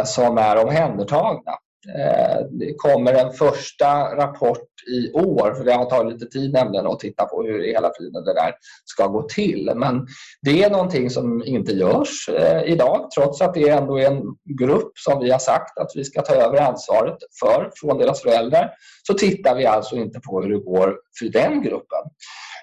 som 0.06 0.38
är 0.38 0.66
omhändertagna. 0.66 1.52
Eh, 1.96 2.40
det 2.52 2.74
kommer 2.74 3.14
en 3.14 3.34
första 3.34 4.16
rapport 4.16 4.68
i 4.88 5.12
år, 5.12 5.54
för 5.54 5.64
det 5.64 5.74
har 5.74 5.86
tagit 5.86 6.14
lite 6.14 6.26
tid 6.26 6.54
nämligen 6.54 6.88
att 6.88 7.00
titta 7.00 7.26
på 7.26 7.44
hur 7.44 7.64
hela 7.64 7.90
tiden 7.90 8.24
det 8.24 8.34
där 8.34 8.54
ska 8.86 9.08
gå 9.08 9.22
till. 9.22 9.72
Men 9.76 10.08
det 10.42 10.64
är 10.64 10.70
någonting 10.70 11.10
som 11.10 11.44
inte 11.46 11.72
görs 11.72 12.30
eh, 12.30 12.64
idag 12.64 13.08
trots 13.18 13.42
att 13.42 13.54
det 13.54 13.70
ändå 13.70 14.00
är 14.00 14.08
en 14.08 14.22
grupp 14.60 14.92
som 14.96 15.20
vi 15.20 15.32
har 15.32 15.40
sagt 15.40 15.78
att 15.78 15.92
vi 15.96 16.04
ska 16.04 16.22
ta 16.22 16.34
över 16.34 16.62
ansvaret 16.62 17.18
för 17.40 17.72
från 17.76 17.98
deras 17.98 18.22
föräldrar. 18.22 18.72
Så 19.08 19.14
tittar 19.14 19.56
vi 19.56 19.66
alltså 19.66 19.96
inte 19.96 20.20
på 20.20 20.42
hur 20.42 20.50
det 20.50 20.60
går 20.60 21.00
för 21.20 21.26
den 21.26 21.62
gruppen. 21.62 22.04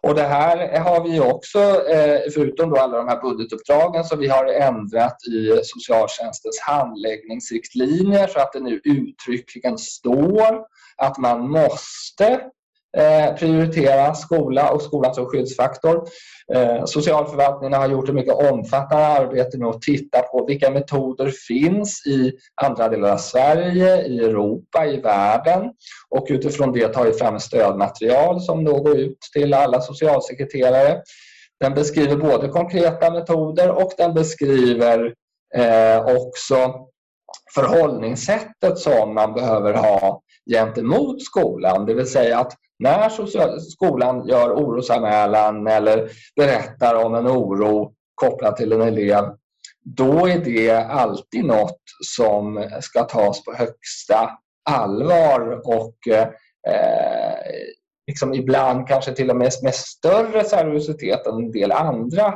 Och 0.03 0.14
det 0.14 0.22
här 0.22 0.80
har 0.80 1.05
vi 1.05 1.20
också, 1.20 1.59
eh, 1.88 2.20
förutom 2.34 2.70
då 2.70 2.76
alla 2.76 2.96
de 2.96 3.09
här 3.09 3.20
budgetuppdragen, 3.20 4.05
som 4.05 4.18
vi 4.18 4.28
har 4.28 4.46
ändrat 4.46 5.16
i 5.26 5.61
socialtjänstens 5.62 6.61
handläggningsriktlinjer 6.61 8.26
så 8.26 8.40
att 8.40 8.53
det 8.53 8.61
nu 8.61 8.80
uttryckligen 8.84 9.78
står 9.78 10.64
att 10.96 11.18
man 11.18 11.51
måste 11.51 12.40
Eh, 12.97 13.34
prioritera 13.34 14.14
skola 14.14 14.70
och 14.70 14.82
skolan 14.82 15.14
som 15.14 15.26
skyddsfaktor. 15.26 16.05
Eh, 16.55 16.84
socialförvaltningen 16.84 17.80
har 17.80 17.89
gjort 17.89 18.09
ett 18.09 18.14
mycket 18.14 18.34
omfattande 18.34 19.07
arbete 19.07 19.59
med 19.59 19.68
att 19.68 19.82
titta 19.82 20.22
på 20.22 20.45
vilka 20.47 20.70
metoder 20.70 21.32
finns 21.49 22.07
i 22.07 22.32
andra 22.62 22.89
delar 22.89 23.12
av 23.12 23.16
Sverige, 23.16 24.07
i 24.07 24.18
Europa, 24.18 24.86
i 24.86 25.01
världen 25.01 25.72
och 26.09 26.26
utifrån 26.30 26.72
det 26.72 26.89
tagit 26.89 27.18
fram 27.18 27.41
stödmaterial 27.41 28.41
som 28.41 28.64
då 28.64 28.80
går 28.80 28.99
ut 28.99 29.18
till 29.32 29.55
alla 29.55 29.80
socialsekreterare. 29.80 31.03
Den 31.61 31.74
beskriver 31.74 32.16
både 32.16 32.49
konkreta 32.49 33.11
metoder 33.11 33.70
och 33.70 33.93
den 33.99 34.14
beskriver 34.14 35.14
eh, 35.55 36.01
också 36.01 36.74
förhållningssättet 37.55 38.78
som 38.78 39.14
man 39.14 39.34
behöver 39.34 39.74
ha 39.74 40.20
gentemot 40.51 41.22
skolan. 41.22 41.86
Det 41.86 41.95
vill 41.95 42.11
säga 42.11 42.39
att 42.39 42.53
när 42.79 43.09
skolan 43.61 44.29
gör 44.29 44.53
orosanmälan 44.53 45.66
eller 45.66 46.11
berättar 46.37 47.05
om 47.05 47.14
en 47.14 47.29
oro 47.29 47.93
kopplad 48.14 48.57
till 48.57 48.72
en 48.72 48.83
elev, 48.83 49.24
då 49.85 50.29
är 50.29 50.39
det 50.39 50.76
alltid 50.76 51.45
något 51.45 51.81
som 52.05 52.70
ska 52.81 53.03
tas 53.03 53.45
på 53.45 53.53
högsta 53.53 54.39
allvar 54.70 55.61
och 55.64 56.09
eh, 56.09 56.29
liksom 58.07 58.35
ibland 58.35 58.89
kanske 58.89 59.12
till 59.12 59.31
och 59.31 59.37
med 59.37 59.53
med 59.62 59.74
större 59.74 60.45
seriositet 60.45 61.26
än 61.26 61.35
en 61.35 61.51
del 61.51 61.72
andra 61.72 62.35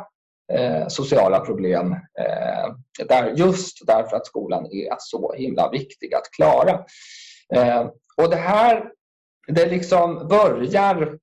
eh, 0.53 0.89
sociala 0.89 1.41
problem. 1.41 1.93
Eh, 1.93 2.75
där, 3.09 3.33
just 3.37 3.87
därför 3.87 4.17
att 4.17 4.27
skolan 4.27 4.67
är 4.67 4.97
så 4.99 5.33
himla 5.33 5.71
viktig 5.71 6.15
att 6.15 6.31
klara. 6.37 6.85
Eh, 7.55 7.87
och 8.17 8.31
det 8.31 8.37
här 8.37 8.91
det 9.55 9.67
liksom 9.67 10.29
börjar, 10.29 11.19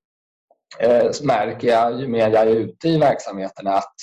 eh, 0.78 1.10
märker 1.22 1.68
jag 1.68 2.00
ju 2.00 2.08
mer 2.08 2.30
jag 2.30 2.42
är 2.42 2.46
ute 2.46 2.88
i 2.88 2.98
verksamheterna, 2.98 3.70
att, 3.70 3.94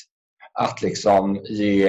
att 0.53 0.81
liksom 0.81 1.35
ge 1.35 1.87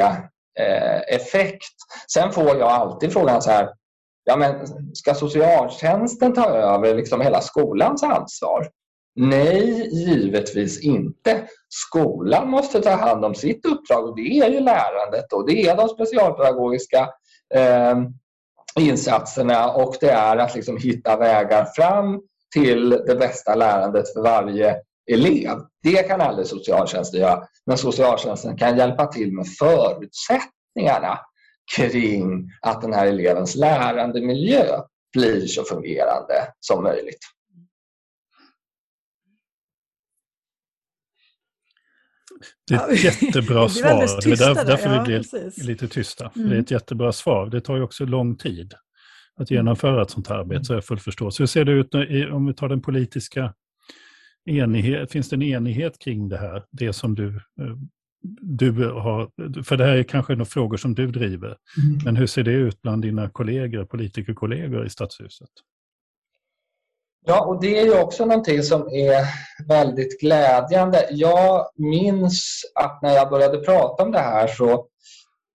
eh, 0.58 1.14
effekt. 1.14 1.74
Sen 2.12 2.32
får 2.32 2.56
jag 2.56 2.62
alltid 2.62 3.12
frågan 3.12 3.42
så 3.42 3.50
här, 3.50 3.68
ja 4.24 4.36
men 4.36 4.66
ska 4.94 5.14
socialtjänsten 5.14 6.34
ta 6.34 6.48
över 6.48 6.94
liksom 6.94 7.20
hela 7.20 7.40
skolans 7.40 8.02
ansvar? 8.02 8.68
Nej, 9.20 9.88
givetvis 9.92 10.80
inte. 10.80 11.48
Skolan 11.68 12.50
måste 12.50 12.80
ta 12.80 12.90
hand 12.90 13.24
om 13.24 13.34
sitt 13.34 13.66
uppdrag 13.66 14.04
och 14.04 14.16
det 14.16 14.40
är 14.40 14.50
ju 14.50 14.60
lärandet 14.60 15.32
och 15.32 15.46
det 15.46 15.66
är 15.68 15.76
de 15.76 15.88
specialpedagogiska 15.88 17.08
eh, 17.54 17.96
insatserna 18.80 19.72
och 19.72 19.96
det 20.00 20.10
är 20.10 20.36
att 20.36 20.54
liksom 20.54 20.76
hitta 20.76 21.16
vägar 21.16 21.64
fram 21.76 22.20
till 22.54 22.90
det 22.90 23.14
bästa 23.14 23.54
lärandet 23.54 24.12
för 24.12 24.22
varje 24.22 24.76
elev. 25.10 25.58
Det 25.82 26.08
kan 26.08 26.20
aldrig 26.20 26.46
socialtjänsten 26.46 27.20
göra, 27.20 27.42
men 27.66 27.78
socialtjänsten 27.78 28.56
kan 28.56 28.78
hjälpa 28.78 29.06
till 29.06 29.32
med 29.32 29.46
förutsättningarna 29.58 31.18
kring 31.76 32.50
att 32.60 32.80
den 32.80 32.92
här 32.92 33.06
elevens 33.06 33.54
lärandemiljö 33.54 34.80
blir 35.12 35.46
så 35.46 35.64
fungerande 35.64 36.34
som 36.60 36.82
möjligt. 36.82 37.18
Det 42.68 42.74
är 42.74 42.92
ett 42.92 43.04
jättebra 43.22 43.68
svar. 43.68 44.20
Det 44.24 44.32
är 44.32 44.54
där, 44.54 44.64
därför 44.64 44.94
ja, 44.94 45.02
vi 45.02 45.06
blir 45.06 45.18
precis. 45.18 45.64
lite 45.64 45.88
tysta. 45.88 46.30
Mm. 46.36 46.48
Det 46.48 46.56
är 46.56 46.60
ett 46.60 46.70
jättebra 46.70 47.12
svar. 47.12 47.46
Det 47.46 47.60
tar 47.60 47.76
ju 47.76 47.82
också 47.82 48.04
lång 48.04 48.36
tid 48.36 48.74
att 49.40 49.50
genomföra 49.50 50.02
ett 50.02 50.10
sånt 50.10 50.28
här 50.28 50.36
arbete, 50.36 50.64
så 50.64 50.74
jag 50.74 50.84
full 50.84 50.98
förståelse. 50.98 51.42
Hur 51.42 51.46
ser 51.46 51.64
det 51.64 51.72
ut 51.72 51.94
om 52.32 52.46
vi 52.46 52.54
tar 52.54 52.68
den 52.68 52.80
politiska 52.80 53.54
enighet, 54.48 55.12
finns 55.12 55.28
det 55.28 55.36
en 55.36 55.42
enighet 55.42 55.98
kring 55.98 56.28
det 56.28 56.38
här? 56.38 56.64
Det 56.70 56.92
som 56.92 57.14
du, 57.14 57.36
eh, 57.36 57.76
du 58.40 58.70
har, 58.90 59.30
för 59.62 59.76
det 59.76 59.84
här 59.84 59.96
är 59.96 60.02
kanske 60.02 60.32
några 60.32 60.44
frågor 60.44 60.76
som 60.76 60.94
du 60.94 61.06
driver, 61.06 61.56
mm. 61.76 61.98
men 62.04 62.16
hur 62.16 62.26
ser 62.26 62.42
det 62.42 62.52
ut 62.52 62.82
bland 62.82 63.02
dina 63.02 63.30
kollegor, 63.30 63.84
politikerkollegor 63.84 64.86
i 64.86 64.90
Stadshuset? 64.90 65.50
Ja, 67.26 67.44
och 67.44 67.60
det 67.60 67.78
är 67.78 67.84
ju 67.84 68.00
också 68.00 68.24
någonting 68.24 68.62
som 68.62 68.88
är 68.88 69.24
väldigt 69.68 70.20
glädjande. 70.20 71.06
Jag 71.10 71.66
minns 71.76 72.62
att 72.74 73.02
när 73.02 73.14
jag 73.14 73.30
började 73.30 73.58
prata 73.58 74.02
om 74.02 74.12
det 74.12 74.18
här 74.18 74.46
så 74.46 74.86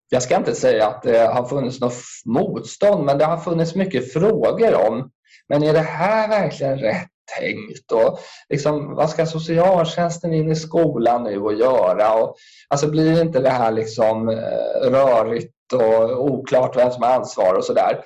jag 0.10 0.24
ska 0.24 0.38
inte 0.38 0.56
säga 0.56 0.88
att 0.88 1.04
det 1.04 1.18
har 1.18 1.46
funnits 1.46 1.82
något 1.82 2.02
motstånd, 2.26 3.06
men 3.06 3.18
det 3.18 3.26
har 3.26 3.38
funnits 3.38 3.76
mycket 3.76 4.14
frågor 4.14 4.88
om 4.88 5.10
men 5.50 5.64
är 5.64 5.74
det 5.74 5.80
här 5.80 6.28
verkligen 6.28 6.80
rätt 6.80 7.08
tänkt? 7.40 7.92
Och 7.92 8.20
liksom, 8.50 8.96
vad 8.96 9.10
ska 9.10 9.26
socialtjänsten 9.26 10.34
in 10.34 10.52
i 10.52 10.56
skolan 10.56 11.24
nu 11.24 11.40
och 11.40 11.54
göra? 11.54 12.14
Och, 12.14 12.36
alltså 12.70 12.90
blir 12.90 13.22
inte 13.22 13.40
det 13.40 13.50
här 13.50 13.72
liksom 13.72 14.30
eh, 14.30 14.90
rörigt 14.90 15.54
och 15.74 16.26
oklart 16.26 16.78
vem 16.78 16.92
som 16.92 17.04
har 17.04 17.10
ansvar 17.10 17.54
och 17.54 17.66
sådär? 17.66 18.04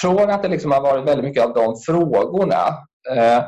Från 0.00 0.30
att 0.30 0.42
det 0.42 0.48
liksom 0.48 0.70
har 0.70 0.80
varit 0.80 1.04
väldigt 1.04 1.24
mycket 1.24 1.44
av 1.44 1.54
de 1.54 1.76
frågorna 1.86 2.64
Eh, 3.10 3.44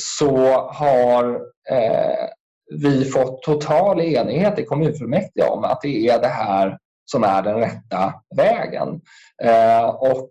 så 0.00 0.36
har 0.70 1.34
eh, 1.70 2.28
vi 2.82 3.04
fått 3.04 3.42
total 3.42 4.00
enighet 4.00 4.58
i 4.58 4.64
kommunfullmäktige 4.64 5.48
om 5.48 5.64
att 5.64 5.80
det 5.80 6.08
är 6.08 6.20
det 6.20 6.28
här 6.28 6.78
som 7.04 7.24
är 7.24 7.42
den 7.42 7.56
rätta 7.56 8.14
vägen. 8.36 9.00
Eh, 9.42 9.88
och 9.88 10.30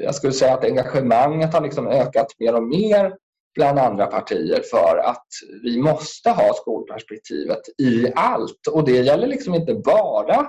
jag 0.00 0.14
skulle 0.14 0.32
säga 0.32 0.54
att 0.54 0.64
engagemanget 0.64 1.54
har 1.54 1.60
liksom 1.60 1.88
ökat 1.88 2.26
mer 2.38 2.54
och 2.54 2.62
mer 2.62 3.12
bland 3.54 3.78
andra 3.78 4.06
partier 4.06 4.62
för 4.70 4.98
att 5.04 5.26
vi 5.62 5.82
måste 5.82 6.30
ha 6.30 6.54
skolperspektivet 6.54 7.60
i 7.78 8.12
allt. 8.14 8.66
Och 8.72 8.84
det 8.84 8.92
gäller 8.92 9.26
liksom 9.26 9.54
inte 9.54 9.74
bara 9.74 10.46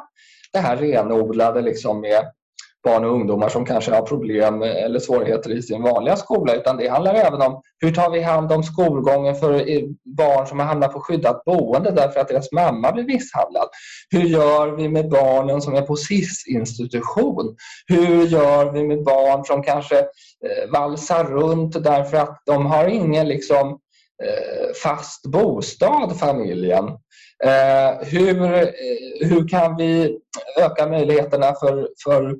det 0.53 0.59
här 0.59 0.77
renodlade 0.77 1.61
liksom 1.61 2.01
med 2.01 2.31
barn 2.83 3.05
och 3.05 3.11
ungdomar 3.13 3.49
som 3.49 3.65
kanske 3.65 3.91
har 3.91 4.01
problem 4.01 4.61
eller 4.61 4.99
svårigheter 4.99 5.51
i 5.51 5.61
sin 5.61 5.81
vanliga 5.81 6.15
skola 6.15 6.55
utan 6.55 6.77
det 6.77 6.87
handlar 6.87 7.13
även 7.13 7.41
om 7.41 7.61
hur 7.79 7.91
tar 7.91 8.09
vi 8.09 8.21
hand 8.21 8.51
om 8.51 8.63
skolgången 8.63 9.35
för 9.35 9.65
barn 10.17 10.47
som 10.47 10.59
har 10.59 10.65
hamnat 10.65 10.93
på 10.93 10.99
skyddat 10.99 11.45
boende 11.45 11.91
därför 11.91 12.19
att 12.19 12.27
deras 12.27 12.51
mamma 12.51 12.91
blir 12.91 13.03
misshandlad? 13.03 13.67
Hur 14.09 14.23
gör 14.23 14.67
vi 14.67 14.89
med 14.89 15.09
barnen 15.09 15.61
som 15.61 15.73
är 15.73 15.81
på 15.81 15.95
SIS-institution? 15.95 17.55
Hur 17.87 18.25
gör 18.25 18.71
vi 18.71 18.83
med 18.83 19.03
barn 19.03 19.45
som 19.45 19.63
kanske 19.63 19.99
eh, 19.99 20.71
valsar 20.73 21.23
runt 21.23 21.83
därför 21.83 22.17
att 22.17 22.41
de 22.45 22.65
har 22.65 22.87
ingen 22.87 23.27
liksom, 23.27 23.67
eh, 24.23 24.73
fast 24.83 25.25
bostad, 25.25 26.19
familjen? 26.19 26.85
Eh, 27.43 28.07
hur, 28.07 28.43
eh, 28.53 28.67
hur 29.21 29.47
kan 29.47 29.75
vi 29.77 30.19
öka 30.59 30.87
möjligheterna 30.87 31.53
för, 31.61 31.89
för 32.03 32.35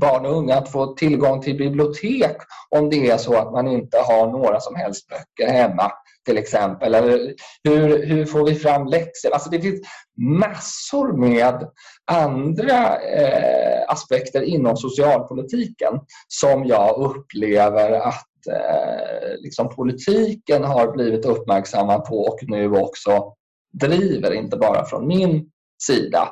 barn 0.00 0.26
och 0.26 0.36
unga 0.36 0.56
att 0.56 0.72
få 0.72 0.94
tillgång 0.94 1.40
till 1.40 1.56
bibliotek 1.56 2.36
om 2.70 2.90
det 2.90 3.10
är 3.10 3.16
så 3.16 3.34
att 3.34 3.52
man 3.52 3.68
inte 3.68 3.98
har 3.98 4.26
några 4.26 4.60
som 4.60 4.74
helst 4.74 5.08
böcker 5.08 5.52
hemma 5.52 5.92
till 6.26 6.38
exempel. 6.38 6.94
Eller 6.94 7.34
hur, 7.64 8.06
hur 8.06 8.26
får 8.26 8.46
vi 8.46 8.54
fram 8.54 8.86
läxor? 8.86 9.30
Alltså 9.32 9.50
det 9.50 9.60
finns 9.60 9.80
massor 10.16 11.12
med 11.12 11.68
andra 12.10 13.00
eh, 13.00 13.84
aspekter 13.88 14.42
inom 14.42 14.76
socialpolitiken 14.76 16.00
som 16.28 16.64
jag 16.64 16.96
upplever 16.98 17.92
att 17.92 18.26
eh, 18.50 19.36
liksom 19.38 19.68
politiken 19.68 20.64
har 20.64 20.92
blivit 20.92 21.24
uppmärksammad 21.24 22.04
på 22.04 22.20
och 22.20 22.38
nu 22.42 22.76
också 22.76 23.34
driver, 23.72 24.32
inte 24.32 24.56
bara 24.56 24.84
från 24.84 25.06
min 25.06 25.50
sida. 25.82 26.28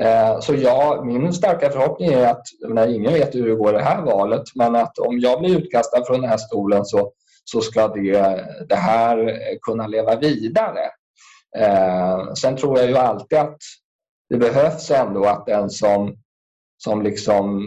Eh, 0.00 0.40
så 0.40 0.54
ja, 0.54 1.02
min 1.04 1.32
starka 1.32 1.70
förhoppning 1.70 2.12
är 2.12 2.26
att, 2.26 2.42
när 2.68 2.88
ingen 2.88 3.12
vet 3.12 3.34
hur 3.34 3.48
det 3.48 3.54
går 3.54 3.72
det 3.72 3.82
här 3.82 4.02
valet, 4.02 4.42
men 4.54 4.76
att 4.76 4.98
om 4.98 5.18
jag 5.18 5.40
blir 5.40 5.58
utkastad 5.58 6.04
från 6.04 6.20
den 6.20 6.30
här 6.30 6.36
stolen 6.36 6.84
så, 6.84 7.12
så 7.44 7.60
ska 7.60 7.88
det, 7.88 8.44
det 8.68 8.76
här 8.76 9.38
kunna 9.62 9.86
leva 9.86 10.16
vidare. 10.16 10.80
Eh, 11.58 12.32
sen 12.32 12.56
tror 12.56 12.78
jag 12.78 12.88
ju 12.88 12.96
alltid 12.96 13.38
att 13.38 13.58
det 14.28 14.36
behövs 14.36 14.90
ändå 14.90 15.24
att 15.24 15.46
den 15.46 15.70
som, 15.70 16.16
som 16.78 17.02
liksom 17.02 17.66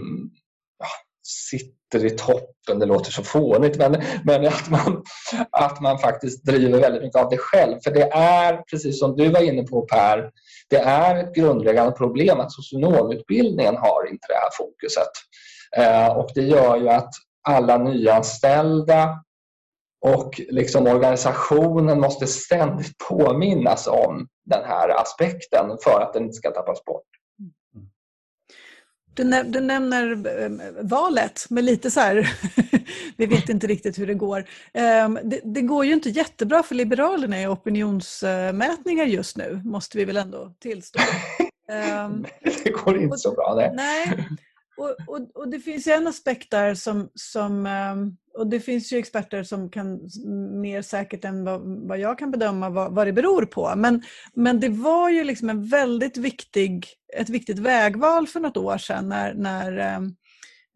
ja, 0.80 0.88
sitter 1.24 2.06
i 2.06 2.10
toppen, 2.10 2.80
det 2.80 2.86
låter 2.86 3.12
så 3.12 3.24
fånigt, 3.24 3.78
men, 3.78 4.04
men 4.24 4.48
att, 4.48 4.70
man, 4.70 5.04
att 5.52 5.82
man 5.82 6.00
faktiskt 6.00 6.46
driver 6.46 6.80
väldigt 6.80 7.02
mycket 7.02 7.22
av 7.22 7.30
det 7.30 7.38
själv. 7.38 7.80
För 7.84 7.92
det 7.92 8.12
är, 8.14 8.64
precis 8.72 9.00
som 9.00 9.16
du 9.16 9.30
var 9.30 9.42
inne 9.42 9.64
på 9.64 9.82
Per, 9.82 10.32
det 10.74 10.80
är 10.80 11.24
ett 11.24 11.36
grundläggande 11.36 11.92
problem 11.92 12.40
att 12.40 12.52
socionomutbildningen 12.52 13.78
har 13.78 14.10
inte 14.10 14.28
det 14.28 14.34
här 14.34 14.50
fokuset. 14.58 15.12
Eh, 15.78 16.18
och 16.18 16.30
det 16.36 16.42
gör 16.42 16.78
ju 16.78 16.90
att 16.90 17.10
alla 17.48 17.78
nyanställda 17.78 19.24
och 20.06 20.42
liksom 20.50 20.88
organisationen 20.88 22.00
måste 22.00 22.28
ständigt 22.28 22.98
påminnas 23.10 23.88
om 23.88 24.28
den 24.46 24.64
här 24.66 25.02
aspekten 25.02 25.78
för 25.84 26.02
att 26.02 26.14
den 26.14 26.24
inte 26.24 26.34
ska 26.34 26.52
tappas 26.52 26.86
bort. 26.86 27.08
Du, 29.16 29.24
nä 29.24 29.44
du 29.44 29.60
nämner 29.60 30.12
äh, 30.44 30.50
valet 30.82 31.46
med 31.50 31.64
lite 31.64 31.92
så 31.92 32.00
här, 32.00 32.30
vi 33.18 33.26
vet 33.26 33.50
inte 33.50 33.68
riktigt 33.68 34.00
hur 34.00 34.08
det 34.08 34.14
går. 34.14 34.46
Ähm, 34.74 35.20
det, 35.24 35.40
det, 35.44 35.62
går 35.62 35.86
ju 35.86 35.94
inte 35.94 36.10
jättebra 36.10 36.64
för 36.64 36.76
Liberalerna 36.76 37.42
i 37.42 37.48
opinionsmätningar 37.48 39.06
just 39.06 39.38
nu, 39.38 39.62
måste 39.66 39.98
vi 39.98 40.06
väl 40.06 40.18
ändå 40.18 40.54
tillstå. 40.60 41.00
Ähm, 41.70 42.26
det 42.64 42.70
går 42.70 43.02
inte 43.02 43.18
så 43.18 43.32
bra. 43.32 43.56
Nej. 43.56 43.72
nej. 43.76 44.28
Och, 44.78 44.96
och, 45.08 45.30
och, 45.34 45.48
det 45.48 45.60
finns 45.60 45.88
ju 45.88 45.92
en 45.92 46.08
aspekt 46.08 46.52
där 46.52 46.76
som, 46.76 47.10
som 47.16 47.66
och 48.38 48.48
det 48.48 48.60
finns 48.60 48.94
ju 48.94 48.98
experter 48.98 49.44
som 49.44 49.70
kan 49.70 50.00
mer 50.62 50.82
säkert 50.82 51.26
än 51.26 51.44
vad, 51.44 51.62
vad 51.88 52.00
jag 52.00 52.20
kan 52.20 52.32
bedöma 52.32 52.70
vad, 52.70 52.96
vad, 52.96 53.08
det 53.08 53.14
beror 53.14 53.46
på. 53.46 53.74
Men, 53.76 54.04
men 54.34 54.60
det 54.60 54.70
var 54.70 55.10
ju 55.10 55.24
liksom 55.24 55.50
en 55.50 55.68
väldigt 55.68 56.18
viktig, 56.18 56.88
ett 57.18 57.30
viktigt 57.30 57.60
vägval 57.60 58.28
för 58.28 58.40
något 58.40 58.58
år 58.58 58.78
sedan 58.78 59.10
när, 59.10 59.34
när 59.34 59.78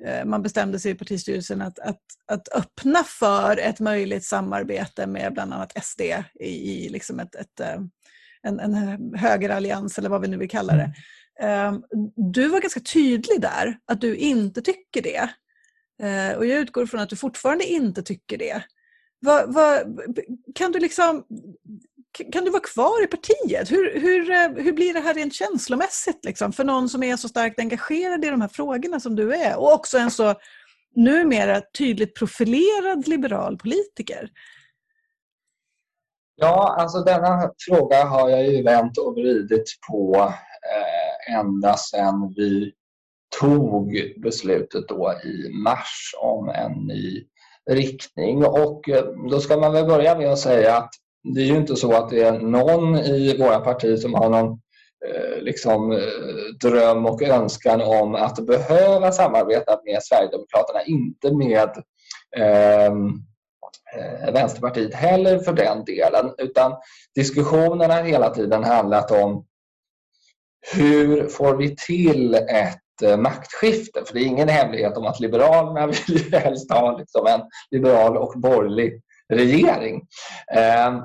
eh, 0.06 0.26
man 0.26 0.44
bestämde 0.44 0.80
sig 0.80 0.92
i 0.92 0.96
partistyrelsen 0.96 1.62
att, 1.62 1.80
att, 1.80 2.02
att 2.32 2.50
öppna 2.56 3.04
för 3.04 3.58
ett 3.58 3.80
möjligt 3.80 4.24
samarbete 4.24 5.08
med 5.08 5.34
bland 5.34 5.54
annat 5.54 5.84
SD 5.86 6.02
i, 6.40 6.46
i 6.46 6.90
liksom 6.90 7.20
ett, 7.20 7.36
ett, 7.36 7.60
eh, 7.60 7.82
en, 8.42 8.60
en 8.60 8.74
högerallians 9.16 9.98
eller 9.98 10.10
vad 10.10 10.22
vi 10.22 10.28
nu 10.28 10.38
vill 10.38 10.50
kalla 10.50 10.74
det. 10.74 10.94
Mm. 11.40 11.82
Du 12.16 12.48
var 12.48 12.62
ganska 12.62 12.80
tydlig 12.80 13.42
där, 13.42 13.78
att 13.86 14.02
du 14.02 14.16
inte 14.16 14.62
tycker 14.62 15.02
det. 15.02 15.30
Eh, 16.04 16.38
och 16.38 16.46
jag 16.46 16.60
utgår 16.60 16.86
från 16.86 17.00
att 17.00 17.10
du 17.10 17.16
fortfarande 17.16 17.66
inte 17.66 18.04
tycker 18.04 18.38
det. 18.38 18.64
Va, 19.22 19.46
va, 19.48 19.80
kan, 20.56 20.72
du 20.72 20.80
liksom, 20.80 21.24
kan 22.32 22.46
du 22.46 22.52
vara 22.52 22.62
kvar 22.62 23.04
i 23.04 23.08
partiet? 23.08 23.72
Hur, 23.72 24.00
hur, 24.00 24.32
eh, 24.32 24.64
hur 24.64 24.74
blir 24.74 24.94
det 24.94 25.00
här 25.00 25.14
rent 25.14 25.34
känslomässigt 25.34 26.26
liksom, 26.26 26.54
för 26.54 26.64
någon 26.64 26.90
som 26.90 27.04
är 27.04 27.18
så 27.18 27.30
starkt 27.30 27.60
engagerad 27.60 28.26
i 28.26 28.30
de 28.30 28.42
här 28.42 28.48
frågorna 28.48 29.00
som 29.00 29.16
du 29.16 29.34
är 29.34 29.58
och 29.58 29.74
också 29.74 29.98
en 29.98 30.12
så 30.12 30.36
numera 30.96 31.62
tydligt 31.78 32.16
profilerad 32.16 33.08
liberal 33.08 33.58
politiker? 33.58 34.30
Ja, 36.36 36.76
alltså 36.80 37.04
denna 37.04 37.52
fråga 37.68 38.04
har 38.04 38.30
jag 38.30 38.48
ju 38.48 38.64
vänt 38.64 38.98
och 38.98 39.14
vridit 39.14 39.66
på 39.90 40.34
eh, 40.74 41.36
ända 41.40 41.78
sedan 41.78 42.34
vi 42.36 42.74
tog 43.40 44.14
beslutet 44.18 44.88
då 44.88 45.14
i 45.24 45.50
mars 45.64 46.16
om 46.22 46.50
en 46.50 46.72
ny 46.72 47.26
riktning. 47.70 48.46
Och 48.46 48.90
eh, 48.90 49.06
då 49.30 49.40
ska 49.40 49.58
man 49.58 49.74
väl 49.74 49.86
börja 49.86 50.18
med 50.18 50.32
att 50.32 50.40
säga 50.40 50.78
att 50.78 50.90
det 51.34 51.42
är 51.42 51.46
ju 51.46 51.58
inte 51.58 51.76
så 51.76 51.94
att 51.94 52.10
det 52.10 52.24
är 52.24 52.40
någon 52.40 52.96
i 52.96 53.38
våra 53.38 53.60
partier 53.60 53.98
som 53.98 54.14
har 54.14 54.30
någon 54.30 54.60
eh, 55.06 55.42
liksom, 55.42 55.92
eh, 55.92 55.98
dröm 56.62 57.06
och 57.06 57.22
önskan 57.22 57.82
om 57.82 58.16
att 58.16 58.46
behöva 58.46 59.12
samarbeta 59.12 59.80
med 59.86 60.04
Sverigedemokraterna, 60.04 60.84
inte 60.86 61.34
med 61.34 61.70
ehm, 62.38 63.08
eh, 63.96 64.34
Vänsterpartiet 64.34 64.94
heller 64.94 65.40
för 65.40 65.54
den 65.54 65.86
delen. 65.86 66.34
Utan 66.38 66.76
diskussionerna 67.16 67.94
har 67.94 68.04
hela 68.04 68.30
tiden 68.30 68.64
handlat 68.64 69.12
om 69.12 69.46
hur 70.76 71.28
får 71.28 71.56
vi 71.56 71.76
till 71.76 72.34
ett 72.34 72.80
Eh, 73.04 73.18
maktskifte. 73.18 74.04
För 74.06 74.14
det 74.14 74.20
är 74.20 74.26
ingen 74.26 74.50
hemlighet 74.50 74.98
om 74.98 75.06
att 75.06 75.20
Liberalerna 75.20 75.88
vill 75.88 76.32
helst 76.34 76.72
ha 76.72 76.98
liksom 76.98 77.28
en 77.28 77.42
liberal 77.72 78.18
och 78.18 78.34
borgerlig 78.36 79.02
regering. 79.34 80.02
Eh, 80.56 80.98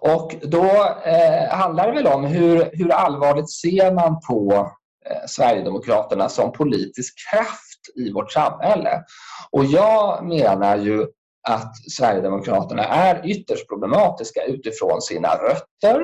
och 0.00 0.34
då 0.42 0.64
eh, 1.04 1.48
handlar 1.50 1.86
det 1.86 1.92
väl 1.92 2.06
om 2.06 2.24
hur, 2.24 2.70
hur 2.72 2.92
allvarligt 2.92 3.50
ser 3.50 3.92
man 3.92 4.20
på 4.28 4.70
eh, 5.10 5.26
Sverigedemokraterna 5.26 6.28
som 6.28 6.52
politisk 6.52 7.14
kraft 7.30 7.96
i 7.96 8.12
vårt 8.12 8.32
samhälle? 8.32 9.02
Och 9.50 9.64
jag 9.64 10.26
menar 10.26 10.76
ju 10.76 11.06
att 11.48 11.76
Sverigedemokraterna 11.90 12.84
är 12.84 13.26
ytterst 13.26 13.68
problematiska 13.68 14.44
utifrån 14.44 15.02
sina 15.02 15.28
rötter. 15.28 16.00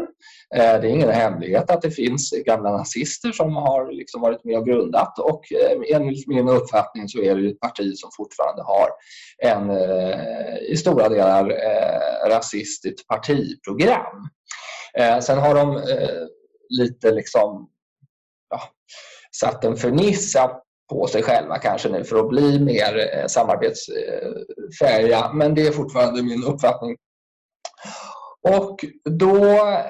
Eh, 0.55 0.80
det 0.80 0.88
är 0.88 0.93
ingen 0.93 1.11
hemlighet 1.11 1.70
att 1.70 1.82
det 1.82 1.90
finns 1.90 2.30
gamla 2.47 2.70
nazister 2.70 3.32
som 3.32 3.57
har 3.57 3.93
liksom 3.93 4.20
varit 4.20 4.45
med 4.45 4.59
och 4.59 4.66
grundat 4.66 5.18
och 5.18 5.53
eh, 5.53 5.97
enligt 5.97 6.28
min 6.28 6.49
uppfattning 6.49 7.09
så 7.09 7.22
är 7.22 7.34
det 7.34 7.49
ett 7.49 7.61
parti 7.61 7.93
som 7.97 8.11
fortfarande 8.16 8.62
har 8.62 8.88
en 9.38 9.70
eh, 9.70 10.59
i 10.68 10.76
stora 10.76 11.09
delar 11.09 11.45
rasistiskt 12.28 13.09
partiprogram. 13.09 14.28
Sen 15.22 15.38
har 15.38 15.55
de 15.55 15.82
lite 16.68 17.12
liksom 17.12 17.68
ja, 18.51 18.61
satt 19.36 19.64
en 19.64 19.76
fernissa 19.76 20.51
på 20.91 21.07
sig 21.07 21.22
själva 21.22 21.59
kanske 21.59 21.89
nu 21.89 22.05
för 22.05 22.16
att 22.16 22.28
bli 22.28 22.59
mer 22.59 22.99
eh, 22.99 23.26
samarbetsfärdiga. 23.26 23.28
samarbetsfähiga. 23.28 25.33
Men 25.33 25.55
det 25.55 25.66
är 25.66 25.72
fortfarande 25.72 26.22
min 26.22 26.45
uppfattning. 26.45 26.97
Och 28.49 28.85
då 29.11 29.37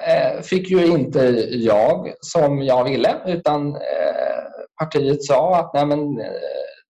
eh, 0.07 0.41
fick 0.41 0.69
ju 0.69 0.85
inte 0.85 1.19
jag 1.49 2.13
som 2.21 2.61
jag 2.61 2.83
ville 2.83 3.15
utan 3.25 3.75
eh, 3.75 3.81
partiet 4.79 5.23
sa 5.23 5.55
att 5.55 5.73
nej 5.73 5.85
men, 5.85 6.15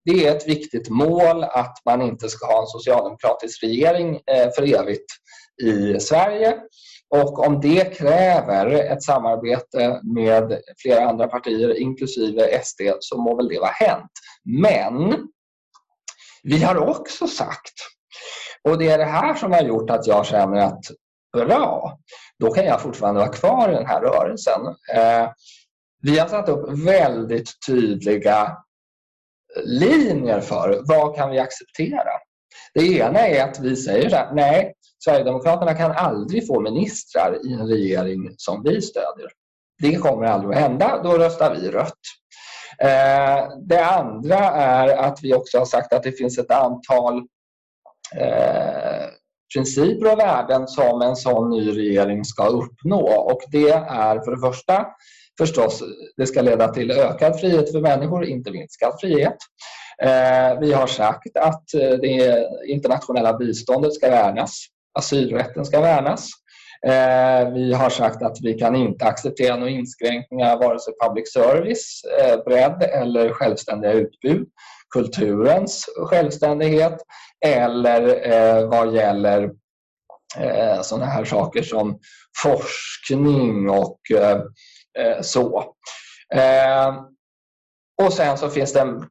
det 0.06 0.28
är 0.28 0.36
ett 0.36 0.47
viktigt 0.47 0.89
mål 0.89 1.43
att 1.43 1.78
man 1.86 2.01
inte 2.01 2.30
ska 2.30 2.45
ha 2.45 2.62
en 2.62 2.68
socialdemokratisk 2.68 3.64
regering 3.64 4.20
för 4.56 4.80
evigt 4.80 5.06
i 5.64 5.99
Sverige. 5.99 6.58
Och 7.14 7.47
om 7.47 7.61
det 7.61 7.97
kräver 7.97 8.66
ett 8.66 9.03
samarbete 9.03 9.99
med 10.03 10.61
flera 10.78 11.09
andra 11.09 11.28
partier, 11.28 11.80
inklusive 11.80 12.64
SD, 12.64 12.82
så 12.99 13.22
må 13.22 13.36
väl 13.36 13.47
det 13.47 13.59
vara 13.59 13.72
hänt. 13.72 14.11
Men 14.43 15.28
vi 16.43 16.64
har 16.64 16.89
också 16.89 17.28
sagt, 17.28 17.74
och 18.64 18.78
det 18.78 18.89
är 18.89 18.97
det 18.97 19.05
här 19.05 19.34
som 19.34 19.51
har 19.51 19.61
gjort 19.61 19.89
att 19.89 20.07
jag 20.07 20.26
känner 20.26 20.57
att 20.57 20.84
bra, 21.34 21.99
då 22.39 22.51
kan 22.51 22.66
jag 22.66 22.82
fortfarande 22.82 23.20
vara 23.20 23.32
kvar 23.32 23.70
i 23.70 23.76
den 23.76 23.86
här 23.86 24.01
rörelsen. 24.01 24.61
Eh, 24.93 25.32
vi 26.01 26.20
har 26.20 26.28
satt 26.28 26.49
upp 26.49 26.70
väldigt 26.86 27.49
tydliga 27.68 28.57
linjer 29.64 30.41
för 30.41 30.82
vad 30.88 31.16
kan 31.16 31.32
vi 31.32 31.39
acceptera. 31.39 32.11
Det 32.74 32.97
ena 32.97 33.19
är 33.19 33.43
att 33.43 33.59
vi 33.59 33.76
säger 33.76 34.09
så 34.09 34.15
här, 34.15 34.34
nej, 34.34 34.74
Sverigedemokraterna 35.03 35.74
kan 35.74 35.91
aldrig 35.91 36.47
få 36.47 36.59
ministrar 36.59 37.38
i 37.45 37.53
en 37.53 37.67
regering 37.67 38.30
som 38.38 38.63
vi 38.63 38.82
stödjer. 38.82 39.28
Det 39.82 39.95
kommer 39.95 40.26
aldrig 40.26 40.55
att 40.55 40.61
hända, 40.61 41.01
då 41.03 41.17
röstar 41.17 41.55
vi 41.55 41.71
rött. 41.71 41.99
Eh, 42.80 43.57
det 43.67 43.86
andra 43.86 44.38
är 44.49 44.97
att 44.97 45.19
vi 45.24 45.34
också 45.34 45.57
har 45.57 45.65
sagt 45.65 45.93
att 45.93 46.03
det 46.03 46.11
finns 46.11 46.38
ett 46.38 46.51
antal 46.51 47.17
eh, 48.15 49.07
principer 49.55 50.13
och 50.13 50.19
värden 50.19 50.67
som 50.67 51.01
en 51.01 51.15
sån 51.15 51.49
ny 51.49 51.71
regering 51.71 52.26
ska 52.26 52.47
uppnå. 52.47 53.07
Och 53.07 53.41
det 53.51 53.69
är 53.69 54.19
för 54.19 54.32
det 54.32 54.41
första 54.41 54.86
förstås, 55.38 55.84
det 56.17 56.28
ska 56.28 56.41
leda 56.41 56.67
till 56.67 56.91
ökad 56.91 57.39
frihet 57.39 57.71
för 57.71 57.82
människor, 57.82 58.26
inte 58.26 58.51
minskad 58.51 58.93
frihet. 59.01 59.38
Eh, 60.01 60.59
vi 60.59 60.73
har 60.73 60.87
sagt 60.87 61.37
att 61.37 61.73
eh, 61.73 61.89
det 61.89 62.47
internationella 62.67 63.37
biståndet 63.37 63.93
ska 63.93 64.09
värnas 64.09 64.65
asylrätten 64.99 65.65
ska 65.65 65.81
värnas. 65.81 66.29
Eh, 66.85 67.49
vi 67.53 67.73
har 67.73 67.89
sagt 67.89 68.23
att 68.23 68.37
vi 68.41 68.53
kan 68.53 68.75
inte 68.75 69.05
acceptera 69.05 69.55
några 69.55 69.71
inskränkningar 69.71 70.57
vare 70.57 70.79
sig 70.79 70.93
public 71.07 71.33
service, 71.33 72.01
bredd 72.45 72.83
eller 72.83 73.33
självständiga 73.33 73.91
utbud, 73.91 74.47
kulturens 74.93 75.85
självständighet 76.09 76.97
eller 77.45 78.65
vad 78.67 78.93
gäller 78.93 79.51
sådana 80.81 81.05
här 81.05 81.25
saker 81.25 81.61
som 81.61 81.99
forskning 82.43 83.69
och 83.69 83.99
så. 85.21 85.73
Och 88.03 88.13
sen 88.13 88.37
så 88.37 88.49
finns 88.49 88.73
det, 88.73 89.01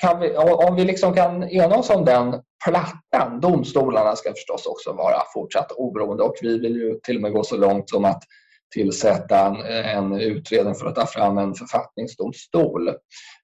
kan 0.00 0.20
vi, 0.20 0.36
om 0.36 0.76
vi 0.76 0.84
liksom 0.84 1.14
kan 1.14 1.42
ena 1.42 1.76
oss 1.76 1.90
om 1.90 2.04
den 2.04 2.40
plattan. 2.64 3.40
Domstolarna 3.40 4.16
ska 4.16 4.30
förstås 4.30 4.66
också 4.66 4.92
vara 4.92 5.22
fortsatt 5.34 5.72
oberoende 5.72 6.22
och 6.22 6.34
vi 6.42 6.58
vill 6.58 6.76
ju 6.76 7.00
till 7.02 7.16
och 7.16 7.22
med 7.22 7.32
gå 7.32 7.44
så 7.44 7.56
långt 7.56 7.90
som 7.90 8.04
att 8.04 8.22
tillsätta 8.74 9.46
en, 9.46 9.56
en 9.66 10.20
utredning 10.20 10.74
för 10.74 10.86
att 10.86 10.94
ta 10.94 11.06
fram 11.06 11.38
en 11.38 11.54
författningsdomstol. 11.54 12.88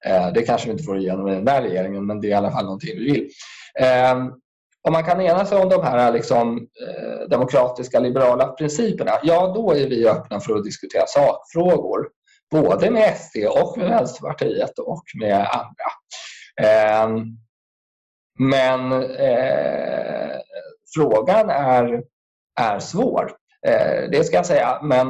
Eh, 0.05 0.33
det 0.33 0.41
kanske 0.41 0.67
vi 0.67 0.71
inte 0.71 0.83
får 0.83 0.97
igenom 0.97 1.27
i 1.27 1.31
den 1.31 1.45
där 1.45 1.61
regeringen 1.61 2.05
men 2.05 2.21
det 2.21 2.27
är 2.27 2.31
i 2.31 2.33
alla 2.33 2.51
fall 2.51 2.65
någonting 2.65 2.97
vi 2.97 3.11
vill. 3.11 3.29
Eh, 3.79 4.15
om 4.87 4.93
man 4.93 5.03
kan 5.03 5.21
ena 5.21 5.45
sig 5.45 5.57
om 5.57 5.69
de 5.69 5.83
här 5.83 6.11
liksom, 6.11 6.57
eh, 6.57 7.29
demokratiska 7.29 7.99
liberala 7.99 8.47
principerna, 8.47 9.11
ja 9.23 9.53
då 9.55 9.71
är 9.71 9.89
vi 9.89 10.07
öppna 10.07 10.39
för 10.39 10.55
att 10.55 10.63
diskutera 10.63 11.03
sakfrågor. 11.07 12.07
Både 12.51 12.91
med 12.91 13.17
SD 13.17 13.35
och 13.45 13.77
med 13.77 13.89
Vänsterpartiet 13.89 14.79
och 14.79 15.03
med 15.19 15.35
andra. 15.35 15.89
Eh, 16.61 17.09
men 18.39 18.91
eh, 19.03 20.37
frågan 20.95 21.49
är, 21.49 22.03
är 22.59 22.79
svår, 22.79 23.31
eh, 23.67 24.09
det 24.11 24.23
ska 24.23 24.35
jag 24.35 24.45
säga. 24.45 24.79
Men 24.83 25.07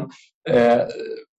eh, 0.50 0.82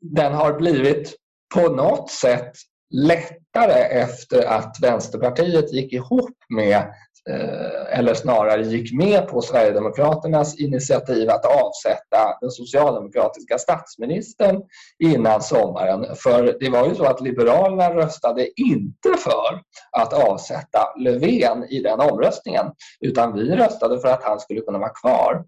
den 0.01 0.33
har 0.33 0.53
blivit 0.53 1.15
på 1.55 1.69
något 1.69 2.11
sätt 2.11 2.53
lättare 2.95 3.81
efter 3.81 4.47
att 4.47 4.77
Vänsterpartiet 4.83 5.73
gick 5.73 5.93
ihop 5.93 6.37
med 6.49 6.95
Eh, 7.29 7.99
eller 7.99 8.15
snarare 8.15 8.63
gick 8.63 8.93
med 8.93 9.29
på 9.29 9.43
Sverigedemokraternas 9.43 10.61
initiativ 10.61 11.31
att 11.31 11.45
avsätta 11.45 12.39
den 12.41 12.51
socialdemokratiska 12.51 13.59
statsministern 13.59 14.63
innan 15.05 15.43
sommaren. 15.43 16.17
För 16.17 16.57
det 16.61 16.71
var 16.71 16.89
ju 16.89 16.95
så 16.95 17.05
att 17.05 17.21
Liberalerna 17.21 17.95
röstade 17.95 18.61
inte 18.61 19.15
för 19.19 19.61
att 19.93 20.13
avsätta 20.13 20.97
Löfven 20.99 21.65
i 21.65 21.81
den 21.83 22.01
omröstningen 22.01 22.67
utan 23.01 23.35
vi 23.35 23.57
röstade 23.57 24.01
för 24.01 24.09
att 24.09 24.23
han 24.23 24.41
skulle 24.41 24.61
kunna 24.61 24.79
vara 24.79 24.93
kvar. 25.03 25.45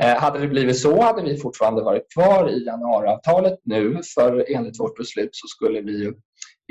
Eh, 0.00 0.16
hade 0.16 0.38
det 0.38 0.48
blivit 0.48 0.78
så 0.78 1.02
hade 1.02 1.22
vi 1.22 1.36
fortfarande 1.36 1.82
varit 1.82 2.12
kvar 2.14 2.50
i 2.50 2.64
januariavtalet 2.64 3.58
nu 3.64 4.00
för 4.14 4.44
enligt 4.48 4.80
vårt 4.80 4.96
beslut 4.96 5.30
så 5.32 5.46
skulle 5.46 5.80
vi 5.80 6.12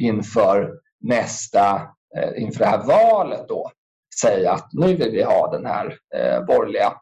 inför 0.02 0.74
nästa 1.02 1.82
eh, 2.18 2.44
inför 2.44 2.60
det 2.60 2.66
här 2.66 2.84
valet 2.84 3.48
då 3.48 3.72
säga 4.22 4.52
att 4.52 4.70
nu 4.74 4.96
vill 4.96 5.12
vi 5.12 5.24
ha 5.24 5.52
den 5.52 5.66
här 5.66 5.98
eh, 6.16 6.46
borgerliga 6.46 6.94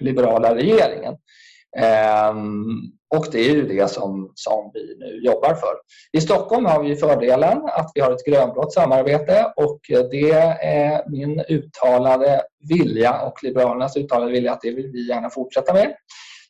liberala 0.00 0.54
regeringen. 0.54 1.16
Ehm, 1.76 2.64
och 3.16 3.26
det 3.32 3.38
är 3.38 3.50
ju 3.50 3.68
det 3.68 3.90
som, 3.90 4.32
som 4.34 4.70
vi 4.74 4.96
nu 4.98 5.20
jobbar 5.24 5.54
för. 5.54 5.74
I 6.12 6.20
Stockholm 6.20 6.64
har 6.64 6.82
vi 6.82 6.96
fördelen 6.96 7.62
att 7.64 7.90
vi 7.94 8.00
har 8.00 8.12
ett 8.12 8.24
grönblått 8.26 8.72
samarbete 8.72 9.52
och 9.56 9.80
det 10.10 10.30
är 10.62 11.10
min 11.10 11.40
uttalade 11.48 12.42
vilja 12.68 13.20
och 13.20 13.44
Liberalernas 13.44 13.96
uttalade 13.96 14.32
vilja 14.32 14.52
att 14.52 14.60
det 14.60 14.70
vill 14.70 14.90
vi 14.92 15.08
gärna 15.08 15.30
fortsätta 15.30 15.74
med. 15.74 15.94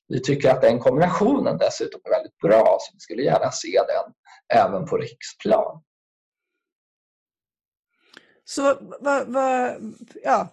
Vi 0.09 0.21
tycker 0.21 0.51
att 0.51 0.63
den 0.63 0.79
kombinationen 0.79 1.59
dessutom 1.59 2.01
är 2.05 2.11
väldigt 2.11 2.39
bra 2.39 2.77
så 2.81 2.91
vi 2.95 3.01
skulle 3.01 3.23
gärna 3.23 3.51
se 3.51 3.81
den 3.87 4.13
även 4.61 4.87
på 4.87 4.97
riksplan. 4.97 5.83
Så 8.45 8.77
vad, 9.01 9.27
vad, 9.27 9.75
ja, 10.25 10.49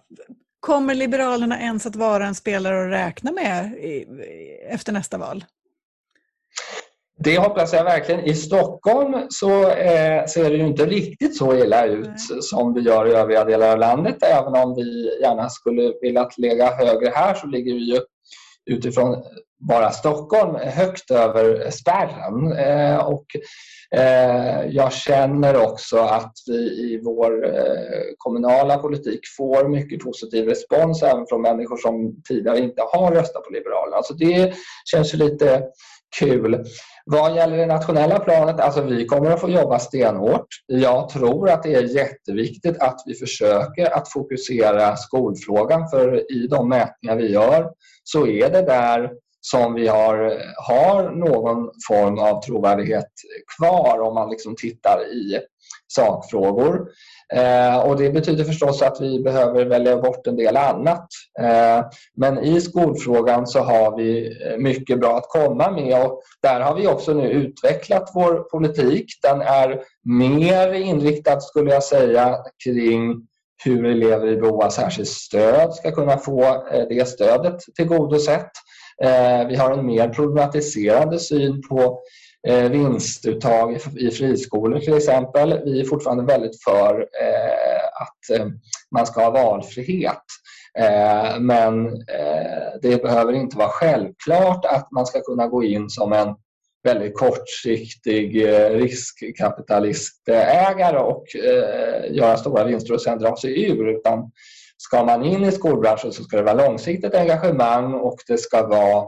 kommer 0.60 0.94
Liberalerna 0.94 1.60
ens 1.60 1.86
att 1.86 1.96
vara 1.96 2.26
en 2.26 2.34
spelare 2.34 2.84
att 2.84 2.90
räkna 2.90 3.32
med 3.32 3.72
i, 3.78 4.06
efter 4.70 4.92
nästa 4.92 5.18
val? 5.18 5.44
Det 7.24 7.38
hoppas 7.38 7.72
jag 7.72 7.84
verkligen. 7.84 8.20
I 8.20 8.34
Stockholm 8.34 9.26
så 9.28 9.70
eh, 9.70 10.26
ser 10.26 10.50
det 10.50 10.56
ju 10.56 10.66
inte 10.66 10.86
riktigt 10.86 11.36
så 11.36 11.54
illa 11.54 11.86
ut 11.86 12.06
Nej. 12.06 12.42
som 12.42 12.74
det 12.74 12.80
gör 12.80 13.08
i 13.08 13.12
övriga 13.12 13.44
delar 13.44 13.72
av 13.72 13.78
landet. 13.78 14.22
Även 14.22 14.54
om 14.54 14.74
vi 14.74 15.18
gärna 15.22 15.48
skulle 15.48 15.92
vilja 16.00 16.28
lägga 16.36 16.74
högre 16.76 17.10
här 17.14 17.34
så 17.34 17.46
ligger 17.46 17.74
vi 17.74 17.94
ju 17.94 18.00
utifrån 18.70 19.24
bara 19.68 19.90
Stockholm 19.90 20.54
högt 20.54 21.10
över 21.10 21.70
spärren. 21.70 22.52
Eh, 22.52 22.96
och 22.96 23.26
Eh, 23.96 24.66
jag 24.70 24.92
känner 24.92 25.56
också 25.56 25.98
att 25.98 26.32
vi 26.46 26.54
i 26.54 27.00
vår 27.04 27.46
eh, 27.46 28.02
kommunala 28.18 28.78
politik 28.78 29.20
får 29.36 29.68
mycket 29.68 30.00
positiv 30.00 30.48
respons 30.48 31.02
även 31.02 31.26
från 31.26 31.42
människor 31.42 31.76
som 31.76 32.22
tidigare 32.28 32.58
inte 32.58 32.82
har 32.92 33.12
röstat 33.12 33.44
på 33.44 33.52
Liberalerna. 33.52 34.02
Så 34.02 34.14
det 34.14 34.54
känns 34.84 35.14
ju 35.14 35.18
lite 35.18 35.62
kul. 36.18 36.64
Vad 37.04 37.36
gäller 37.36 37.56
det 37.56 37.66
nationella 37.66 38.18
planet, 38.18 38.60
alltså 38.60 38.82
vi 38.82 39.06
kommer 39.06 39.30
att 39.30 39.40
få 39.40 39.50
jobba 39.50 39.78
stenhårt. 39.78 40.46
Jag 40.66 41.08
tror 41.08 41.50
att 41.50 41.62
det 41.62 41.74
är 41.74 41.82
jätteviktigt 41.82 42.78
att 42.78 43.02
vi 43.06 43.14
försöker 43.14 43.96
att 43.96 44.12
fokusera 44.12 44.96
skolfrågan 44.96 45.88
för 45.88 46.32
i 46.32 46.46
de 46.46 46.68
mätningar 46.68 47.16
vi 47.16 47.32
gör 47.32 47.70
så 48.04 48.26
är 48.26 48.50
det 48.50 48.62
där 48.62 49.10
som 49.44 49.74
vi 49.74 49.88
har, 49.88 50.42
har 50.68 51.10
någon 51.10 51.70
form 51.88 52.18
av 52.18 52.42
trovärdighet 52.42 53.10
kvar 53.58 54.00
om 54.00 54.14
man 54.14 54.30
liksom 54.30 54.56
tittar 54.56 54.98
i 55.12 55.40
sakfrågor. 55.88 56.88
Eh, 57.34 57.78
och 57.78 57.96
det 57.96 58.10
betyder 58.10 58.44
förstås 58.44 58.82
att 58.82 59.00
vi 59.00 59.22
behöver 59.22 59.64
välja 59.64 59.96
bort 59.96 60.26
en 60.26 60.36
del 60.36 60.56
annat. 60.56 61.06
Eh, 61.40 61.84
men 62.16 62.38
i 62.38 62.60
skolfrågan 62.60 63.46
så 63.46 63.60
har 63.60 63.96
vi 63.96 64.36
mycket 64.58 65.00
bra 65.00 65.16
att 65.16 65.28
komma 65.28 65.70
med 65.70 66.04
och 66.04 66.22
där 66.42 66.60
har 66.60 66.74
vi 66.74 66.86
också 66.86 67.14
nu 67.14 67.30
utvecklat 67.30 68.10
vår 68.14 68.34
politik. 68.34 69.06
Den 69.22 69.40
är 69.40 69.82
mer 70.04 70.72
inriktad 70.72 71.40
skulle 71.40 71.70
jag 71.70 71.82
säga 71.82 72.36
kring 72.64 73.26
hur 73.64 73.86
elever 73.86 74.28
i 74.28 74.36
behov 74.36 74.62
av 74.62 74.70
särskilt 74.70 75.08
stöd 75.08 75.74
ska 75.74 75.90
kunna 75.90 76.18
få 76.18 76.42
eh, 76.44 76.88
det 76.88 77.08
stödet 77.08 77.56
tillgodosett. 77.76 78.50
Eh, 79.02 79.46
vi 79.48 79.56
har 79.56 79.70
en 79.70 79.86
mer 79.86 80.08
problematiserande 80.08 81.18
syn 81.18 81.62
på 81.68 82.00
eh, 82.48 82.70
vinstuttag 82.70 83.78
i 83.96 84.10
friskolor 84.10 84.78
till 84.78 84.94
exempel. 84.94 85.60
Vi 85.64 85.80
är 85.80 85.84
fortfarande 85.84 86.24
väldigt 86.24 86.62
för 86.62 87.00
eh, 87.00 88.02
att 88.02 88.18
man 88.90 89.06
ska 89.06 89.24
ha 89.24 89.30
valfrihet. 89.30 90.22
Men 91.40 91.84
det 92.82 93.02
behöver 93.02 93.32
inte 93.32 93.56
vara 93.56 93.68
självklart 93.68 94.64
att 94.64 94.90
man 94.90 95.06
ska 95.06 95.20
kunna 95.20 95.46
gå 95.46 95.64
in 95.64 95.90
som 95.90 96.12
en 96.12 96.34
väldigt 96.84 97.18
kortsiktig 97.18 98.46
riskkapitalistägare 98.70 100.98
och 100.98 101.24
göra 102.10 102.36
stora 102.36 102.64
vinster 102.64 102.94
och 102.94 103.02
sen 103.02 103.18
dra 103.18 103.36
sig 103.36 103.70
ur. 103.70 103.88
Utan 103.88 104.30
ska 104.82 105.04
man 105.04 105.24
in 105.24 105.44
i 105.44 105.52
skolbranschen 105.52 106.12
så 106.12 106.22
ska 106.22 106.36
det 106.36 106.42
vara 106.42 106.66
långsiktigt 106.66 107.14
engagemang 107.14 107.94
och 107.94 108.16
det 108.26 108.38
ska 108.38 108.66
vara 108.66 109.06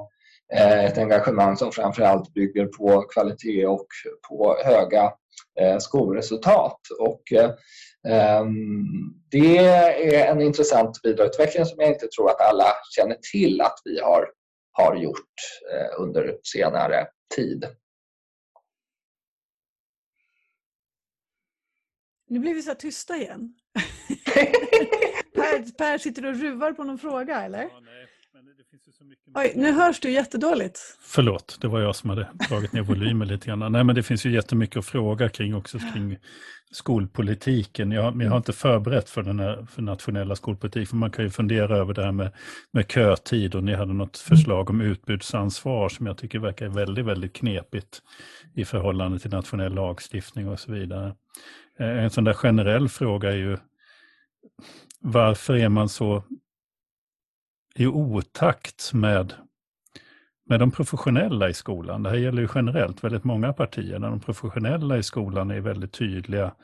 eh, 0.54 0.84
ett 0.84 0.98
engagemang 0.98 1.56
som 1.56 1.72
framförallt 1.72 2.34
bygger 2.34 2.66
på 2.66 3.02
kvalitet 3.02 3.66
och 3.66 3.86
på 4.28 4.56
höga 4.64 5.12
eh, 5.60 5.78
skolresultat. 5.78 6.80
Och, 6.98 7.32
eh, 7.32 7.50
ehm, 8.08 8.86
det 9.30 9.58
är 9.58 10.30
en 10.30 10.40
intressant 10.40 11.00
vidareutveckling 11.02 11.66
som 11.66 11.80
jag 11.80 11.88
inte 11.88 12.08
tror 12.08 12.30
att 12.30 12.40
alla 12.40 12.72
känner 12.96 13.16
till 13.32 13.60
att 13.60 13.78
vi 13.84 14.00
har, 14.00 14.28
har 14.72 14.96
gjort 14.96 15.34
under 15.98 16.36
senare 16.42 17.06
tid. 17.36 17.66
Nu 22.26 22.38
blir 22.38 22.54
vi 22.54 22.62
så 22.62 22.74
tysta 22.74 23.16
igen. 23.16 23.54
Per, 25.56 25.72
per 25.78 25.98
sitter 25.98 26.26
och 26.26 26.34
ruvar 26.34 26.72
på 26.72 26.84
någon 26.84 26.98
fråga 26.98 27.42
eller? 27.42 27.62
Ja, 27.62 27.80
nej, 27.80 28.06
men 28.34 28.44
det 28.44 28.64
finns 28.70 28.88
ju 28.88 28.92
så 28.92 29.04
mycket 29.04 29.24
Oj, 29.34 29.52
nu 29.56 29.72
hörs 29.72 30.00
du 30.00 30.10
jättedåligt. 30.10 30.78
Förlåt, 31.00 31.58
det 31.60 31.68
var 31.68 31.80
jag 31.80 31.96
som 31.96 32.10
hade 32.10 32.28
dragit 32.48 32.72
ner 32.72 32.82
volymen 32.82 33.28
lite 33.28 33.46
grann. 33.46 33.72
Nej, 33.72 33.84
men 33.84 33.94
det 33.94 34.02
finns 34.02 34.26
ju 34.26 34.30
jättemycket 34.30 34.76
att 34.76 34.86
fråga 34.86 35.28
kring 35.28 35.54
också 35.54 35.78
kring 35.78 36.18
skolpolitiken. 36.72 37.92
Jag, 37.92 38.22
jag 38.22 38.30
har 38.30 38.36
inte 38.36 38.52
förberett 38.52 39.10
för 39.10 39.22
den 39.22 39.40
här 39.40 39.66
för 39.70 39.82
nationella 39.82 40.36
skolpolitiken, 40.36 40.86
för 40.86 40.96
man 40.96 41.10
kan 41.10 41.24
ju 41.24 41.30
fundera 41.30 41.76
över 41.76 41.94
det 41.94 42.04
här 42.04 42.12
med, 42.12 42.32
med 42.72 42.90
kötid 42.90 43.54
och 43.54 43.64
ni 43.64 43.74
hade 43.74 43.92
något 43.92 44.18
förslag 44.18 44.70
om 44.70 44.80
utbudsansvar 44.80 45.88
som 45.88 46.06
jag 46.06 46.18
tycker 46.18 46.38
verkar 46.38 46.68
väldigt, 46.68 47.04
väldigt 47.04 47.32
knepigt 47.32 48.02
i 48.54 48.64
förhållande 48.64 49.18
till 49.18 49.30
nationell 49.30 49.74
lagstiftning 49.74 50.48
och 50.48 50.60
så 50.60 50.72
vidare. 50.72 51.14
Eh, 51.78 52.04
en 52.04 52.10
sån 52.10 52.24
där 52.24 52.34
generell 52.34 52.88
fråga 52.88 53.32
är 53.32 53.36
ju 53.36 53.56
varför 55.06 55.56
är 55.56 55.68
man 55.68 55.88
så 55.88 56.22
i 57.74 57.86
otakt 57.86 58.92
med, 58.92 59.34
med 60.48 60.60
de 60.60 60.70
professionella 60.70 61.48
i 61.48 61.54
skolan? 61.54 62.02
Det 62.02 62.10
här 62.10 62.16
gäller 62.16 62.42
ju 62.42 62.48
generellt 62.54 63.04
väldigt 63.04 63.24
många 63.24 63.52
partier. 63.52 63.98
Där 63.98 64.10
de 64.10 64.20
professionella 64.20 64.98
i 64.98 65.02
skolan 65.02 65.50
är 65.50 65.60
väldigt 65.60 65.92
tydliga 65.92 66.54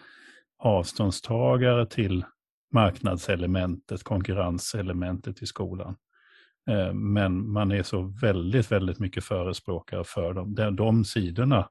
avståndstagare 0.59 1.87
till 1.87 2.25
marknadselementet, 2.73 4.03
konkurrenselementet 4.03 5.43
i 5.43 5.47
skolan. 5.47 5.97
Eh, 6.71 6.93
men 6.93 7.53
man 7.53 7.73
är 7.73 7.83
så 7.83 8.03
väldigt, 8.03 8.73
väldigt 8.73 8.99
mycket 8.99 9.25
förespråkare 9.25 10.05
för. 10.05 10.35
De, 10.35 10.77
de 10.77 11.05
sidorna 11.05 11.69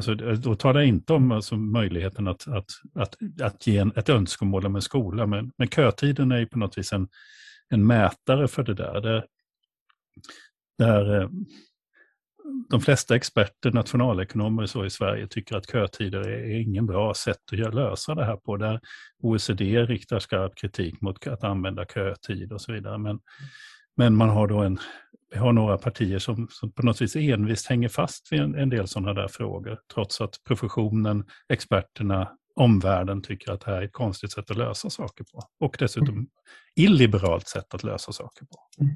Alltså, 0.00 0.24
eh, 0.24 0.32
då 0.32 0.54
talar 0.54 0.80
jag 0.80 0.88
inte 0.88 1.12
om 1.12 1.32
alltså, 1.32 1.56
möjligheten 1.56 2.28
att, 2.28 2.48
att, 2.48 2.70
att, 2.94 3.16
att 3.42 3.66
ge 3.66 3.78
en, 3.78 3.92
ett 3.96 4.08
önskemål 4.08 4.66
om 4.66 4.76
en 4.76 4.82
skola, 4.82 5.26
men, 5.26 5.52
men 5.56 5.68
kötiden 5.68 6.32
är 6.32 6.38
ju 6.38 6.46
på 6.46 6.58
något 6.58 6.78
vis 6.78 6.92
en, 6.92 7.08
en 7.68 7.86
mätare 7.86 8.48
för 8.48 8.62
det 8.62 8.74
där. 8.74 9.00
där, 9.00 9.24
där 10.78 11.20
eh, 11.20 11.28
de 12.70 12.80
flesta 12.80 13.16
experter, 13.16 13.72
nationalekonomer 13.72 14.66
så 14.66 14.84
i 14.84 14.90
Sverige 14.90 15.26
tycker 15.26 15.56
att 15.56 15.70
kötider 15.70 16.28
är 16.28 16.60
ingen 16.60 16.86
bra 16.86 17.14
sätt 17.14 17.38
att 17.52 17.74
lösa 17.74 18.14
det 18.14 18.24
här 18.24 18.36
på. 18.36 18.56
Där 18.56 18.80
OECD 19.22 19.84
riktar 19.84 20.18
skarp 20.18 20.56
kritik 20.56 21.00
mot 21.00 21.26
att 21.26 21.44
använda 21.44 21.84
kötid 21.84 22.52
och 22.52 22.60
så 22.60 22.72
vidare. 22.72 22.98
Men, 22.98 23.20
men 24.00 24.16
man 24.16 24.28
har 24.28 24.46
då 24.46 24.58
en, 24.58 24.78
vi 25.30 25.38
har 25.38 25.52
några 25.52 25.78
partier 25.78 26.18
som, 26.18 26.48
som 26.50 26.72
på 26.72 26.82
något 26.82 27.02
vis 27.02 27.16
envist 27.16 27.66
hänger 27.66 27.88
fast 27.88 28.32
vid 28.32 28.40
en, 28.40 28.54
en 28.54 28.70
del 28.70 28.88
sådana 28.88 29.14
där 29.14 29.28
frågor, 29.28 29.78
trots 29.94 30.20
att 30.20 30.30
professionen, 30.46 31.24
experterna, 31.48 32.30
omvärlden 32.56 33.22
tycker 33.22 33.52
att 33.52 33.60
det 33.60 33.70
här 33.70 33.78
är 33.78 33.84
ett 33.84 33.92
konstigt 33.92 34.32
sätt 34.32 34.50
att 34.50 34.56
lösa 34.56 34.90
saker 34.90 35.24
på. 35.24 35.42
Och 35.66 35.76
dessutom 35.78 36.14
mm. 36.14 36.26
illiberalt 36.76 37.48
sätt 37.48 37.74
att 37.74 37.82
lösa 37.82 38.12
saker 38.12 38.46
på. 38.46 38.82
Mm. 38.84 38.94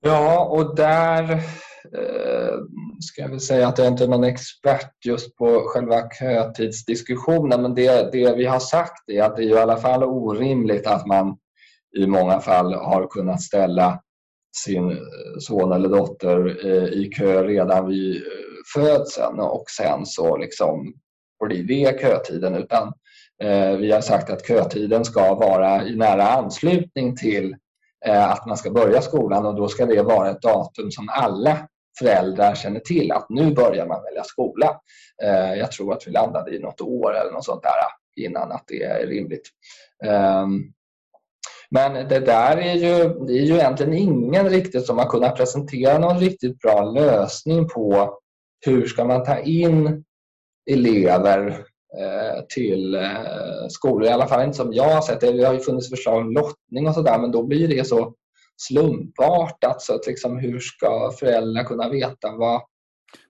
Ja, 0.00 0.44
och 0.44 0.76
där 0.76 1.32
eh, 1.32 2.58
ska 3.00 3.22
jag 3.22 3.28
väl 3.28 3.40
säga 3.40 3.68
att 3.68 3.78
jag 3.78 3.86
inte 3.86 4.04
är 4.04 4.08
någon 4.08 4.24
expert 4.24 5.04
just 5.04 5.36
på 5.36 5.62
själva 5.66 6.10
kötidsdiskussionen, 6.10 7.62
men 7.62 7.74
det, 7.74 8.12
det 8.12 8.34
vi 8.36 8.46
har 8.46 8.60
sagt 8.60 9.08
är 9.08 9.22
att 9.22 9.36
det 9.36 9.42
är 9.42 9.48
i 9.48 9.58
alla 9.58 9.76
fall 9.76 10.04
orimligt 10.04 10.86
att 10.86 11.06
man 11.06 11.36
i 11.96 12.06
många 12.06 12.40
fall 12.40 12.74
har 12.74 13.06
kunnat 13.06 13.42
ställa 13.42 14.00
sin 14.56 14.90
eh, 14.90 14.98
son 15.38 15.72
eller 15.72 15.88
dotter 15.88 16.66
eh, 16.66 16.84
i 16.84 17.10
kö 17.16 17.44
redan 17.44 17.88
vid 17.88 18.16
eh, 18.16 18.22
födseln 18.74 19.40
och 19.40 19.64
sen 19.78 20.06
så 20.06 20.36
liksom 20.36 20.94
blir 21.44 21.62
det 21.62 22.00
kötiden 22.00 22.54
utan 22.54 22.92
vi 23.78 23.92
har 23.92 24.00
sagt 24.00 24.30
att 24.30 24.46
kötiden 24.46 25.04
ska 25.04 25.34
vara 25.34 25.84
i 25.84 25.96
nära 25.96 26.28
anslutning 26.28 27.16
till 27.16 27.56
att 28.06 28.46
man 28.46 28.56
ska 28.56 28.70
börja 28.70 29.02
skolan 29.02 29.46
och 29.46 29.54
då 29.54 29.68
ska 29.68 29.86
det 29.86 30.02
vara 30.02 30.30
ett 30.30 30.42
datum 30.42 30.90
som 30.90 31.08
alla 31.08 31.68
föräldrar 31.98 32.54
känner 32.54 32.80
till 32.80 33.12
att 33.12 33.26
nu 33.28 33.54
börjar 33.54 33.86
man 33.86 34.02
välja 34.02 34.24
skola. 34.24 34.80
Jag 35.56 35.72
tror 35.72 35.92
att 35.92 36.06
vi 36.06 36.10
landade 36.10 36.56
i 36.56 36.58
något 36.58 36.80
år 36.80 37.16
eller 37.16 37.32
något 37.32 37.44
sånt 37.44 37.62
där 37.62 37.72
innan 38.24 38.52
att 38.52 38.64
det 38.66 38.82
är 38.82 39.06
rimligt. 39.06 39.48
Ehm, 40.04 40.72
men 41.70 42.08
det 42.08 42.20
där 42.20 42.56
är 42.56 42.74
ju, 42.74 43.08
det 43.26 43.32
är 43.32 43.44
ju 43.44 43.54
egentligen 43.54 43.92
ingen 43.92 44.48
riktigt 44.48 44.86
som 44.86 44.98
har 44.98 45.06
kunnat 45.06 45.36
presentera 45.36 45.98
någon 45.98 46.18
riktigt 46.18 46.58
bra 46.58 46.84
lösning 46.84 47.68
på 47.68 48.18
hur 48.66 48.86
ska 48.86 49.04
man 49.04 49.24
ta 49.24 49.38
in 49.38 50.04
elever 50.70 51.48
eh, 51.98 52.44
till 52.54 52.94
eh, 52.94 53.68
skolor. 53.68 54.04
I 54.04 54.08
alla 54.12 54.26
fall 54.26 54.44
inte 54.44 54.56
som 54.56 54.72
jag 54.72 54.94
har 54.94 55.02
sett 55.02 55.20
det. 55.20 55.32
Det 55.32 55.44
har 55.44 55.54
ju 55.54 55.60
funnits 55.60 55.90
förslag 55.90 56.18
om 56.18 56.32
lottning 56.32 56.88
och 56.88 56.94
sådär 56.94 57.18
men 57.18 57.32
då 57.32 57.42
blir 57.42 57.68
det 57.68 57.86
så 57.86 58.14
slumpartat. 58.68 59.82
Så 59.82 59.94
att 59.94 60.06
liksom, 60.06 60.38
hur 60.38 60.58
ska 60.58 61.10
föräldrar 61.20 61.64
kunna 61.64 61.88
veta 61.88 62.36
vad, 62.36 62.62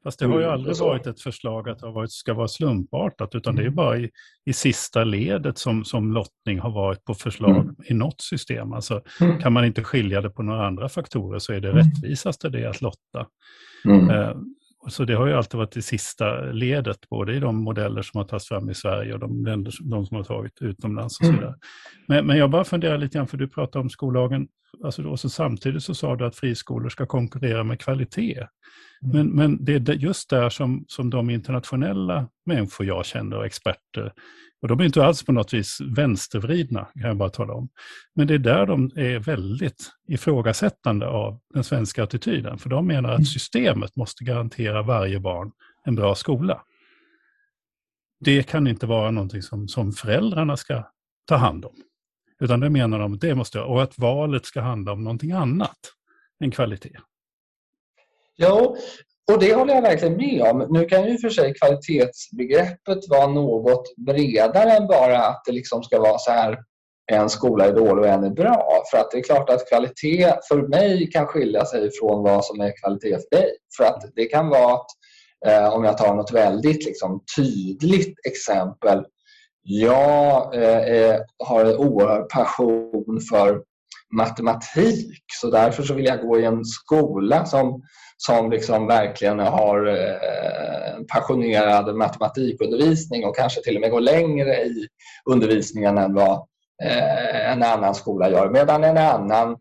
Fast 0.05 0.18
det 0.18 0.26
har 0.26 0.39
ju 0.39 0.45
mm, 0.45 0.55
aldrig 0.55 0.76
varit 0.76 1.07
ett 1.07 1.20
förslag 1.20 1.68
att 1.68 1.78
det 1.78 2.09
ska 2.09 2.35
vara 2.35 2.49
slumpartat, 2.49 3.35
utan 3.35 3.57
det 3.57 3.62
är 3.62 3.66
mm. 3.66 3.74
bara 3.74 3.99
i, 3.99 4.11
i 4.45 4.53
sista 4.53 5.05
ledet 5.05 5.59
som, 5.59 5.85
som 5.85 6.12
lottning 6.12 6.59
har 6.59 6.70
varit 6.70 7.05
på 7.05 7.14
förslag 7.14 7.57
mm. 7.57 7.74
i 7.85 7.95
något 7.95 8.20
system. 8.20 8.72
Alltså, 8.72 9.03
mm. 9.20 9.39
Kan 9.39 9.53
man 9.53 9.64
inte 9.64 9.85
skilja 9.85 10.20
det 10.20 10.31
på 10.31 10.43
några 10.43 10.66
andra 10.66 10.89
faktorer 10.89 11.39
så 11.39 11.53
är 11.53 11.61
det 11.61 11.70
mm. 11.70 11.83
rättvisaste 11.83 12.49
det 12.49 12.66
att 12.66 12.81
lotta. 12.81 13.26
Mm. 13.85 14.11
Eh, 14.11 14.37
så 14.89 15.05
det 15.05 15.14
har 15.14 15.26
ju 15.26 15.33
alltid 15.33 15.59
varit 15.59 15.76
i 15.76 15.83
sista 15.83 16.41
ledet, 16.41 17.09
både 17.11 17.35
i 17.35 17.41
de 17.41 17.57
modeller 17.57 18.03
som 18.03 18.18
har 18.18 18.24
tagits 18.24 18.49
fram 18.49 18.70
i 18.70 18.74
Sverige 18.74 19.14
och 19.14 19.20
de, 19.20 19.45
länder, 19.45 19.72
de 19.81 20.07
som 20.07 20.16
har 20.16 20.24
tagit 20.24 20.62
utomlands. 20.62 21.20
och 21.20 21.26
så 21.26 21.33
vidare. 21.33 21.55
Men, 22.09 22.26
men 22.26 22.37
jag 22.37 22.51
bara 22.51 22.64
funderar 22.64 22.99
lite 22.99 23.18
grann, 23.18 23.26
för 23.26 23.37
du 23.37 23.49
pratar 23.49 23.81
om 23.81 23.91
skollagen, 23.91 24.49
alltså 24.85 25.03
då, 25.03 25.16
så 25.16 25.28
samtidigt 25.28 25.83
så 25.83 25.95
sa 25.95 26.16
du 26.16 26.26
att 26.26 26.37
friskolor 26.37 26.89
ska 26.89 27.07
konkurrera 27.07 27.64
med 27.64 27.81
kvalitet. 27.81 28.47
Mm. 29.05 29.16
Men, 29.16 29.28
men 29.28 29.64
det 29.64 29.88
är 29.88 29.94
just 29.94 30.30
där 30.30 30.51
som, 30.51 30.84
som 30.88 31.11
de 31.11 31.30
internationella 31.30 32.28
människor 32.46 32.86
jag 32.86 33.07
känner 33.07 33.36
och 33.36 33.46
experter, 33.46 34.12
och 34.62 34.68
de 34.68 34.80
är 34.80 34.84
inte 34.84 35.05
alls 35.05 35.22
på 35.22 35.32
något 35.32 35.55
vis 35.55 35.78
vänstervridna, 35.80 36.84
kan 36.84 37.09
jag 37.09 37.16
bara 37.16 37.30
tala 37.30 37.55
om. 37.55 37.68
Men 38.14 38.26
det 38.26 38.34
är 38.34 38.38
där 38.38 38.66
de 38.66 38.90
är 38.96 39.18
väldigt 39.18 39.90
ifrågasättande 40.09 41.07
av 41.07 41.40
den 41.55 41.64
svenska 41.64 42.03
attityden. 42.03 42.59
För 42.59 42.70
de 42.70 42.86
menar 42.86 43.09
att 43.09 43.18
mm. 43.18 43.24
systemet 43.24 43.96
måste 43.96 44.24
garantera 44.24 44.82
varje 44.82 45.20
barn 45.20 45.53
en 45.84 45.94
bra 45.94 46.14
skola. 46.14 46.62
Det 48.20 48.42
kan 48.42 48.66
inte 48.66 48.86
vara 48.86 49.11
någonting 49.11 49.42
som, 49.42 49.68
som 49.68 49.92
föräldrarna 49.92 50.57
ska 50.57 50.84
ta 51.26 51.36
hand 51.36 51.64
om. 51.64 51.74
Utan 52.40 52.61
det 52.61 52.70
menar 52.70 52.98
de, 52.98 53.18
det 53.18 53.34
måste, 53.34 53.61
och 53.61 53.82
att 53.82 53.98
valet 53.98 54.46
ska 54.46 54.61
handla 54.61 54.92
om 54.92 55.05
någonting 55.05 55.32
annat 55.32 55.78
än 56.44 56.51
kvalitet. 56.51 56.98
Jo, 58.43 58.76
och 59.32 59.38
det 59.41 59.55
håller 59.55 59.74
jag 59.74 59.82
verkligen 59.82 60.16
med 60.16 60.43
om. 60.43 60.66
Nu 60.70 60.84
kan 60.84 61.09
ju 61.09 61.18
för 61.18 61.28
sig 61.28 61.55
kvalitetsbegreppet 61.55 63.09
vara 63.09 63.26
något 63.26 63.97
bredare 63.97 64.70
än 64.70 64.86
bara 64.86 65.18
att 65.18 65.43
det 65.47 65.53
liksom 65.53 65.82
ska 65.82 66.01
vara 66.01 66.18
så 66.18 66.30
här 66.30 66.59
en 67.12 67.28
skola 67.28 67.66
är 67.66 67.72
dålig 67.72 68.05
och 68.05 68.09
en 68.09 68.24
är 68.24 68.30
bra. 68.30 68.82
För 68.91 68.99
att 68.99 69.11
det 69.11 69.18
är 69.18 69.22
klart 69.22 69.51
att 69.51 69.68
kvalitet 69.68 70.34
för 70.49 70.68
mig 70.68 71.11
kan 71.11 71.26
skilja 71.26 71.64
sig 71.64 71.91
från 72.01 72.22
vad 72.22 72.45
som 72.45 72.61
är 72.61 72.72
kvalitet 72.80 73.18
för 73.18 73.36
dig. 73.36 73.51
För 73.76 73.84
att 73.84 74.03
det 74.14 74.24
kan 74.24 74.49
vara 74.49 74.74
att, 74.74 74.86
eh, 75.47 75.74
om 75.74 75.84
jag 75.84 75.99
tar 75.99 76.14
något 76.14 76.32
väldigt 76.32 76.84
liksom, 76.84 77.22
tydligt 77.36 78.26
exempel. 78.26 79.05
Jag 79.62 80.55
eh, 80.55 81.16
har 81.45 81.64
en 81.64 81.76
oerhörd 81.76 82.28
passion 82.28 83.20
för 83.30 83.62
matematik 84.13 85.23
så 85.41 85.51
därför 85.51 85.83
så 85.83 85.95
vill 85.95 86.05
jag 86.05 86.21
gå 86.21 86.39
i 86.41 86.45
en 86.45 86.65
skola 86.65 87.47
som 87.47 87.83
som 88.17 88.51
liksom 88.51 88.87
verkligen 88.87 89.39
har 89.39 89.87
eh, 89.87 91.05
passionerad 91.13 91.97
matematikundervisning 91.97 93.25
och 93.25 93.37
kanske 93.37 93.63
till 93.63 93.75
och 93.75 93.81
med 93.81 93.91
går 93.91 94.01
längre 94.01 94.57
i 94.57 94.89
undervisningen 95.31 95.99
än 95.99 96.15
vad 96.15 96.33
eh, 96.85 97.53
en 97.53 97.63
annan 97.63 97.95
skola 97.95 98.31
gör. 98.31 98.51
Medan 98.51 98.85
en 98.85 98.99
annan 98.99 99.57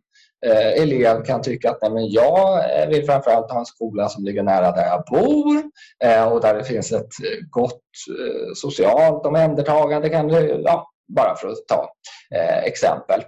eh, 0.46 0.84
elev 0.84 1.24
kan 1.24 1.42
tycka 1.42 1.70
att 1.70 1.82
nej, 1.82 1.92
men 1.92 2.10
jag 2.10 2.80
eh, 2.82 2.90
vill 2.90 3.06
framförallt 3.06 3.52
ha 3.52 3.60
en 3.60 3.66
skola 3.66 4.10
som 4.10 4.24
ligger 4.24 4.44
nära 4.44 4.72
där 4.72 4.86
jag 4.86 5.04
bor 5.12 5.64
eh, 6.04 6.34
och 6.34 6.42
där 6.42 6.56
det 6.56 6.64
finns 6.64 6.92
ett 6.92 7.02
eh, 7.02 7.48
gott 7.50 7.82
eh, 8.20 8.54
socialt 8.56 9.26
omhändertagande. 9.26 10.10
Kan 10.10 10.30
ja, 10.64 10.90
bara 11.16 11.36
för 11.36 11.48
att 11.48 11.68
ta 11.68 11.90
eh, 12.36 12.64
exempel. 12.64 13.24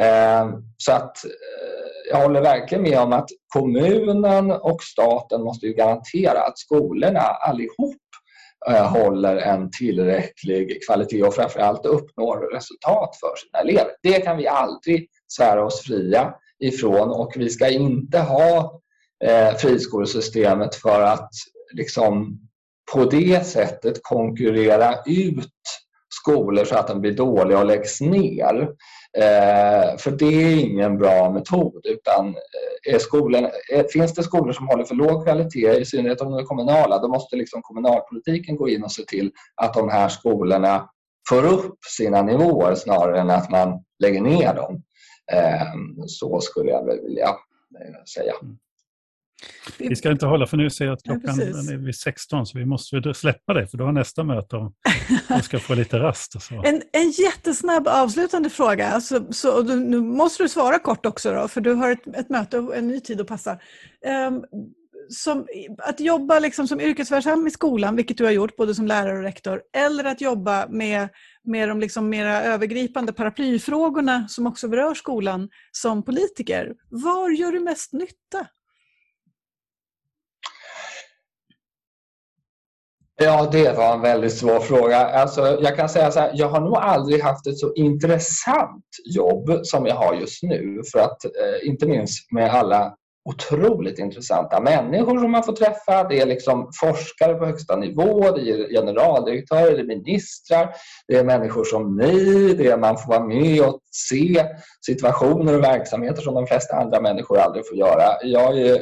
Eh, 0.00 0.48
så 0.76 0.92
att 0.92 1.24
eh, 1.24 2.10
jag 2.10 2.16
håller 2.16 2.40
verkligen 2.40 2.82
med 2.82 2.98
om 2.98 3.12
att 3.12 3.28
kommunen 3.46 4.50
och 4.50 4.82
staten 4.82 5.42
måste 5.42 5.66
ju 5.66 5.74
garantera 5.74 6.40
att 6.40 6.58
skolorna 6.58 7.20
allihop 7.20 7.96
eh, 8.70 8.86
håller 8.86 9.36
en 9.36 9.70
tillräcklig 9.70 10.78
kvalitet 10.86 11.22
och 11.22 11.34
framförallt 11.34 11.86
uppnår 11.86 12.54
resultat 12.54 13.16
för 13.20 13.36
sina 13.36 13.58
elever. 13.60 13.92
Det 14.02 14.20
kan 14.20 14.36
vi 14.36 14.48
aldrig 14.48 15.08
svära 15.26 15.64
oss 15.64 15.80
fria 15.80 16.34
ifrån 16.58 17.10
och 17.10 17.32
vi 17.36 17.50
ska 17.50 17.68
inte 17.68 18.18
ha 18.18 18.80
eh, 19.24 19.54
friskolesystemet 19.54 20.74
för 20.74 21.00
att 21.00 21.30
liksom 21.72 22.40
på 22.92 23.04
det 23.04 23.46
sättet 23.46 24.02
konkurrera 24.02 24.94
ut 25.06 25.50
skolor 26.24 26.64
så 26.64 26.76
att 26.76 26.88
de 26.88 27.00
blir 27.00 27.12
dåliga 27.12 27.58
och 27.58 27.66
läggs 27.66 28.00
ner. 28.00 28.68
Eh, 29.18 29.96
för 29.98 30.10
det 30.10 30.24
är 30.24 30.60
ingen 30.60 30.98
bra 30.98 31.30
metod. 31.30 31.86
Utan 31.86 32.26
eh, 32.28 32.94
är 32.94 32.98
skolan, 32.98 33.44
är, 33.72 33.88
finns 33.92 34.14
det 34.14 34.22
skolor 34.22 34.52
som 34.52 34.68
håller 34.68 34.84
för 34.84 34.94
låg 34.94 35.24
kvalitet, 35.24 35.80
i 35.80 35.84
synnerhet 35.84 36.20
om 36.20 36.30
de 36.30 36.38
är 36.38 36.44
kommunala, 36.44 36.98
då 36.98 37.08
måste 37.08 37.36
liksom 37.36 37.62
kommunalpolitiken 37.62 38.56
gå 38.56 38.68
in 38.68 38.84
och 38.84 38.92
se 38.92 39.02
till 39.02 39.30
att 39.62 39.74
de 39.74 39.88
här 39.88 40.08
skolorna 40.08 40.88
får 41.28 41.44
upp 41.44 41.78
sina 41.96 42.22
nivåer 42.22 42.74
snarare 42.74 43.20
än 43.20 43.30
att 43.30 43.50
man 43.50 43.84
lägger 43.98 44.20
ner 44.20 44.54
dem. 44.54 44.82
Eh, 45.32 45.74
så 46.06 46.40
skulle 46.40 46.70
jag 46.70 46.84
vilja 46.84 47.28
eh, 47.28 48.04
säga. 48.14 48.32
Vi 49.78 49.96
ska 49.96 50.10
inte 50.10 50.26
hålla, 50.26 50.46
för 50.46 50.56
nu 50.56 50.70
ser 50.70 50.84
jag 50.84 50.92
att 50.94 51.02
klockan 51.02 51.38
ja, 51.38 51.72
är 51.72 51.76
vid 51.76 51.96
16, 51.96 52.46
så 52.46 52.58
vi 52.58 52.66
måste 52.66 53.14
släppa 53.14 53.54
det, 53.54 53.68
för 53.68 53.78
då 53.78 53.84
har 53.84 53.92
nästa 53.92 54.24
möte 54.24 54.56
om 54.56 54.74
vi 55.36 55.42
ska 55.42 55.58
få 55.58 55.74
lite 55.74 55.98
rast. 55.98 56.34
Och 56.34 56.42
så. 56.42 56.54
En, 56.64 56.82
en 56.92 57.10
jättesnabb 57.10 57.88
avslutande 57.88 58.50
fråga, 58.50 58.88
alltså, 58.88 59.32
så, 59.32 59.62
nu 59.62 60.00
måste 60.00 60.42
du 60.42 60.48
svara 60.48 60.78
kort 60.78 61.06
också, 61.06 61.32
då, 61.32 61.48
för 61.48 61.60
du 61.60 61.72
har 61.72 61.90
ett, 61.90 62.06
ett 62.06 62.30
möte 62.30 62.58
och 62.58 62.76
en 62.76 62.88
ny 62.88 63.00
tid 63.00 63.20
att 63.20 63.26
passa. 63.26 63.58
Um, 64.28 64.44
som, 65.08 65.46
att 65.78 66.00
jobba 66.00 66.38
liksom 66.38 66.68
som 66.68 66.80
yrkesverksam 66.80 67.46
i 67.46 67.50
skolan, 67.50 67.96
vilket 67.96 68.18
du 68.18 68.24
har 68.24 68.30
gjort 68.30 68.56
både 68.56 68.74
som 68.74 68.86
lärare 68.86 69.18
och 69.18 69.22
rektor, 69.22 69.62
eller 69.76 70.04
att 70.04 70.20
jobba 70.20 70.66
med, 70.68 71.08
med 71.44 71.68
de 71.68 71.80
liksom 71.80 72.08
mera 72.08 72.42
övergripande 72.42 73.12
paraplyfrågorna 73.12 74.28
som 74.28 74.46
också 74.46 74.68
berör 74.68 74.94
skolan 74.94 75.48
som 75.72 76.04
politiker. 76.04 76.74
Var 76.90 77.30
gör 77.30 77.52
du 77.52 77.60
mest 77.60 77.92
nytta? 77.92 78.46
Ja, 83.24 83.48
det 83.52 83.76
var 83.76 83.94
en 83.94 84.00
väldigt 84.00 84.32
svår 84.32 84.60
fråga. 84.60 84.98
Alltså, 84.98 85.58
jag 85.62 85.76
kan 85.76 85.88
säga 85.88 86.10
så 86.10 86.20
här, 86.20 86.30
jag 86.34 86.48
har 86.48 86.60
nog 86.60 86.76
aldrig 86.76 87.22
haft 87.22 87.46
ett 87.46 87.58
så 87.58 87.74
intressant 87.74 88.84
jobb 89.14 89.60
som 89.62 89.86
jag 89.86 89.94
har 89.94 90.14
just 90.14 90.42
nu. 90.42 90.82
För 90.92 90.98
att, 90.98 91.24
eh, 91.24 91.68
inte 91.68 91.86
minst 91.86 92.32
med 92.32 92.54
alla 92.54 92.94
otroligt 93.30 93.98
intressanta 93.98 94.60
människor 94.60 95.18
som 95.18 95.30
man 95.30 95.42
får 95.42 95.52
träffa. 95.52 96.08
Det 96.08 96.20
är 96.20 96.26
liksom 96.26 96.70
forskare 96.80 97.34
på 97.34 97.46
högsta 97.46 97.76
nivå, 97.76 98.30
det 98.30 98.50
är 98.50 98.68
generaldirektörer, 98.80 99.76
det 99.76 99.80
är 99.80 99.86
ministrar, 99.86 100.74
det 101.08 101.16
är 101.16 101.24
människor 101.24 101.64
som 101.64 101.96
ni, 101.96 102.54
det 102.54 102.66
är 102.66 102.78
man 102.78 102.98
får 102.98 103.08
vara 103.08 103.24
med 103.24 103.60
och 103.60 103.80
se 103.90 104.44
situationer 104.86 105.56
och 105.56 105.64
verksamheter 105.64 106.22
som 106.22 106.34
de 106.34 106.46
flesta 106.46 106.76
andra 106.76 107.00
människor 107.00 107.38
aldrig 107.38 107.68
får 107.68 107.76
göra. 107.76 108.22
Jag 108.22 108.58
är 108.58 108.78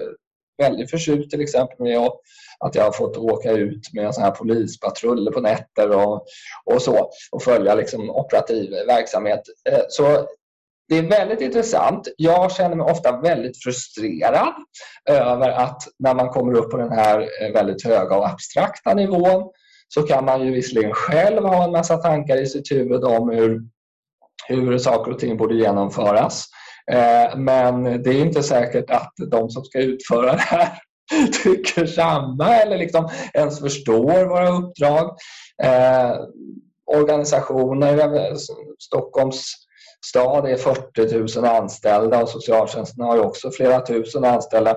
väldigt 0.62 0.90
förtjust 0.90 1.30
till 1.30 1.40
exempel 1.40 1.76
med 1.78 1.98
att 2.58 2.74
jag 2.74 2.84
har 2.84 2.92
fått 2.92 3.16
åka 3.16 3.50
ut 3.50 3.92
med 3.92 4.14
såna 4.14 4.26
här 4.26 4.34
polispatruller 4.34 5.30
på 5.30 5.40
nätter 5.40 5.90
och, 5.90 6.26
och 6.64 6.82
så 6.82 7.10
och 7.32 7.42
följa 7.42 7.74
liksom 7.74 8.10
operativ 8.10 8.70
verksamhet. 8.86 9.42
Eh, 9.70 9.82
så 9.88 10.26
det 10.88 10.98
är 10.98 11.02
väldigt 11.02 11.40
intressant. 11.40 12.08
Jag 12.16 12.52
känner 12.52 12.76
mig 12.76 12.90
ofta 12.90 13.20
väldigt 13.20 13.62
frustrerad 13.62 14.54
över 15.08 15.50
att 15.50 15.82
när 15.98 16.14
man 16.14 16.28
kommer 16.28 16.54
upp 16.54 16.70
på 16.70 16.76
den 16.76 16.92
här 16.92 17.20
eh, 17.20 17.52
väldigt 17.52 17.84
höga 17.84 18.16
och 18.16 18.28
abstrakta 18.28 18.94
nivån 18.94 19.50
så 19.88 20.02
kan 20.02 20.24
man 20.24 20.46
ju 20.46 20.52
visserligen 20.52 20.92
själv 20.92 21.44
ha 21.44 21.64
en 21.64 21.72
massa 21.72 21.96
tankar 21.96 22.36
i 22.36 22.46
sitt 22.46 22.72
huvud 22.72 23.04
om 23.04 23.30
hur, 23.30 23.62
hur 24.48 24.78
saker 24.78 25.12
och 25.12 25.18
ting 25.18 25.36
borde 25.36 25.54
genomföras. 25.54 26.46
Eh, 26.90 27.36
men 27.36 28.02
det 28.02 28.10
är 28.10 28.20
inte 28.20 28.42
säkert 28.42 28.90
att 28.90 29.12
de 29.30 29.50
som 29.50 29.64
ska 29.64 29.78
utföra 29.78 30.32
det 30.32 30.38
här 30.38 30.78
tycker 31.42 31.86
samma 31.86 32.56
eller 32.56 32.78
liksom 32.78 33.08
ens 33.34 33.60
förstår 33.60 34.24
våra 34.24 34.48
uppdrag. 34.48 35.16
Eh, 35.62 36.16
organisationer, 36.86 38.36
Stockholms 38.78 39.54
stad 40.06 40.46
är 40.46 40.56
40 40.56 41.38
000 41.40 41.44
anställda 41.44 42.22
och 42.22 42.28
socialtjänsten 42.28 43.04
har 43.04 43.18
också 43.18 43.50
flera 43.50 43.86
tusen 43.86 44.24
anställda. 44.24 44.76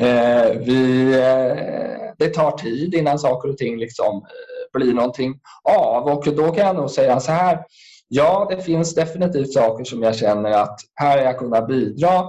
Eh, 0.00 0.50
vi, 0.58 1.12
eh, 1.14 2.12
det 2.18 2.28
tar 2.34 2.50
tid 2.50 2.94
innan 2.94 3.18
saker 3.18 3.48
och 3.48 3.56
ting 3.56 3.78
liksom, 3.78 4.16
eh, 4.16 4.78
blir 4.78 4.94
någonting 4.94 5.34
av 5.62 6.08
och 6.08 6.34
då 6.34 6.52
kan 6.52 6.66
jag 6.66 6.76
nog 6.76 6.90
säga 6.90 7.20
så 7.20 7.32
här. 7.32 7.64
Ja, 8.08 8.46
det 8.50 8.62
finns 8.62 8.94
definitivt 8.94 9.52
saker 9.52 9.84
som 9.84 10.02
jag 10.02 10.16
känner 10.16 10.50
att 10.50 10.80
här 10.94 11.18
har 11.18 11.24
jag 11.24 11.38
kunnat 11.38 11.68
bidra 11.68 12.24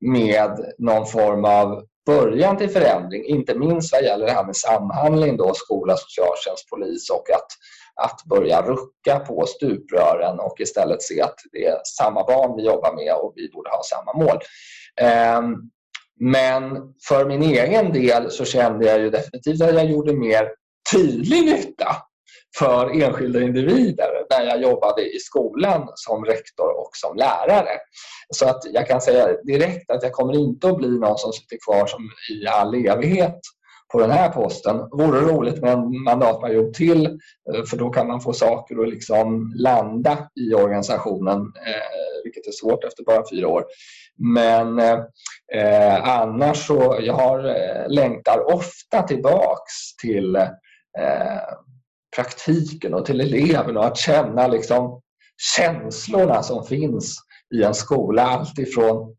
med 0.00 0.72
någon 0.78 1.06
form 1.06 1.44
av 1.44 1.84
början 2.06 2.56
till 2.56 2.70
förändring, 2.70 3.24
inte 3.24 3.54
minst 3.54 3.92
vad 3.92 4.02
gäller 4.02 4.26
det 4.26 4.32
här 4.32 4.44
med 4.44 4.56
samhandling 4.56 5.36
då, 5.36 5.54
skola, 5.54 5.96
socialtjänst, 5.96 6.70
polis 6.70 7.10
och 7.10 7.30
att 7.30 7.46
att 8.02 8.24
börja 8.24 8.62
rucka 8.62 9.18
på 9.18 9.46
stuprören 9.46 10.40
och 10.40 10.60
istället 10.60 11.02
se 11.02 11.20
att 11.20 11.34
det 11.52 11.66
är 11.66 11.76
samma 11.84 12.24
barn 12.24 12.56
vi 12.56 12.62
jobbar 12.62 12.94
med 12.94 13.14
och 13.14 13.32
vi 13.36 13.48
borde 13.48 13.70
ha 13.70 13.82
samma 13.82 14.12
mål. 14.12 14.38
Ehm, 15.00 15.56
men 16.20 16.94
för 17.08 17.24
min 17.26 17.42
egen 17.42 17.92
del 17.92 18.30
så 18.30 18.44
kände 18.44 18.86
jag 18.86 19.00
ju 19.00 19.10
definitivt 19.10 19.62
att 19.62 19.74
jag 19.74 19.90
gjorde 19.90 20.12
mer 20.12 20.48
tydlig 20.92 21.44
nytta 21.44 21.96
för 22.58 23.02
enskilda 23.02 23.42
individer 23.42 24.10
när 24.30 24.44
jag 24.44 24.62
jobbade 24.62 25.02
i 25.02 25.18
skolan 25.18 25.88
som 25.94 26.24
rektor 26.24 26.80
och 26.80 26.90
som 26.92 27.16
lärare. 27.16 27.78
Så 28.34 28.48
att 28.48 28.62
jag 28.72 28.86
kan 28.86 29.00
säga 29.00 29.28
direkt 29.42 29.90
att 29.90 30.02
jag 30.02 30.12
kommer 30.12 30.36
inte 30.36 30.68
att 30.68 30.76
bli 30.76 30.98
någon 30.98 31.18
som 31.18 31.32
sitter 31.32 31.58
kvar 31.66 31.86
som 31.86 32.10
i 32.30 32.46
all 32.46 32.74
evighet 32.74 33.40
på 33.92 34.00
den 34.00 34.10
här 34.10 34.28
posten. 34.28 34.76
Vore 34.90 35.20
roligt 35.20 35.62
med 35.62 35.72
en 35.72 36.02
mandatperiod 36.02 36.74
till 36.74 37.06
eh, 37.06 37.64
för 37.70 37.76
då 37.76 37.90
kan 37.90 38.06
man 38.06 38.20
få 38.20 38.32
saker 38.32 38.82
att 38.82 38.88
liksom 38.88 39.52
landa 39.56 40.28
i 40.40 40.54
organisationen, 40.54 41.40
eh, 41.40 42.22
vilket 42.24 42.46
är 42.46 42.52
svårt 42.52 42.84
efter 42.84 43.04
bara 43.04 43.22
fyra 43.30 43.48
år. 43.48 43.64
Men 44.34 44.78
eh, 45.54 46.08
annars 46.08 46.66
så 46.66 46.98
jag 47.00 47.14
har, 47.14 47.48
eh, 47.48 47.88
längtar 47.88 48.54
ofta 48.54 49.02
tillbaks 49.02 49.96
till 50.02 50.36
eh, 50.36 51.40
praktiken 52.16 52.94
och 52.94 53.06
till 53.06 53.20
eleverna 53.20 53.80
och 53.80 53.86
att 53.86 53.96
känna 53.96 54.46
liksom 54.46 55.02
känslorna 55.56 56.42
som 56.42 56.66
finns 56.66 57.18
i 57.54 57.62
en 57.62 57.74
skola. 57.74 58.22
Alltifrån 58.22 59.16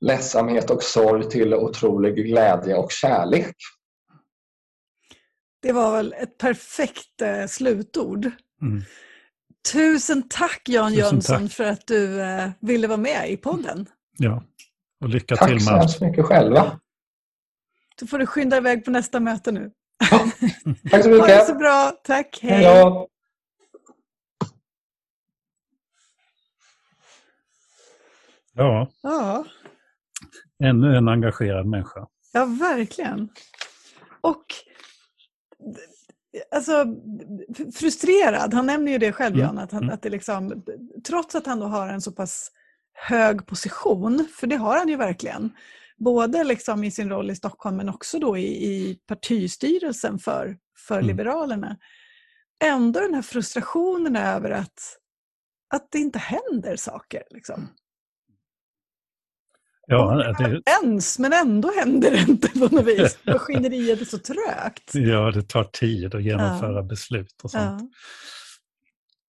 ledsamhet 0.00 0.70
och 0.70 0.82
sorg 0.82 1.28
till 1.28 1.54
otrolig 1.54 2.14
glädje 2.14 2.74
och 2.74 2.92
kärlek. 2.92 3.56
Det 5.62 5.72
var 5.72 5.96
väl 5.96 6.12
ett 6.18 6.38
perfekt 6.38 7.22
eh, 7.22 7.46
slutord. 7.46 8.30
Mm. 8.62 8.82
Tusen 9.72 10.28
tack 10.28 10.62
Jan 10.68 10.90
Tusen 10.90 11.04
Jönsson 11.04 11.42
tack. 11.42 11.52
för 11.52 11.64
att 11.64 11.86
du 11.86 12.22
eh, 12.22 12.50
ville 12.60 12.86
vara 12.86 12.98
med 12.98 13.30
i 13.30 13.36
podden. 13.36 13.86
Ja, 14.18 14.44
och 15.00 15.08
lycka 15.08 15.36
tack 15.36 15.48
till 15.48 15.64
med 15.64 15.74
allt. 15.74 15.82
Tack 15.82 15.98
så 15.98 16.04
mycket 16.06 16.24
själva. 16.24 16.80
Så 18.00 18.06
får 18.06 18.18
du 18.18 18.26
skynda 18.26 18.56
iväg 18.56 18.84
på 18.84 18.90
nästa 18.90 19.20
möte 19.20 19.52
nu. 19.52 19.70
Ja, 20.10 20.30
tack 20.90 21.02
så 21.02 21.10
mycket. 21.10 21.26
Ha 21.26 21.34
det 21.34 21.46
så 21.46 21.54
bra. 21.54 21.92
Tack. 22.04 22.38
Hej. 22.42 22.52
Hejdå. 22.52 23.08
Ja. 28.54 28.88
ja. 29.02 29.44
Ännu 30.64 30.96
en 30.96 31.08
engagerad 31.08 31.66
människa. 31.66 32.06
Ja, 32.32 32.44
verkligen. 32.44 33.28
Och 34.20 34.44
alltså, 36.50 36.86
frustrerad. 37.74 38.54
Han 38.54 38.66
nämner 38.66 38.92
ju 38.92 38.98
det 38.98 39.12
själv, 39.12 39.34
mm. 39.34 39.46
Jan, 39.46 39.58
att, 39.58 39.72
han, 39.72 39.82
mm. 39.82 39.94
att 39.94 40.02
det 40.02 40.10
liksom, 40.10 40.64
trots 41.06 41.34
att 41.34 41.46
han 41.46 41.60
då 41.60 41.66
har 41.66 41.88
en 41.88 42.00
så 42.00 42.12
pass 42.12 42.50
hög 42.94 43.46
position, 43.46 44.28
för 44.36 44.46
det 44.46 44.56
har 44.56 44.78
han 44.78 44.88
ju 44.88 44.96
verkligen, 44.96 45.50
både 45.98 46.44
liksom 46.44 46.84
i 46.84 46.90
sin 46.90 47.08
roll 47.08 47.30
i 47.30 47.36
Stockholm 47.36 47.76
men 47.76 47.88
också 47.88 48.18
då 48.18 48.36
i, 48.36 48.66
i 48.66 48.98
partistyrelsen 49.06 50.18
för, 50.18 50.56
för 50.86 50.94
mm. 50.94 51.06
Liberalerna. 51.06 51.76
Ändå 52.64 53.00
den 53.00 53.14
här 53.14 53.22
frustrationen 53.22 54.16
över 54.16 54.50
att, 54.50 54.98
att 55.74 55.88
det 55.90 55.98
inte 55.98 56.18
händer 56.18 56.76
saker. 56.76 57.22
Liksom. 57.30 57.68
Ja, 59.86 60.34
det... 60.38 60.62
Ens, 60.82 61.18
men 61.18 61.32
ändå 61.32 61.72
händer 61.78 62.10
det 62.10 62.20
inte 62.28 62.48
på 62.48 62.58
något 62.58 62.86
vis. 62.86 63.18
Maskineriet 63.26 64.00
är 64.00 64.04
så 64.04 64.18
trögt. 64.18 64.94
Ja, 64.94 65.30
det 65.30 65.42
tar 65.42 65.64
tid 65.64 66.14
att 66.14 66.22
genomföra 66.22 66.76
ja. 66.76 66.82
beslut 66.82 67.40
och 67.42 67.50
sånt. 67.50 67.80
Ja. 67.82 67.88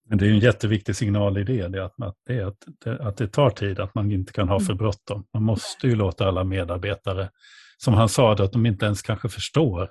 Men 0.10 0.18
det 0.18 0.26
är 0.26 0.30
en 0.30 0.40
jätteviktig 0.40 0.96
signal 0.96 1.38
i 1.38 1.44
det, 1.44 1.68
det 1.68 1.86
att, 1.86 2.02
att, 2.02 2.16
det, 2.28 2.42
att, 2.42 2.58
det, 2.84 3.00
att 3.00 3.18
det 3.18 3.28
tar 3.28 3.50
tid, 3.50 3.80
att 3.80 3.96
man 3.96 4.12
inte 4.12 4.34
kan 4.34 4.50
ha 4.50 4.60
för 4.60 4.66
mm. 4.66 4.78
bråttom. 4.78 5.26
Man 5.34 5.44
måste 5.44 5.88
ju 5.88 5.96
låta 5.96 6.28
alla 6.28 6.44
medarbetare, 6.44 7.30
som 7.78 7.94
han 7.94 8.10
sa, 8.10 8.34
att 8.34 8.52
de 8.52 8.66
inte 8.66 8.86
ens 8.86 9.02
kanske 9.02 9.30
förstår. 9.30 9.90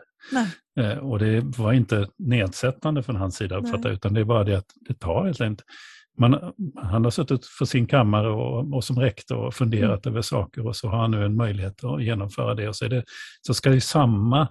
Eh, 0.81 0.99
och 0.99 1.19
det 1.19 1.41
var 1.59 1.73
inte 1.73 2.09
nedsättande 2.19 3.03
från 3.03 3.17
hans 3.17 3.37
sida, 3.37 3.57
uppfatta, 3.57 3.89
utan 3.89 4.15
det 4.15 4.21
är 4.21 4.25
bara 4.25 4.45
det 4.45 4.59
att 4.59 4.71
det 4.89 4.95
tar 4.95 5.25
helt 5.25 5.41
enkelt 5.41 5.65
man, 6.19 6.55
han 6.77 7.05
har 7.05 7.11
suttit 7.11 7.47
för 7.47 7.65
sin 7.65 7.87
kammare 7.87 8.29
och, 8.29 8.75
och 8.75 8.85
som 8.85 8.99
rektor 8.99 9.37
och 9.37 9.55
funderat 9.55 10.07
mm. 10.07 10.15
över 10.15 10.23
saker 10.23 10.67
och 10.67 10.77
så 10.77 10.89
har 10.89 10.99
han 10.99 11.11
nu 11.11 11.25
en 11.25 11.37
möjlighet 11.37 11.85
att 11.85 12.03
genomföra 12.03 12.55
det. 12.55 12.69
Och 12.69 12.77
så, 12.77 12.89
det, 12.89 13.05
så 13.47 13.55
ska 13.55 13.73
ju 13.73 13.81
samma 13.81 14.49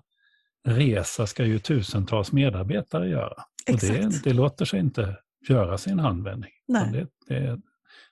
resa 0.67 1.27
ska 1.27 1.45
ju 1.45 1.59
tusentals 1.59 2.31
medarbetare 2.31 3.09
göra. 3.09 3.43
Och 3.71 3.79
det, 3.79 4.23
det 4.23 4.33
låter 4.33 4.65
sig 4.65 4.79
inte 4.79 5.17
göras 5.49 5.87
i 5.87 5.91
en 5.91 5.99
handvändning. 5.99 6.51
Det, 6.67 7.07
det, 7.27 7.61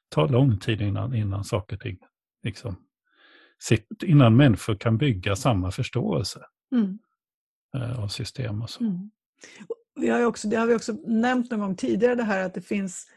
tar 0.09 0.27
lång 0.27 0.57
tid 0.57 0.81
innan, 0.81 1.15
innan 1.15 1.43
saker 1.43 1.75
och 1.75 1.81
ting 1.81 1.97
liksom, 2.43 2.75
innan 4.03 4.36
människor 4.36 4.75
kan 4.75 4.97
bygga 4.97 5.36
samma 5.36 5.71
förståelse 5.71 6.45
mm. 6.71 6.99
Eh, 7.75 8.03
av 8.03 8.07
system 8.07 8.61
och 8.61 8.69
så. 8.69 8.84
Mm. 8.84 9.11
Vi 9.95 10.09
har 10.09 10.25
också, 10.25 10.47
det 10.47 10.55
har 10.55 10.67
vi 10.67 10.75
också 10.75 10.93
nämnt 11.05 11.51
någon 11.51 11.59
gång 11.59 11.75
tidigare, 11.75 12.15
det 12.15 12.23
här 12.23 12.45
att 12.45 12.53
det 12.53 12.61
finns 12.61 13.07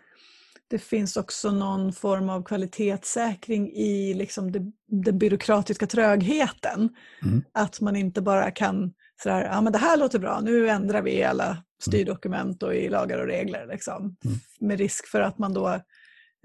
det 0.69 0.79
finns 0.79 1.17
också 1.17 1.51
någon 1.51 1.93
form 1.93 2.29
av 2.29 2.43
kvalitetssäkring 2.43 3.73
i 3.73 4.15
liksom 4.15 4.53
det, 4.53 4.73
den 4.87 5.19
byråkratiska 5.19 5.87
trögheten. 5.87 6.89
Mm. 7.23 7.45
Att 7.53 7.81
man 7.81 7.97
inte 7.97 8.23
bara 8.23 8.51
kan 8.51 8.93
sådär, 9.23 9.45
ja 9.45 9.61
men 9.61 9.73
det 9.73 9.79
här 9.79 9.97
låter 9.97 10.19
bra, 10.19 10.41
nu 10.41 10.69
ändrar 10.69 11.03
vi 11.03 11.13
i 11.13 11.25
alla 11.25 11.63
styrdokument 11.83 12.63
och 12.63 12.75
i 12.75 12.89
lagar 12.89 13.19
och 13.19 13.27
regler. 13.27 13.67
Liksom. 13.67 14.03
Mm. 14.03 14.37
Med 14.61 14.79
risk 14.79 15.07
för 15.07 15.21
att 15.21 15.39
man 15.39 15.55
då 15.55 15.81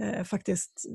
eh, 0.03 0.23
faktiskt 0.23 0.85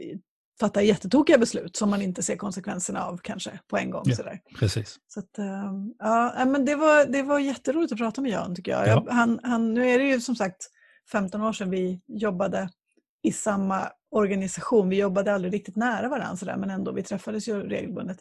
eh, 0.00 0.18
fattar 0.60 0.80
jättetokiga 0.80 1.38
beslut 1.38 1.76
som 1.76 1.90
man 1.90 2.02
inte 2.02 2.22
ser 2.22 2.36
konsekvenserna 2.36 3.04
av 3.04 3.18
kanske 3.22 3.60
på 3.68 3.76
en 3.76 3.90
gång. 3.90 4.02
Ja, 4.06 4.16
sådär. 4.16 4.40
Precis. 4.58 4.96
Så 5.08 5.20
att, 5.20 5.38
eh, 5.38 5.72
ja, 5.98 6.44
men 6.46 6.64
det, 6.64 6.76
var, 6.76 7.04
det 7.04 7.22
var 7.22 7.38
jätteroligt 7.38 7.92
att 7.92 7.98
prata 7.98 8.20
med 8.20 8.30
Jan 8.30 8.54
tycker 8.54 8.72
jag. 8.72 8.88
Ja. 8.88 9.02
jag 9.06 9.12
han, 9.12 9.40
han, 9.42 9.74
nu 9.74 9.90
är 9.90 9.98
det 9.98 10.04
ju 10.04 10.20
som 10.20 10.36
sagt 10.36 10.70
15 11.12 11.42
år 11.42 11.52
sedan 11.52 11.70
vi 11.70 12.00
jobbade 12.06 12.70
i 13.22 13.32
samma 13.32 13.88
organisation. 14.10 14.88
Vi 14.88 14.96
jobbade 14.96 15.34
aldrig 15.34 15.54
riktigt 15.54 15.76
nära 15.76 16.08
varandra 16.08 16.36
sådär, 16.36 16.56
men 16.56 16.70
ändå, 16.70 16.92
vi 16.92 17.02
träffades 17.02 17.48
ju 17.48 17.62
regelbundet. 17.62 18.18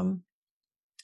Um, 0.00 0.22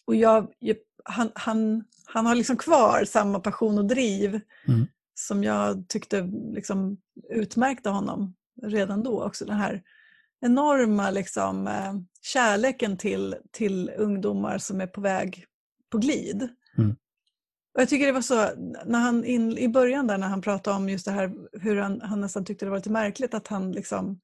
och 0.06 0.14
jag, 0.14 0.52
jag, 0.58 0.76
han, 1.04 1.30
han, 1.34 1.84
han 2.06 2.26
har 2.26 2.34
liksom 2.34 2.56
kvar 2.56 3.04
samma 3.04 3.40
passion 3.40 3.78
och 3.78 3.84
driv 3.84 4.40
Mm. 4.68 4.86
som 5.14 5.44
jag 5.44 5.88
tyckte 5.88 6.30
liksom 6.52 6.96
utmärkte 7.30 7.90
honom 7.90 8.34
redan 8.62 9.02
då. 9.02 9.24
Också 9.24 9.44
den 9.44 9.56
här 9.56 9.82
enorma 10.40 11.10
liksom, 11.10 11.66
eh, 11.66 11.94
kärleken 12.22 12.96
till, 12.96 13.36
till 13.52 13.90
ungdomar 13.96 14.58
som 14.58 14.80
är 14.80 14.86
på 14.86 15.00
väg 15.00 15.44
på 15.90 15.98
glid. 15.98 16.48
Mm. 16.78 16.96
Och 17.74 17.80
jag 17.80 17.88
tycker 17.88 18.06
det 18.06 18.12
var 18.12 18.22
så, 18.22 18.50
när 18.86 18.98
han 18.98 19.24
in, 19.24 19.58
i 19.58 19.68
början 19.68 20.06
där 20.06 20.18
när 20.18 20.28
han 20.28 20.40
pratade 20.42 20.76
om 20.76 20.88
just 20.88 21.04
det 21.04 21.12
här 21.12 21.32
hur 21.52 21.76
han, 21.76 22.00
han 22.00 22.20
nästan 22.20 22.44
tyckte 22.44 22.64
det 22.64 22.70
var 22.70 22.78
lite 22.78 22.90
märkligt 22.90 23.34
att 23.34 23.48
han 23.48 23.72
liksom 23.72 24.20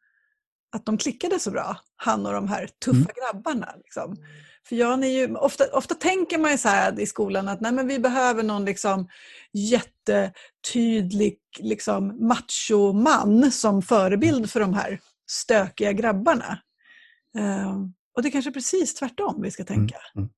att 0.73 0.87
de 0.87 0.99
klickade 0.99 1.39
så 1.39 1.51
bra, 1.51 1.77
han 1.97 2.27
och 2.27 2.33
de 2.33 2.49
här 2.49 2.69
tuffa 2.85 2.97
Mm. 2.97 3.07
grabbarna. 3.33 3.75
Liksom. 3.77 4.17
För 4.69 4.77
Jan 4.77 5.05
är 5.05 5.09
ju, 5.09 5.35
ofta, 5.37 5.65
ofta 5.73 5.95
tänker 5.95 6.39
man 6.39 6.51
ju 6.51 6.59
så 6.59 6.69
här 6.69 7.01
i 7.01 7.07
skolan 7.07 7.49
att 7.49 7.61
nej, 7.61 7.73
men 7.73 7.89
vi 7.89 7.99
behöver 7.99 8.43
någon 8.43 8.65
liksom 8.65 9.09
jättetydlig 9.53 11.39
liksom, 11.59 12.27
machoman 12.29 13.53
som 13.53 13.83
förebild 13.83 14.51
för 14.51 14.61
de 14.61 14.75
här 14.75 15.01
stökiga 15.31 15.93
grabbarna. 15.93 16.59
Ehm, 17.39 17.95
och 18.17 18.23
det 18.23 18.31
kanske 18.31 18.51
är 18.51 18.53
precis 18.53 18.95
tvärtom 18.95 19.43
vi 19.43 19.51
ska 19.51 19.65
tänka. 19.65 19.97
Mm. 20.17 20.29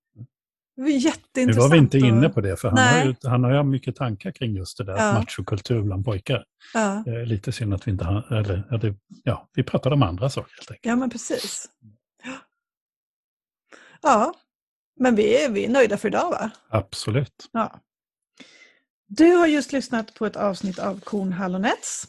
Det 0.77 0.83
var 0.83 0.89
Nu 0.89 0.95
jätteintressant. 0.97 1.63
var 1.63 1.71
vi 1.71 1.79
inte 1.79 1.99
inne 1.99 2.29
på 2.29 2.41
det, 2.41 2.57
för 2.57 2.69
han 2.69 2.79
har, 2.79 3.05
ju, 3.05 3.15
han 3.25 3.45
har 3.45 3.53
ju 3.55 3.63
mycket 3.63 3.97
tankar 3.97 4.31
kring 4.33 4.57
just 4.57 4.79
det 4.79 4.85
där 4.85 4.97
Ja. 4.97 5.13
machokultur 5.13 5.83
bland 5.83 6.05
pojkar. 6.05 6.45
Ja, 6.75 7.05
är 7.07 7.27
lite 7.27 7.53
synd 7.53 7.75
att 7.75 7.87
vi 7.87 7.91
inte 7.91 8.05
har, 8.05 8.33
eller, 8.33 8.75
eller 8.75 8.95
ja, 9.25 9.49
vi 9.55 9.63
pratade 9.63 9.95
om 9.95 10.03
andra 10.03 10.31
saker 10.31 10.53
helt 10.59 10.71
enkelt. 10.71 10.87
ja 10.87 10.97
men 10.97 11.11
precis. 11.11 11.69
Ja. 12.25 12.33
Ja, 14.03 14.35
men 15.01 15.15
vi 15.17 15.45
är, 15.45 15.51
vi 15.51 15.65
är 15.65 15.69
nöjda 15.69 15.97
för 15.97 16.09
idag 16.09 16.31
va? 16.31 16.51
Absolut. 16.69 17.49
Ja. 17.53 17.81
Du 19.07 19.33
har 19.35 19.47
just 19.47 19.73
lyssnat 19.73 20.15
på 20.15 20.27
ett 20.27 20.37
avsnitt 20.37 20.79
av 20.79 21.01
Korn 21.01 21.33
Hallonets. 21.33 22.09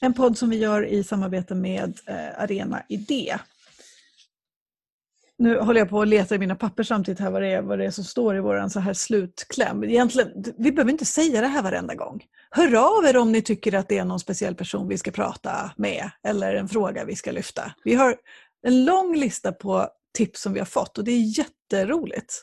En 0.00 0.14
podd 0.14 0.38
som 0.38 0.50
vi 0.50 0.56
gör 0.56 0.86
i 0.86 1.04
samarbete 1.04 1.54
med 1.54 1.98
eh, 2.06 2.42
Arena 2.42 2.82
Idé. 2.88 3.38
Nu 5.42 5.58
håller 5.58 5.80
jag 5.80 5.88
på 5.88 6.00
att 6.02 6.08
leta 6.08 6.34
i 6.34 6.38
mina 6.38 6.54
papper 6.54 6.82
samtidigt 6.82 7.20
här 7.20 7.30
vad 7.30 7.42
det 7.42 7.48
är, 7.48 7.62
vad 7.62 7.78
det 7.78 7.84
är 7.84 7.90
som 7.90 8.04
står 8.04 8.36
i 8.36 8.40
vår 8.40 8.68
så 8.68 8.80
här 8.80 8.92
slutkläm. 8.92 9.84
Egentligen, 9.84 10.44
vi 10.58 10.72
behöver 10.72 10.92
inte 10.92 11.04
säga 11.04 11.40
det 11.40 11.46
här 11.46 11.62
varenda 11.62 11.94
gång. 11.94 12.24
Hör 12.50 12.74
av 12.98 13.04
er 13.04 13.16
om 13.16 13.32
ni 13.32 13.42
tycker 13.42 13.74
att 13.74 13.88
det 13.88 13.98
är 13.98 14.04
någon 14.04 14.20
speciell 14.20 14.54
person 14.54 14.88
vi 14.88 14.98
ska 14.98 15.10
prata 15.10 15.72
med 15.76 16.10
eller 16.26 16.54
en 16.54 16.68
fråga 16.68 17.04
vi 17.04 17.16
ska 17.16 17.32
lyfta. 17.32 17.72
Vi 17.84 17.94
har 17.94 18.16
en 18.66 18.84
lång 18.84 19.16
lista 19.16 19.52
på 19.52 19.88
tips 20.14 20.42
som 20.42 20.52
vi 20.52 20.58
har 20.58 20.66
fått 20.66 20.98
och 20.98 21.04
det 21.04 21.12
är 21.12 21.38
jätteroligt. 21.38 22.42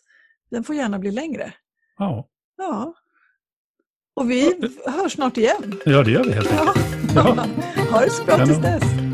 Den 0.51 0.63
får 0.63 0.75
gärna 0.75 0.99
bli 0.99 1.11
längre. 1.11 1.53
Ja, 1.97 2.27
Ja. 2.57 2.93
Och 4.15 4.31
vi 4.31 4.69
hörs 4.85 5.11
snart 5.11 5.37
igen. 5.37 5.79
ja 5.85 6.03
det 6.03 6.11
gör 6.11 6.23
vi 6.23 6.31
helt 6.31 6.51
enkelt. 6.51 6.77
Ja. 7.15 7.35
Ja. 7.37 7.45
Ha 7.91 8.01
det 8.01 8.09
så 8.09 8.23
bra 8.23 8.45
tills 8.45 8.57
dess. 8.57 9.08